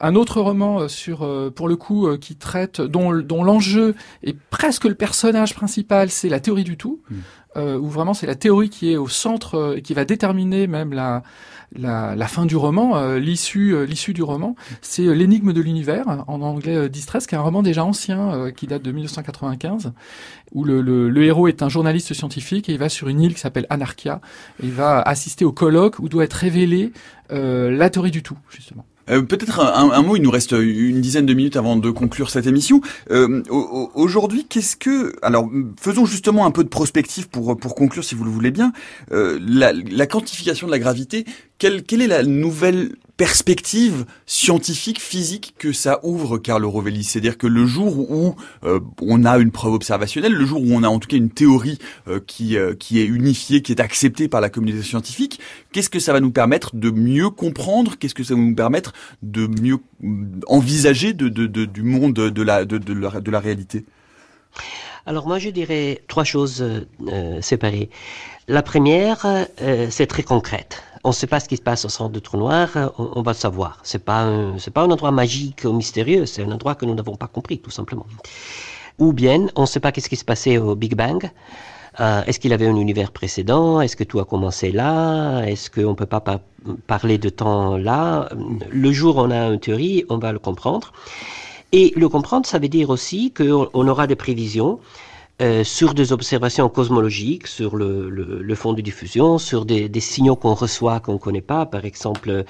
Un 0.00 0.14
autre 0.14 0.40
roman 0.40 0.80
euh, 0.80 0.88
sur, 0.88 1.22
euh, 1.22 1.50
pour 1.50 1.68
le 1.68 1.76
coup, 1.76 2.08
qui 2.18 2.36
traite, 2.36 2.80
dont, 2.80 3.12
l'enjeu 3.12 3.94
est 4.22 4.36
presque 4.50 4.84
le 4.84 4.94
personnage 4.94 5.54
principal, 5.54 6.10
c'est 6.10 6.28
la 6.28 6.40
théorie 6.40 6.64
du 6.64 6.76
tout. 6.76 7.02
Mm. 7.10 7.16
Euh, 7.56 7.78
où 7.78 7.88
vraiment 7.88 8.14
c'est 8.14 8.26
la 8.26 8.34
théorie 8.34 8.70
qui 8.70 8.92
est 8.92 8.96
au 8.96 9.08
centre 9.08 9.54
euh, 9.56 9.76
et 9.76 9.82
qui 9.82 9.94
va 9.94 10.04
déterminer 10.04 10.66
même 10.66 10.92
la, 10.92 11.22
fin 12.28 12.46
du 12.46 12.56
roman, 12.56 12.96
euh, 12.96 13.18
l'issue 13.18 13.74
euh, 13.74 13.84
l'issue 13.84 14.12
du 14.12 14.22
roman. 14.22 14.54
C'est 14.82 15.02
l'énigme 15.14 15.52
de 15.52 15.60
l'univers, 15.60 16.24
en 16.26 16.40
anglais 16.42 16.88
Distress, 16.88 17.26
qui 17.26 17.34
est 17.34 17.38
un 17.38 17.42
roman 17.42 17.62
déjà 17.62 17.84
ancien, 17.84 18.50
qui 18.56 18.66
date 18.66 18.82
de 18.82 18.92
1995, 18.92 19.92
où 20.52 20.64
le, 20.64 20.80
le, 20.80 21.08
le 21.08 21.24
héros 21.24 21.48
est 21.48 21.62
un 21.62 21.68
journaliste 21.68 22.14
scientifique 22.14 22.68
et 22.68 22.72
il 22.72 22.78
va 22.78 22.88
sur 22.88 23.08
une 23.08 23.20
île 23.20 23.34
qui 23.34 23.40
s'appelle 23.40 23.66
Anarchia, 23.70 24.20
il 24.62 24.70
va 24.70 25.00
assister 25.00 25.44
au 25.44 25.52
colloque 25.52 25.98
où 25.98 26.08
doit 26.08 26.24
être 26.24 26.34
révélée 26.34 26.92
la 27.30 27.90
théorie 27.90 28.10
du 28.10 28.22
tout, 28.22 28.36
justement. 28.50 28.84
Euh, 29.10 29.22
Peut-être 29.22 29.60
un, 29.60 30.02
mot, 30.02 30.16
il 30.16 30.22
nous 30.22 30.30
reste 30.30 30.52
une 30.52 31.00
dizaine 31.00 31.26
de 31.26 31.34
minutes 31.34 31.56
avant 31.56 31.76
de 31.76 31.90
conclure 31.90 32.30
cette 32.30 32.46
émission. 32.46 32.80
Euh, 33.10 33.42
au- 33.50 33.56
au- 33.56 33.90
Aujourd'hui, 33.94 34.46
qu'est-ce 34.48 34.76
que... 34.76 35.12
Alors, 35.22 35.48
faisons 35.80 36.06
justement 36.06 36.46
un 36.46 36.50
peu 36.50 36.64
de 36.64 36.68
prospective 36.68 37.28
pour, 37.28 37.56
pour 37.56 37.74
conclure, 37.74 38.04
si 38.04 38.14
vous 38.14 38.24
le 38.24 38.30
voulez 38.30 38.50
bien. 38.50 38.72
Euh, 39.12 39.38
la, 39.46 39.72
la 39.72 40.06
quantification 40.06 40.66
de 40.66 40.72
la 40.72 40.78
gravité, 40.78 41.24
quelle, 41.58 41.82
quelle 41.82 42.02
est 42.02 42.06
la 42.06 42.22
nouvelle 42.22 42.92
perspective 43.20 44.06
scientifique, 44.24 44.98
physique 44.98 45.54
que 45.58 45.74
ça 45.74 46.00
ouvre, 46.04 46.38
Carlo 46.38 46.70
Rovelli 46.70 47.04
C'est-à-dire 47.04 47.36
que 47.36 47.46
le 47.46 47.66
jour 47.66 48.10
où 48.10 48.34
euh, 48.64 48.80
on 49.02 49.26
a 49.26 49.36
une 49.36 49.50
preuve 49.50 49.74
observationnelle, 49.74 50.32
le 50.32 50.46
jour 50.46 50.62
où 50.62 50.68
on 50.70 50.82
a 50.82 50.88
en 50.88 50.98
tout 50.98 51.06
cas 51.06 51.18
une 51.18 51.28
théorie 51.28 51.76
euh, 52.08 52.18
qui, 52.26 52.56
euh, 52.56 52.74
qui 52.74 52.98
est 52.98 53.04
unifiée, 53.04 53.60
qui 53.60 53.72
est 53.72 53.80
acceptée 53.82 54.26
par 54.26 54.40
la 54.40 54.48
communauté 54.48 54.82
scientifique, 54.82 55.38
qu'est-ce 55.70 55.90
que 55.90 55.98
ça 55.98 56.14
va 56.14 56.20
nous 56.20 56.30
permettre 56.30 56.74
de 56.74 56.90
mieux 56.90 57.28
comprendre? 57.28 57.98
Qu'est-ce 57.98 58.14
que 58.14 58.24
ça 58.24 58.32
va 58.32 58.40
nous 58.40 58.54
permettre 58.54 58.94
de 59.20 59.46
mieux 59.46 59.76
envisager 60.46 61.12
de, 61.12 61.28
du 61.28 61.82
monde 61.82 62.14
de 62.14 62.42
la, 62.42 62.64
de, 62.64 62.94
la, 62.94 63.20
de 63.20 63.30
la 63.30 63.38
réalité? 63.38 63.84
Alors 65.04 65.28
moi 65.28 65.38
je 65.38 65.50
dirais 65.50 66.00
trois 66.08 66.24
choses 66.24 66.64
séparées. 67.42 67.90
La 68.48 68.62
première, 68.62 69.46
c'est 69.90 70.06
très 70.06 70.22
concrète. 70.22 70.82
On 71.02 71.08
ne 71.08 71.14
sait 71.14 71.26
pas 71.26 71.40
ce 71.40 71.48
qui 71.48 71.56
se 71.56 71.62
passe 71.62 71.84
au 71.86 71.88
centre 71.88 72.12
du 72.12 72.20
trou 72.20 72.36
noir, 72.36 72.68
on, 72.98 73.10
on 73.16 73.22
va 73.22 73.32
le 73.32 73.36
savoir. 73.36 73.78
Un, 74.08 74.54
c'est 74.58 74.70
pas 74.72 74.82
un 74.82 74.90
endroit 74.90 75.10
magique 75.10 75.62
ou 75.64 75.72
mystérieux, 75.72 76.26
c'est 76.26 76.42
un 76.42 76.50
endroit 76.52 76.74
que 76.74 76.84
nous 76.84 76.94
n'avons 76.94 77.16
pas 77.16 77.26
compris, 77.26 77.58
tout 77.58 77.70
simplement. 77.70 78.06
Ou 78.98 79.14
bien, 79.14 79.46
on 79.56 79.62
ne 79.62 79.66
sait 79.66 79.80
pas 79.80 79.92
qu'est-ce 79.92 80.10
qui 80.10 80.16
se 80.16 80.26
passait 80.26 80.58
au 80.58 80.74
Big 80.74 80.94
Bang. 80.94 81.30
Euh, 82.00 82.22
est-ce 82.26 82.38
qu'il 82.38 82.52
avait 82.52 82.66
un 82.66 82.76
univers 82.76 83.12
précédent? 83.12 83.80
Est-ce 83.80 83.96
que 83.96 84.04
tout 84.04 84.20
a 84.20 84.24
commencé 84.26 84.72
là? 84.72 85.42
Est-ce 85.44 85.70
qu'on 85.70 85.90
ne 85.90 85.94
peut 85.94 86.06
pas 86.06 86.20
par- 86.20 86.40
parler 86.86 87.16
de 87.16 87.30
temps 87.30 87.78
là? 87.78 88.28
Le 88.70 88.92
jour 88.92 89.16
où 89.16 89.20
on 89.20 89.30
a 89.30 89.46
une 89.48 89.58
théorie, 89.58 90.04
on 90.10 90.18
va 90.18 90.32
le 90.32 90.38
comprendre. 90.38 90.92
Et 91.72 91.92
le 91.96 92.08
comprendre, 92.08 92.46
ça 92.46 92.58
veut 92.58 92.68
dire 92.68 92.90
aussi 92.90 93.32
qu'on 93.32 93.68
on 93.72 93.88
aura 93.88 94.06
des 94.06 94.16
prévisions 94.16 94.80
euh, 95.40 95.64
sur 95.64 95.94
des 95.94 96.12
observations 96.12 96.68
cosmologiques, 96.68 97.46
sur 97.46 97.76
le, 97.76 98.10
le, 98.10 98.42
le 98.42 98.54
fond 98.54 98.72
de 98.72 98.80
diffusion, 98.82 99.38
sur 99.38 99.64
des, 99.64 99.88
des 99.88 100.00
signaux 100.00 100.36
qu'on 100.36 100.54
reçoit 100.54 101.00
qu'on 101.00 101.14
ne 101.14 101.18
connaît 101.18 101.40
pas, 101.40 101.66
par 101.66 101.84
exemple 101.84 102.30
euh, 102.30 102.42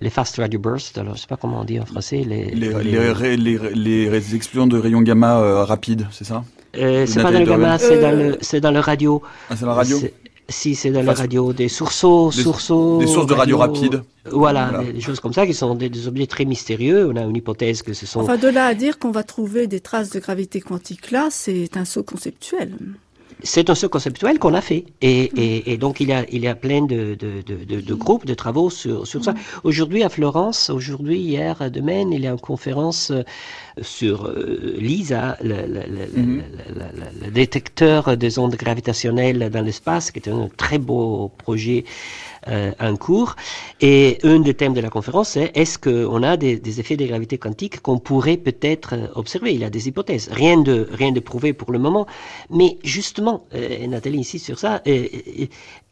les 0.00 0.10
fast 0.10 0.36
radio 0.36 0.58
bursts, 0.60 0.98
alors 0.98 1.16
je 1.16 1.22
sais 1.22 1.26
pas 1.26 1.36
comment 1.36 1.60
on 1.60 1.64
dit 1.64 1.80
en 1.80 1.86
français. 1.86 2.22
Les, 2.26 2.44
les, 2.54 4.34
explosions 4.34 4.66
de 4.66 4.78
rayons 4.78 5.02
gamma 5.02 5.38
euh, 5.40 5.64
rapides, 5.64 6.06
c'est 6.10 6.24
ça? 6.24 6.44
Euh, 6.78 7.06
c'est 7.06 7.22
pas 7.22 7.32
dans 7.32 7.38
le 7.40 7.46
gamma, 7.46 7.78
c'est 7.78 8.00
dans 8.00 8.12
Euh, 8.12 8.30
le, 8.30 8.38
c'est 8.42 8.60
dans 8.60 8.70
le 8.70 8.80
radio. 8.80 9.22
Ah, 9.50 9.56
c'est 9.56 9.66
la 9.66 9.72
radio? 9.72 9.98
Si, 10.48 10.76
c'est 10.76 10.90
dans 10.90 11.02
la 11.02 11.12
radio, 11.12 11.52
des 11.52 11.68
sourceaux, 11.68 12.30
des- 12.30 12.42
sourceaux. 12.42 12.98
des 12.98 13.06
sources 13.08 13.26
de 13.26 13.34
radio 13.34 13.58
rapides. 13.58 14.02
Voilà, 14.30 14.68
Voilà. 14.70 14.84
Des, 14.84 14.92
des 14.92 15.00
choses 15.00 15.18
comme 15.18 15.32
ça 15.32 15.44
qui 15.46 15.54
sont 15.54 15.74
des, 15.74 15.88
des 15.88 16.06
objets 16.06 16.26
très 16.28 16.44
mystérieux. 16.44 17.08
On 17.12 17.16
a 17.16 17.22
une 17.22 17.34
hypothèse 17.36 17.82
que 17.82 17.92
ce 17.92 18.06
sont. 18.06 18.20
Enfin, 18.20 18.36
de 18.36 18.46
là 18.48 18.66
à 18.66 18.74
dire 18.74 18.98
qu'on 19.00 19.10
va 19.10 19.24
trouver 19.24 19.66
des 19.66 19.80
traces 19.80 20.10
de 20.10 20.20
gravité 20.20 20.60
quantique 20.60 21.10
là, 21.10 21.28
c'est 21.30 21.76
un 21.76 21.84
saut 21.84 22.04
conceptuel. 22.04 22.74
C'est 23.42 23.68
un 23.68 23.74
saut 23.74 23.88
conceptuel 23.90 24.38
qu'on 24.38 24.54
a 24.54 24.60
fait. 24.62 24.86
Et, 25.02 25.24
et, 25.36 25.72
et 25.72 25.76
donc, 25.76 26.00
il 26.00 26.08
y 26.08 26.12
a, 26.12 26.24
il 26.30 26.42
y 26.42 26.48
a 26.48 26.54
plein 26.54 26.82
de, 26.82 27.14
de, 27.14 27.42
de, 27.46 27.64
de, 27.64 27.80
de 27.80 27.94
groupes, 27.94 28.24
de 28.24 28.34
travaux 28.34 28.70
sur, 28.70 29.06
sur 29.06 29.22
ça. 29.22 29.34
Aujourd'hui, 29.62 30.02
à 30.02 30.08
Florence, 30.08 30.70
aujourd'hui, 30.70 31.18
hier, 31.18 31.70
demain, 31.70 32.10
il 32.10 32.20
y 32.22 32.26
a 32.26 32.30
une 32.30 32.40
conférence 32.40 33.10
euh, 33.10 33.22
sur 33.82 34.26
euh, 34.26 34.74
LISA, 34.78 35.36
le, 35.42 35.54
le, 35.54 35.64
le- 35.66 36.08
le- 36.16 37.26
le 37.26 37.30
détecteur 37.30 38.16
des 38.16 38.38
ondes 38.38 38.56
gravitationnelles 38.56 39.50
dans 39.50 39.62
l'espace, 39.62 40.10
qui 40.10 40.18
est 40.18 40.28
un 40.28 40.48
très 40.56 40.78
beau 40.78 41.30
projet 41.36 41.84
euh, 42.48 42.72
en 42.80 42.96
cours. 42.96 43.36
Et 43.80 44.18
un 44.22 44.40
des 44.40 44.54
thèmes 44.54 44.74
de 44.74 44.80
la 44.80 44.90
conférence, 44.90 45.30
c'est 45.30 45.50
est-ce 45.54 45.78
qu'on 45.78 46.22
a 46.22 46.36
des, 46.36 46.80
effets 46.80 46.96
de 46.96 47.06
gravité 47.06 47.38
quantique 47.38 47.80
qu'on 47.80 47.98
pourrait 47.98 48.36
peut-être 48.36 48.94
euh, 48.94 49.06
observer? 49.14 49.52
Il 49.54 49.60
y 49.60 49.64
a 49.64 49.70
des 49.70 49.88
hypothèses. 49.88 50.28
Rien 50.32 50.60
de, 50.60 50.88
rien 50.92 51.12
de 51.12 51.20
prouvé 51.20 51.52
pour 51.52 51.72
le 51.72 51.78
moment. 51.78 52.06
Mais 52.50 52.78
justement, 52.84 53.44
euh, 53.54 53.86
Nathalie 53.86 54.20
insiste 54.20 54.44
sur 54.46 54.58
ça, 54.58 54.82
euh, 54.86 55.06
euh, 55.40 55.46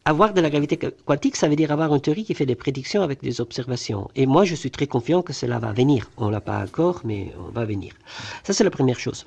avoir 0.05 0.33
de 0.33 0.41
la 0.41 0.49
gravité 0.49 0.77
qu- 0.77 0.91
quantique, 1.05 1.35
ça 1.35 1.47
veut 1.47 1.55
dire 1.55 1.71
avoir 1.71 1.93
une 1.93 2.01
théorie 2.01 2.23
qui 2.23 2.35
fait 2.35 2.45
des 2.45 2.55
prédictions 2.55 3.01
avec 3.01 3.21
des 3.23 3.41
observations. 3.41 4.07
Et 4.15 4.25
moi, 4.27 4.43
je 4.45 4.53
suis 4.55 4.69
très 4.71 4.87
confiant 4.87 5.21
que 5.23 5.33
cela 5.33 5.57
va 5.59 5.71
venir. 5.73 6.09
On 6.17 6.29
l'a 6.29 6.41
pas 6.41 6.59
encore, 6.63 7.01
mais 7.03 7.33
on 7.47 7.51
va 7.51 7.65
venir. 7.65 7.93
Ça, 8.43 8.53
c'est 8.53 8.63
la 8.63 8.69
première 8.69 8.99
chose. 8.99 9.25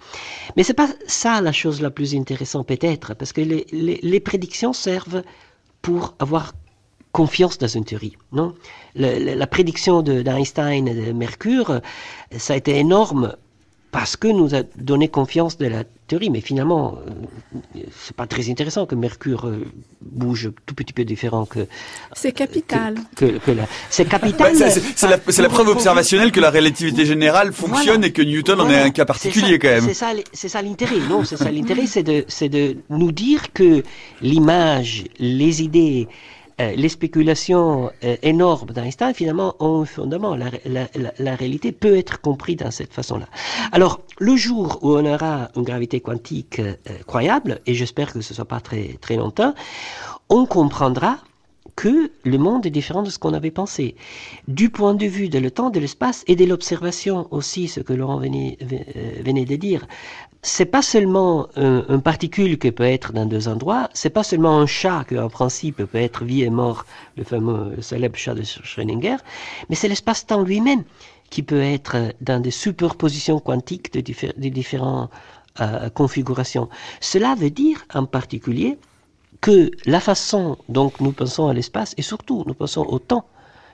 Mais 0.56 0.62
c'est 0.62 0.74
pas 0.74 0.88
ça 1.06 1.40
la 1.40 1.52
chose 1.52 1.80
la 1.80 1.90
plus 1.90 2.14
intéressante 2.14 2.66
peut-être, 2.68 3.14
parce 3.14 3.32
que 3.32 3.40
les, 3.40 3.66
les 3.72 4.20
prédictions 4.20 4.72
servent 4.72 5.22
pour 5.82 6.14
avoir 6.20 6.52
confiance 7.12 7.58
dans 7.58 7.68
une 7.68 7.84
théorie. 7.84 8.16
Non? 8.32 8.54
Le- 8.94 9.18
le- 9.24 9.34
La 9.34 9.46
prédiction 9.46 10.02
de- 10.02 10.22
d'Einstein 10.22 10.84
de, 10.84 11.12
Mercure, 11.12 11.70
euh, 11.70 11.78
ça 12.36 12.54
a 12.54 12.56
été 12.56 12.76
énorme 12.76 13.34
parce 13.90 14.16
que 14.16 14.28
nous 14.28 14.54
a 14.54 14.62
donné 14.76 15.08
confiance 15.08 15.56
de 15.56 15.66
la 15.66 15.82
théorie, 16.08 16.28
mais 16.28 16.42
finalement, 16.42 16.98
euh, 17.76 17.80
c'est 17.98 18.14
pas 18.14 18.26
très 18.26 18.50
intéressant 18.50 18.84
que 18.84 18.94
Mercure 18.94 19.46
euh, 19.46 19.64
bouge 20.02 20.50
tout 20.66 20.74
petit 20.74 20.92
peu 20.92 21.04
différent 21.06 21.46
que 21.46 21.66
C'est 22.12 22.32
capital. 22.32 22.96
que, 23.16 23.38
que 23.38 23.50
la. 23.50 23.66
C'est 23.88 24.04
Bah, 24.04 24.18
capital. 24.18 24.54
c'est 24.94 25.42
la, 25.42 25.48
preuve 25.48 25.68
observationnelle 25.68 26.32
que 26.32 26.40
la 26.40 26.50
relativité 26.50 27.06
générale 27.06 27.52
fonctionne 27.54 27.86
Voilà. 27.96 28.06
et 28.08 28.12
que 28.12 28.20
Newton 28.22 28.60
en 28.60 28.68
est 28.68 28.78
un 28.78 28.90
cas 28.90 29.06
particulier 29.06 29.52
ça- 29.52 29.58
quand 29.58 29.68
même. 29.68 29.84
C'est 29.84 29.94
ça, 29.94 30.12
l- 30.12 30.24
c'est 30.34 30.48
ça 30.50 30.60
l'intérêt, 30.60 30.98
non? 31.08 31.24
C'est 31.24 31.38
ça 31.38 31.50
l'intérêt, 31.50 31.86
c'est 31.86 32.02
de, 32.02 32.26
c'est 32.28 32.50
de 32.50 32.76
nous 32.90 33.10
dire 33.12 33.54
que 33.54 33.82
l'image, 34.20 35.04
les 35.18 35.62
idées, 35.62 36.08
euh, 36.60 36.72
les 36.74 36.88
spéculations 36.88 37.90
euh, 38.04 38.16
énormes 38.22 38.70
d'Einstein 38.70 39.14
finalement 39.14 39.54
ont 39.60 39.82
un 39.82 39.84
fondement. 39.84 40.36
La, 40.36 41.34
réalité 41.36 41.72
peut 41.72 41.96
être 41.96 42.20
comprise 42.20 42.56
dans 42.56 42.70
cette 42.70 42.92
façon-là. 42.92 43.26
Alors, 43.72 44.00
le 44.18 44.36
jour 44.36 44.78
où 44.82 44.96
on 44.96 45.04
aura 45.04 45.50
une 45.56 45.62
gravité 45.62 46.00
quantique 46.00 46.58
euh, 46.58 46.74
croyable, 47.06 47.60
et 47.66 47.74
j'espère 47.74 48.12
que 48.12 48.20
ce 48.20 48.32
ne 48.32 48.36
soit 48.36 48.44
pas 48.44 48.60
très, 48.60 48.98
très 49.00 49.16
longtemps, 49.16 49.54
on 50.28 50.46
comprendra 50.46 51.18
que 51.78 52.10
le 52.24 52.38
monde 52.38 52.66
est 52.66 52.70
différent 52.70 53.04
de 53.04 53.10
ce 53.10 53.20
qu'on 53.20 53.34
avait 53.34 53.52
pensé. 53.52 53.94
Du 54.48 54.68
point 54.68 54.94
de 54.94 55.06
vue 55.06 55.28
de 55.28 55.38
le 55.38 55.52
temps, 55.52 55.70
de 55.70 55.78
l'espace 55.78 56.24
et 56.26 56.34
de 56.34 56.44
l'observation 56.44 57.28
aussi, 57.30 57.68
ce 57.68 57.78
que 57.78 57.92
Laurent 57.92 58.18
venait, 58.18 58.58
euh, 58.62 59.22
venait 59.22 59.44
de 59.44 59.54
dire. 59.54 59.86
C'est 60.42 60.66
pas 60.66 60.82
seulement 60.82 61.48
un, 61.56 61.98
particule 61.98 62.58
qui 62.58 62.70
peut 62.70 62.84
être 62.84 63.12
dans 63.12 63.26
deux 63.26 63.48
endroits, 63.48 63.88
c'est 63.92 64.10
pas 64.10 64.22
seulement 64.22 64.58
un 64.58 64.66
chat 64.66 65.04
qui 65.08 65.18
en 65.18 65.28
principe 65.28 65.76
peut 65.84 65.98
être 65.98 66.24
vie 66.24 66.42
et 66.42 66.50
mort, 66.50 66.86
le 67.16 67.24
fameux 67.24 67.82
célèbre 67.82 68.16
chat 68.16 68.34
de 68.34 68.44
Schrödinger, 68.44 69.16
mais 69.68 69.74
c'est 69.74 69.88
l'espace-temps 69.88 70.42
lui-même 70.42 70.84
qui 71.30 71.42
peut 71.42 71.60
être 71.60 72.14
dans 72.20 72.40
des 72.40 72.52
superpositions 72.52 73.40
quantiques 73.40 73.92
de 73.92 74.48
différentes 74.48 75.10
euh, 75.60 75.90
configurations. 75.90 76.68
Cela 77.00 77.34
veut 77.34 77.50
dire 77.50 77.84
en 77.92 78.06
particulier 78.06 78.78
que 79.40 79.72
la 79.86 80.00
façon 80.00 80.56
dont 80.68 80.92
nous 81.00 81.12
pensons 81.12 81.48
à 81.48 81.52
l'espace 81.52 81.94
et 81.96 82.02
surtout 82.02 82.44
nous 82.46 82.54
pensons 82.54 82.86
au 82.88 83.00
temps 83.00 83.26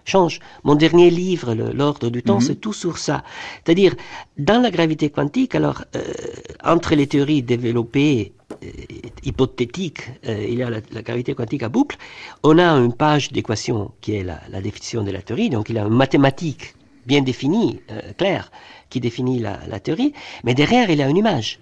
change. 0.05 0.41
Mon 0.65 0.75
dernier 0.75 1.11
livre, 1.11 1.55
L'ordre 1.55 2.11
du 2.11 2.23
temps, 2.23 2.37
Mhm. 2.41 2.47
c'est 2.47 2.61
tout 2.61 2.73
sur 2.73 2.99
ça. 2.99 3.25
C'est-à-dire, 3.65 3.95
dans 4.39 4.61
la 4.61 4.71
gravité 4.71 5.11
quantique, 5.11 5.55
alors, 5.55 5.85
euh, 5.97 6.01
entre 6.63 6.95
les 6.95 7.07
théories 7.07 7.43
développées, 7.43 8.33
euh, 8.63 8.67
hypothétiques, 9.25 10.03
euh, 10.29 10.47
il 10.49 10.59
y 10.59 10.63
a 10.63 10.71
la, 10.71 10.81
la 10.93 11.03
gravité 11.03 11.35
quantique 11.35 11.63
à 11.63 11.69
boucle, 11.69 11.97
on 12.43 12.59
a 12.59 12.69
une 12.73 12.93
page 12.93 13.33
d'équation 13.33 13.93
qui 14.01 14.15
est 14.17 14.25
la, 14.25 14.41
la 14.51 14.61
définition 14.61 15.03
de 15.03 15.11
la 15.11 15.23
théorie, 15.23 15.51
donc 15.51 15.69
il 15.71 15.77
y 15.77 15.79
a 15.79 15.83
une 15.85 15.95
mathématique 15.95 16.75
bien 17.07 17.21
définie, 17.21 17.81
claire, 18.17 18.51
qui 18.89 18.99
définit 18.99 19.39
la, 19.39 19.59
la 19.69 19.79
théorie, 19.79 20.13
mais 20.45 20.55
derrière, 20.55 20.89
il 20.91 20.99
y 20.99 21.03
a 21.03 21.09
une 21.09 21.19
image. 21.19 21.59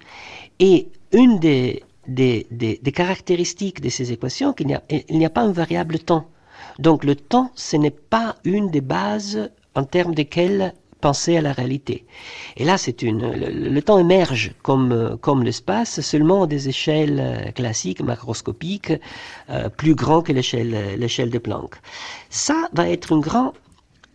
Et 0.59 0.87
une 1.11 1.37
des, 1.39 1.83
des, 2.07 2.47
des, 2.49 2.79
des 2.81 2.91
caractéristiques 2.93 3.81
de 3.81 3.89
ces 3.89 4.13
équations, 4.13 4.53
qu'il 4.53 4.67
n'y 4.67 4.75
a, 4.75 4.83
il 5.09 5.17
n'y 5.17 5.25
a 5.25 5.29
pas 5.29 5.43
une 5.43 5.51
variable 5.51 5.99
temps. 5.99 6.27
Donc 6.79 7.03
le 7.03 7.15
temps, 7.15 7.51
ce 7.55 7.77
n'est 7.77 7.91
pas 7.91 8.35
une 8.43 8.69
des 8.69 8.81
bases 8.81 9.51
en 9.75 9.83
termes 9.83 10.13
desquelles 10.15 10.73
penser 11.03 11.35
à 11.35 11.41
la 11.41 11.51
réalité. 11.51 12.05
Et 12.55 12.63
là, 12.63 12.77
c'est 12.77 13.01
une, 13.01 13.29
le, 13.77 13.81
temps 13.81 13.99
émerge 13.99 14.53
comme, 14.61 14.93
euh, 14.93 15.17
comme 15.17 15.43
l'espace, 15.43 15.99
seulement 15.99 16.43
à 16.43 16.47
des 16.47 16.69
échelles 16.69 17.19
euh, 17.19 17.51
classiques, 17.51 18.01
macroscopiques, 18.01 18.93
euh, 19.49 19.67
plus 19.67 19.95
grand 19.95 20.21
que 20.21 20.31
l'échelle, 20.31 20.73
l'échelle 20.97 21.29
de 21.29 21.39
Planck. 21.39 21.75
Ça 22.29 22.69
va 22.71 22.87
être 22.89 23.11
une 23.11 23.19
grande 23.19 23.51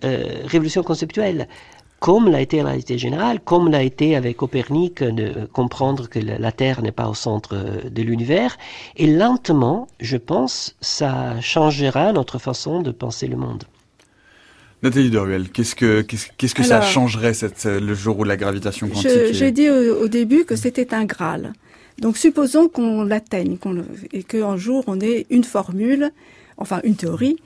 révolution 0.01 0.85
conceptuelle 0.85 1.49
comme 2.01 2.31
l'a 2.31 2.41
été 2.41 2.59
la 2.59 2.67
réalité 2.67 2.99
générale, 2.99 3.41
comme 3.41 3.71
l'a 3.71 3.83
été 3.83 4.15
avec 4.15 4.37
Copernic, 4.37 5.03
de 5.03 5.47
comprendre 5.53 6.09
que 6.09 6.19
la 6.19 6.53
Terre 6.53 6.83
n'est 6.83 6.93
pas 6.93 7.09
au 7.09 7.15
centre 7.15 7.55
euh, 7.55 7.91
de 7.91 8.03
l'univers. 8.03 8.57
Et 8.97 9.07
lentement, 9.07 9.89
je 10.01 10.17
pense, 10.17 10.77
ça 10.81 11.41
changera 11.41 12.13
notre 12.13 12.39
façon 12.39 12.83
de 12.83 12.91
penser 12.91 13.27
le 13.27 13.37
monde. 13.37 13.65
Nathalie 14.83 15.11
Deruel, 15.11 15.49
qu'est-ce 15.49 15.75
que, 15.75 16.03
qu'est-ce, 16.03 16.55
que 16.55 16.63
ça 16.63 16.81
changerait 16.81 17.35
cette, 17.35 17.65
le 17.65 17.95
jour 17.95 18.21
où 18.21 18.25
la 18.25 18.37
gravitation 18.37 18.89
quantique 18.89 19.33
J'ai 19.33 19.51
dit 19.51 19.69
au, 19.69 20.07
début 20.07 20.45
que 20.45 20.55
c'était 20.55 20.95
un 20.95 21.05
Graal. 21.05 21.53
Donc 21.99 22.17
supposons 22.17 22.69
qu'on 22.69 23.03
l'atteigne 23.03 23.57
qu'on, 23.57 23.83
et 24.13 24.23
qu'un 24.23 24.57
jour 24.57 24.85
on 24.87 25.01
ait 25.01 25.27
une 25.31 25.43
formule, 25.43 26.13
enfin 26.59 26.81
une 26.85 26.95
théorie, 26.95 27.39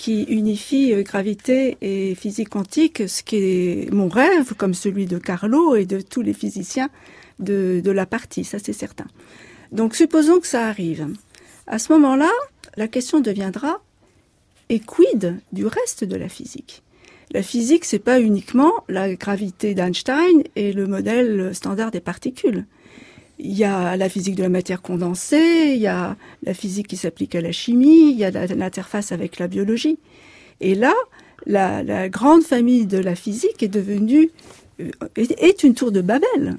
qui 0.00 0.22
unifie 0.22 0.94
euh, 0.94 1.02
gravité 1.02 1.76
et 1.82 2.14
physique 2.14 2.48
quantique, 2.48 3.02
ce 3.06 3.22
qui 3.22 3.36
est 3.36 3.92
mon 3.92 4.08
rêve, 4.08 4.54
comme 4.54 4.72
celui 4.72 5.04
de 5.04 5.18
Carlo 5.18 5.76
et 5.76 5.84
de 5.84 6.00
tous 6.00 6.22
les 6.22 6.32
physiciens 6.32 6.88
de, 7.38 7.82
de 7.84 7.90
la 7.90 8.06
partie, 8.06 8.44
ça 8.44 8.58
c'est 8.58 8.72
certain. 8.72 9.04
Donc 9.72 9.94
supposons 9.94 10.40
que 10.40 10.46
ça 10.46 10.66
arrive. 10.66 11.06
À 11.66 11.78
ce 11.78 11.92
moment-là, 11.92 12.30
la 12.78 12.88
question 12.88 13.20
deviendra 13.20 13.82
et 14.70 14.80
quid 14.80 15.38
du 15.52 15.66
reste 15.66 16.04
de 16.04 16.16
la 16.16 16.30
physique? 16.30 16.82
La 17.32 17.42
physique, 17.42 17.84
c'est 17.84 17.98
pas 17.98 18.20
uniquement 18.20 18.72
la 18.88 19.14
gravité 19.14 19.74
d'Einstein 19.74 20.44
et 20.56 20.72
le 20.72 20.86
modèle 20.86 21.54
standard 21.54 21.90
des 21.90 22.00
particules. 22.00 22.64
Il 23.42 23.56
y 23.56 23.64
a 23.64 23.96
la 23.96 24.08
physique 24.10 24.34
de 24.34 24.42
la 24.42 24.50
matière 24.50 24.82
condensée, 24.82 25.72
il 25.74 25.80
y 25.80 25.86
a 25.86 26.16
la 26.42 26.52
physique 26.52 26.88
qui 26.88 26.98
s'applique 26.98 27.34
à 27.34 27.40
la 27.40 27.52
chimie, 27.52 28.10
il 28.10 28.18
y 28.18 28.24
a 28.24 28.30
l'interface 28.30 29.12
avec 29.12 29.38
la 29.38 29.48
biologie. 29.48 29.98
Et 30.60 30.74
là, 30.74 30.92
la, 31.46 32.08
grande 32.10 32.42
famille 32.42 32.84
de 32.84 32.98
la 32.98 33.14
physique 33.14 33.62
est 33.62 33.68
devenue 33.68 34.30
euh, 34.80 34.90
est, 35.16 35.64
une 35.64 35.74
tour 35.74 35.90
de 35.90 36.02
Babel. 36.02 36.58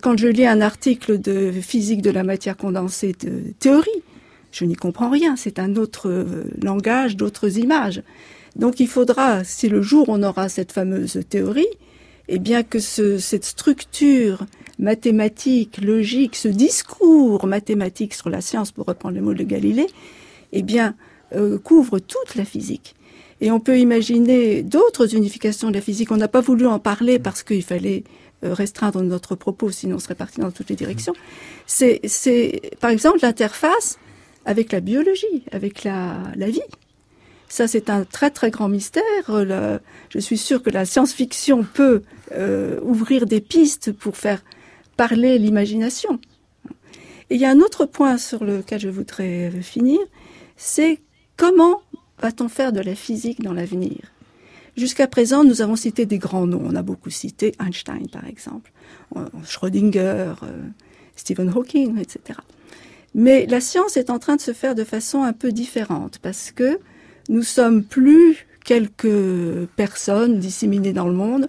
Quand 0.00 0.16
je 0.16 0.28
lis 0.28 0.46
un 0.46 0.60
article 0.60 1.20
de 1.20 1.50
physique 1.50 2.02
de 2.02 2.10
la 2.10 2.22
matière 2.22 2.56
condensée 2.56 3.16
de 3.20 3.52
théorie, 3.58 4.02
je 4.52 4.64
n'y 4.64 4.76
comprends 4.76 5.10
rien. 5.10 5.34
C'est 5.36 5.58
un 5.58 5.74
autre 5.74 6.08
euh, 6.08 6.44
langage, 6.62 7.16
d'autres 7.16 7.58
images. 7.58 8.02
Donc 8.54 8.78
il 8.78 8.88
faudra, 8.88 9.42
si 9.42 9.68
le 9.68 9.82
jour 9.82 10.06
on 10.08 10.22
aura 10.22 10.48
cette 10.48 10.70
fameuse 10.70 11.20
théorie, 11.28 11.66
eh 12.28 12.38
bien 12.38 12.62
que 12.62 12.78
cette 12.78 13.44
structure 13.44 14.44
mathématique, 14.78 15.80
logique, 15.82 16.36
ce 16.36 16.48
discours 16.48 17.46
mathématique 17.46 18.14
sur 18.14 18.30
la 18.30 18.40
science, 18.40 18.70
pour 18.70 18.86
reprendre 18.86 19.14
les 19.14 19.20
mots 19.20 19.34
de 19.34 19.42
Galilée, 19.42 19.88
eh 20.52 20.62
bien, 20.62 20.94
euh, 21.34 21.58
couvre 21.58 21.98
toute 21.98 22.34
la 22.36 22.44
physique. 22.44 22.94
Et 23.40 23.50
on 23.50 23.60
peut 23.60 23.78
imaginer 23.78 24.62
d'autres 24.62 25.14
unifications 25.14 25.68
de 25.68 25.74
la 25.74 25.80
physique. 25.80 26.10
On 26.10 26.16
n'a 26.16 26.28
pas 26.28 26.40
voulu 26.40 26.66
en 26.66 26.78
parler 26.78 27.18
parce 27.18 27.42
qu'il 27.42 27.62
fallait 27.62 28.04
euh, 28.44 28.54
restreindre 28.54 29.02
notre 29.02 29.34
propos, 29.34 29.70
sinon 29.70 29.96
on 29.96 29.98
serait 29.98 30.14
parti 30.14 30.40
dans 30.40 30.50
toutes 30.50 30.70
les 30.70 30.76
directions. 30.76 31.14
C'est, 31.66 32.00
par 32.80 32.90
exemple, 32.90 33.18
l'interface 33.22 33.98
avec 34.44 34.72
la 34.72 34.80
biologie, 34.80 35.44
avec 35.52 35.84
la, 35.84 36.16
la 36.36 36.48
vie. 36.48 36.62
Ça, 37.48 37.66
c'est 37.66 37.90
un 37.90 38.04
très 38.04 38.30
très 38.30 38.50
grand 38.50 38.68
mystère. 38.68 39.02
je 39.28 40.18
suis 40.18 40.38
sûre 40.38 40.62
que 40.62 40.70
la 40.70 40.84
science-fiction 40.84 41.64
peut 41.64 42.02
euh, 42.32 42.78
ouvrir 42.82 43.26
des 43.26 43.40
pistes 43.40 43.92
pour 43.92 44.16
faire 44.16 44.42
parler 44.98 45.38
l'imagination. 45.38 46.18
Et 47.30 47.36
il 47.36 47.40
y 47.40 47.44
a 47.46 47.50
un 47.50 47.60
autre 47.60 47.86
point 47.86 48.18
sur 48.18 48.44
lequel 48.44 48.80
je 48.80 48.88
voudrais 48.88 49.50
finir, 49.62 49.98
c'est 50.56 50.98
comment 51.36 51.80
va-t-on 52.20 52.48
faire 52.48 52.72
de 52.72 52.80
la 52.80 52.94
physique 52.94 53.40
dans 53.40 53.52
l'avenir? 53.52 53.98
Jusqu'à 54.76 55.06
présent, 55.06 55.44
nous 55.44 55.62
avons 55.62 55.76
cité 55.76 56.04
des 56.04 56.18
grands 56.18 56.46
noms. 56.46 56.62
On 56.64 56.74
a 56.74 56.82
beaucoup 56.82 57.10
cité 57.10 57.54
Einstein, 57.64 58.08
par 58.08 58.26
exemple, 58.26 58.72
euh, 59.16 59.24
Schrödinger, 59.44 60.34
euh, 60.42 60.66
Stephen 61.16 61.48
Hawking, 61.48 61.98
etc. 61.98 62.40
Mais 63.14 63.46
la 63.46 63.60
science 63.60 63.96
est 63.96 64.10
en 64.10 64.18
train 64.18 64.36
de 64.36 64.40
se 64.40 64.52
faire 64.52 64.74
de 64.74 64.84
façon 64.84 65.22
un 65.22 65.32
peu 65.32 65.52
différente 65.52 66.18
parce 66.18 66.50
que 66.50 66.80
nous 67.28 67.42
sommes 67.42 67.84
plus 67.84 68.46
quelques 68.64 69.66
personnes 69.76 70.38
disséminées 70.38 70.92
dans 70.92 71.08
le 71.08 71.14
monde, 71.14 71.48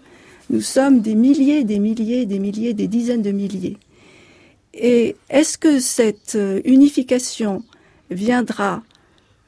nous 0.50 0.62
sommes 0.62 1.02
des 1.02 1.16
milliers, 1.16 1.64
des 1.64 1.80
milliers, 1.80 2.26
des 2.26 2.40
milliers, 2.40 2.74
des 2.74 2.88
dizaines 2.88 3.22
de 3.22 3.32
milliers. 3.32 3.78
Et 4.74 5.16
est-ce 5.30 5.58
que 5.58 5.80
cette 5.80 6.36
euh, 6.36 6.62
unification 6.66 7.64
viendra 8.10 8.84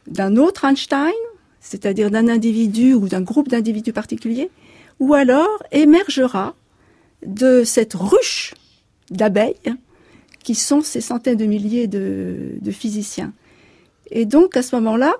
d'un 0.07 0.37
autre 0.37 0.65
Einstein, 0.65 1.11
c'est-à-dire 1.59 2.11
d'un 2.11 2.27
individu 2.27 2.93
ou 2.93 3.07
d'un 3.07 3.21
groupe 3.21 3.49
d'individus 3.49 3.93
particuliers, 3.93 4.49
ou 4.99 5.13
alors 5.13 5.63
émergera 5.71 6.55
de 7.25 7.63
cette 7.63 7.93
ruche 7.93 8.53
d'abeilles 9.09 9.75
qui 10.43 10.55
sont 10.55 10.81
ces 10.81 11.01
centaines 11.01 11.37
de 11.37 11.45
milliers 11.45 11.87
de, 11.87 12.71
physiciens? 12.71 13.33
Et 14.11 14.25
donc 14.25 14.57
à 14.57 14.61
ce 14.61 14.75
moment-là, 14.75 15.15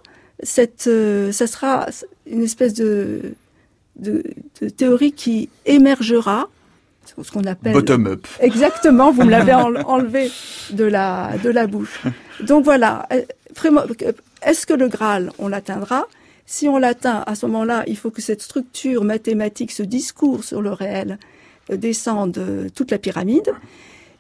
euh, 0.88 1.32
ça 1.32 1.48
sera 1.48 1.88
une 2.28 2.44
espèce 2.44 2.74
de, 2.74 3.34
de, 3.96 4.24
théorie 4.78 5.12
qui 5.12 5.50
émergera, 5.66 6.50
ce 7.06 7.32
qu'on 7.32 7.44
appelle 7.44 7.74
bottom 7.74 8.08
up. 8.08 8.28
Exactement, 8.40 9.12
vous 9.12 9.24
me 9.24 9.32
l'avez 9.32 9.54
enlevé 9.86 10.32
de 10.72 10.86
la 10.86 11.38
de 11.44 11.50
la 11.50 11.68
bouche. 11.68 12.02
Donc 12.42 12.64
voilà, 12.64 13.08
euh, 13.12 13.22
est-ce 14.42 14.66
que 14.66 14.74
le 14.74 14.88
Graal 14.88 15.32
on 15.40 15.48
l'atteindra? 15.48 16.08
Si 16.46 16.68
on 16.68 16.78
l'atteint, 16.78 17.24
à 17.28 17.36
ce 17.36 17.46
moment-là, 17.46 17.84
il 17.88 17.98
faut 17.98 18.12
que 18.12 18.22
cette 18.22 18.42
structure 18.42 19.04
mathématique, 19.04 19.72
ce 19.72 19.84
discours 19.84 20.44
sur 20.44 20.62
le 20.62 20.72
réel, 20.72 21.18
euh, 21.70 21.78
descende 21.78 22.40
toute 22.76 22.92
la 22.92 22.98
pyramide. 22.98 23.54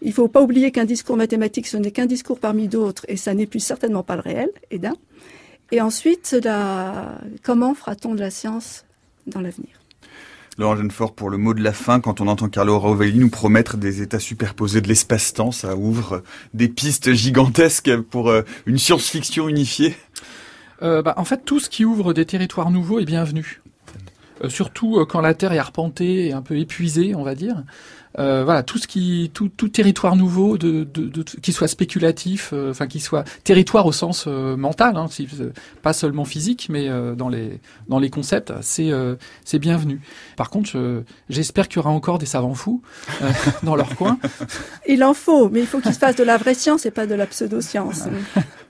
Il 0.02 0.10
ne 0.10 0.14
faut 0.14 0.28
pas 0.28 0.42
oublier 0.42 0.72
qu'un 0.72 0.86
discours 0.86 1.16
mathématique, 1.16 1.68
ce 1.68 1.78
n'est 1.78 1.92
qu'un 1.92 2.08
discours 2.08 2.40
parmi 2.40 2.68
d'autres, 2.68 3.06
et 3.08 3.18
ça 3.18 3.34
n'est 3.34 3.46
plus 3.46 3.60
certainement 3.60 4.04
pas 4.04 4.16
le 4.16 4.22
réel, 4.22 4.50
et 4.72 4.80
d'un. 4.80 4.96
Et 5.72 5.80
ensuite, 5.80 6.36
la... 6.44 7.20
comment 7.44 7.74
fera-t-on 7.74 8.16
de 8.16 8.20
la 8.20 8.32
science? 8.32 8.84
Dans 9.28 9.42
l'avenir. 9.42 9.82
Laurent 10.58 10.76
Genefort, 10.76 11.14
pour 11.14 11.30
le 11.30 11.38
mot 11.38 11.54
de 11.54 11.64
la 11.64 11.72
fin, 11.72 12.02
quand 12.02 12.20
on 12.20 12.28
entend 12.28 12.50
Carlo 12.50 12.78
Rovelli 12.78 13.18
nous 13.18 13.30
promettre 13.30 13.78
des 13.78 14.02
états 14.02 14.20
superposés 14.20 14.82
de 14.82 14.88
l'espace-temps, 14.88 15.52
ça 15.52 15.76
ouvre 15.78 16.24
des 16.54 16.68
pistes 16.68 17.14
gigantesques 17.14 17.96
pour 17.98 18.30
euh, 18.30 18.42
une 18.66 18.78
science-fiction 18.78 19.48
unifiée 19.48 19.96
euh, 20.82 21.02
bah, 21.02 21.14
En 21.16 21.24
fait, 21.24 21.46
tout 21.46 21.60
ce 21.62 21.70
qui 21.70 21.86
ouvre 21.86 22.14
des 22.14 22.26
territoires 22.26 22.70
nouveaux 22.70 23.00
est 23.00 23.06
bienvenu. 23.06 23.62
Euh, 24.44 24.50
surtout 24.50 25.06
quand 25.08 25.22
la 25.22 25.34
Terre 25.34 25.54
est 25.54 25.58
arpentée 25.58 26.28
et 26.28 26.34
un 26.34 26.42
peu 26.42 26.58
épuisée, 26.58 27.16
on 27.16 27.24
va 27.24 27.34
dire. 27.34 27.64
Euh, 28.20 28.44
voilà, 28.44 28.64
tout 28.64 28.78
ce 28.78 28.88
qui, 28.88 29.32
tout, 29.34 29.50
tout 29.50 29.70
territoire 29.70 30.16
nouveau, 30.16 30.58
de, 30.58 30.84
de, 30.84 31.08
de 31.08 31.24
qui 31.24 31.54
soit 31.54 31.68
spéculatif, 31.68 32.50
euh, 32.54 32.72
enfin 32.72 32.88
qui 32.88 33.00
soit 33.00 33.24
territoire 33.44 33.86
au 33.86 33.92
sens 33.92 34.26
euh, 34.28 34.58
mental, 34.58 34.98
hein, 34.98 35.08
pas 35.82 35.94
seulement 35.94 36.26
physique, 36.26 36.68
mais 36.70 36.90
dans 37.16 37.30
les 37.30 37.60
dans 37.88 38.00
les 38.00 38.10
concepts, 38.10 38.54
c'est 38.62 38.92
c'est 39.46 39.60
bienvenu. 39.60 40.02
Par 40.36 40.50
contre, 40.50 41.04
j'espère 41.30 41.68
qu'il 41.68 41.78
y 41.78 41.80
aura 41.80 41.92
encore 41.92 42.18
des 42.18 42.26
savants 42.26 42.54
fous 42.54 42.82
dans 43.64 43.76
leur 43.76 43.96
coin. 43.96 44.18
Il 44.88 45.04
en 45.04 45.14
faut, 45.14 45.50
mais 45.50 45.62
il 45.62 45.68
faut 45.68 45.80
qu'ils 45.80 45.94
se 45.94 46.00
fassent 46.00 46.16
de 46.16 46.24
la 46.24 46.38
vraie 46.38 46.54
science 46.54 46.86
et 46.86 46.92
pas 46.92 47.08
de 47.08 47.16
la 47.16 47.28
pseudo-science. 47.28 48.04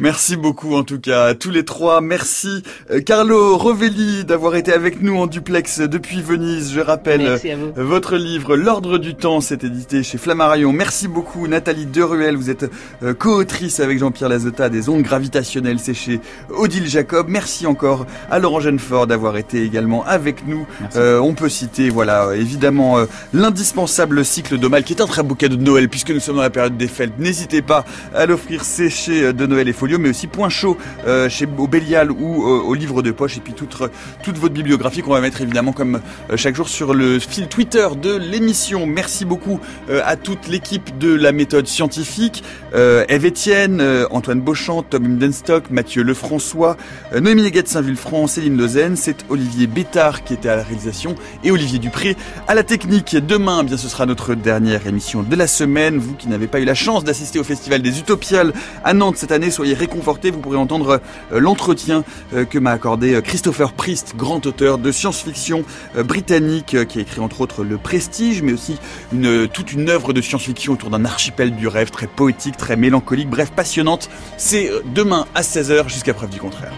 Merci 0.00 0.36
beaucoup 0.36 0.76
en 0.76 0.82
tout 0.82 0.98
cas 0.98 1.24
à 1.24 1.34
tous 1.34 1.50
les 1.50 1.62
trois. 1.62 2.00
Merci 2.00 2.62
euh, 2.90 3.02
Carlo 3.02 3.58
Rovelli 3.58 4.24
d'avoir 4.24 4.56
été 4.56 4.72
avec 4.72 5.02
nous 5.02 5.14
en 5.18 5.26
duplex 5.26 5.80
depuis 5.80 6.22
Venise. 6.22 6.72
Je 6.72 6.80
rappelle 6.80 7.20
euh, 7.44 7.68
votre 7.76 8.16
livre 8.16 8.56
L'ordre 8.56 8.96
du 8.96 9.14
temps, 9.14 9.42
c'est 9.42 9.62
édité 9.62 10.02
chez 10.02 10.16
Flammarion. 10.16 10.72
Merci 10.72 11.06
beaucoup 11.06 11.46
Nathalie 11.46 11.84
Deruel, 11.84 12.34
vous 12.34 12.48
êtes 12.48 12.64
euh, 13.02 13.12
co-autrice 13.12 13.78
avec 13.78 13.98
Jean-Pierre 13.98 14.30
Lazota 14.30 14.70
des 14.70 14.88
ondes 14.88 15.02
gravitationnelles, 15.02 15.78
c'est 15.78 15.92
chez 15.92 16.18
Odile 16.48 16.88
Jacob. 16.88 17.26
Merci 17.28 17.66
encore 17.66 18.06
à 18.30 18.38
Laurent 18.38 18.60
Genefort 18.60 19.06
d'avoir 19.06 19.36
été 19.36 19.62
également 19.62 20.02
avec 20.06 20.46
nous. 20.46 20.66
on 20.96 21.34
peut 21.34 21.50
citer 21.50 21.90
voilà 21.90 22.30
évidemment 22.34 22.96
l'indispensable 23.34 24.24
cycle 24.24 24.56
d'Omal 24.56 24.82
qui 24.82 24.94
est 24.94 25.02
un 25.02 25.06
très 25.06 25.22
beau 25.22 25.34
cadeau 25.34 25.56
de 25.56 25.62
Noël 25.62 25.90
puisque 25.90 26.10
nous 26.10 26.20
sommes 26.20 26.36
dans 26.36 26.42
la 26.42 26.48
période 26.48 26.78
des 26.78 26.88
fêtes. 26.88 27.18
N'hésitez 27.18 27.60
pas 27.60 27.84
à 28.14 28.24
l'offrir, 28.24 28.64
c'est 28.64 28.88
chez 28.88 29.34
de 29.34 29.46
Noël 29.46 29.68
et 29.68 29.74
Mais 29.98 30.10
aussi 30.10 30.26
Point 30.26 30.48
Chaud 30.48 30.76
euh, 31.06 31.28
chez 31.28 31.48
au 31.58 31.66
Bélial 31.66 32.10
ou 32.10 32.44
euh, 32.44 32.62
au 32.62 32.74
livre 32.74 33.02
de 33.02 33.10
poche, 33.10 33.36
et 33.36 33.40
puis 33.40 33.52
toute, 33.52 33.74
votre 34.38 34.54
bibliographie 34.54 35.02
qu'on 35.02 35.12
va 35.12 35.20
mettre 35.20 35.40
évidemment 35.40 35.72
comme 35.72 36.00
euh, 36.30 36.36
chaque 36.36 36.54
jour 36.54 36.68
sur 36.68 36.94
le 36.94 37.18
fil 37.18 37.48
Twitter 37.48 37.86
de 38.00 38.16
l'émission. 38.16 38.86
Merci 38.86 39.24
beaucoup 39.24 39.60
à 40.04 40.16
toute 40.16 40.48
l'équipe 40.48 40.98
de 40.98 41.14
la 41.14 41.32
méthode 41.32 41.66
scientifique, 41.66 42.42
Eve 42.74 43.26
Etienne, 43.26 43.82
Antoine 44.10 44.40
Beauchamp, 44.40 44.82
Tom 44.82 45.04
Imdenstock, 45.04 45.70
Mathieu 45.70 46.02
Lefrançois, 46.02 46.76
Noémie 47.18 47.42
Leguet 47.42 47.62
de 47.62 47.68
Saint-Vulfranc, 47.68 48.26
Céline 48.26 48.56
Lausanne, 48.56 48.96
c'est 48.96 49.24
Olivier 49.28 49.66
Bétard 49.66 50.24
qui 50.24 50.34
était 50.34 50.48
à 50.48 50.56
la 50.56 50.62
réalisation 50.62 51.14
et 51.44 51.50
Olivier 51.50 51.78
Dupré 51.78 52.16
à 52.48 52.54
la 52.54 52.62
technique. 52.62 53.16
Demain, 53.16 53.60
eh 53.62 53.66
bien 53.66 53.76
ce 53.76 53.88
sera 53.88 54.06
notre 54.06 54.34
dernière 54.34 54.86
émission 54.86 55.22
de 55.22 55.36
la 55.36 55.46
semaine. 55.46 55.98
Vous 55.98 56.14
qui 56.14 56.28
n'avez 56.28 56.46
pas 56.46 56.60
eu 56.60 56.64
la 56.64 56.74
chance 56.74 57.04
d'assister 57.04 57.38
au 57.38 57.44
Festival 57.44 57.82
des 57.82 57.98
Utopiales 57.98 58.52
à 58.84 58.94
Nantes 58.94 59.16
cette 59.16 59.32
année, 59.32 59.50
soyez 59.50 59.74
soyez 59.80 59.90
réconfortés, 59.90 60.30
vous 60.30 60.40
pourrez 60.40 60.56
entendre 60.56 61.00
l'entretien 61.30 62.04
que 62.50 62.58
m'a 62.58 62.72
accordé 62.72 63.20
Christopher 63.22 63.72
Priest, 63.72 64.14
grand 64.16 64.44
auteur 64.46 64.78
de 64.78 64.92
science-fiction 64.92 65.64
britannique, 66.04 66.76
qui 66.86 66.98
a 66.98 67.00
écrit 67.00 67.20
entre 67.20 67.40
autres 67.40 67.64
Le 67.64 67.78
Prestige, 67.78 68.42
mais 68.42 68.52
aussi 68.52 68.78
toute 69.52 69.72
une 69.72 69.88
œuvre 69.88 70.12
de 70.12 70.20
science-fiction 70.20 70.74
autour 70.74 70.90
d'un 70.90 71.04
archipel 71.04 71.54
du 71.54 71.66
rêve, 71.68 71.90
très 71.90 72.06
poétique, 72.06 72.56
très 72.56 72.76
mélancolique, 72.76 73.30
bref, 73.30 73.52
passionnante. 73.52 74.10
C'est 74.36 74.70
demain 74.94 75.26
à 75.34 75.42
16h 75.42 75.88
jusqu'à 75.88 76.14
preuve 76.14 76.30
du 76.30 76.40
contraire. 76.40 76.72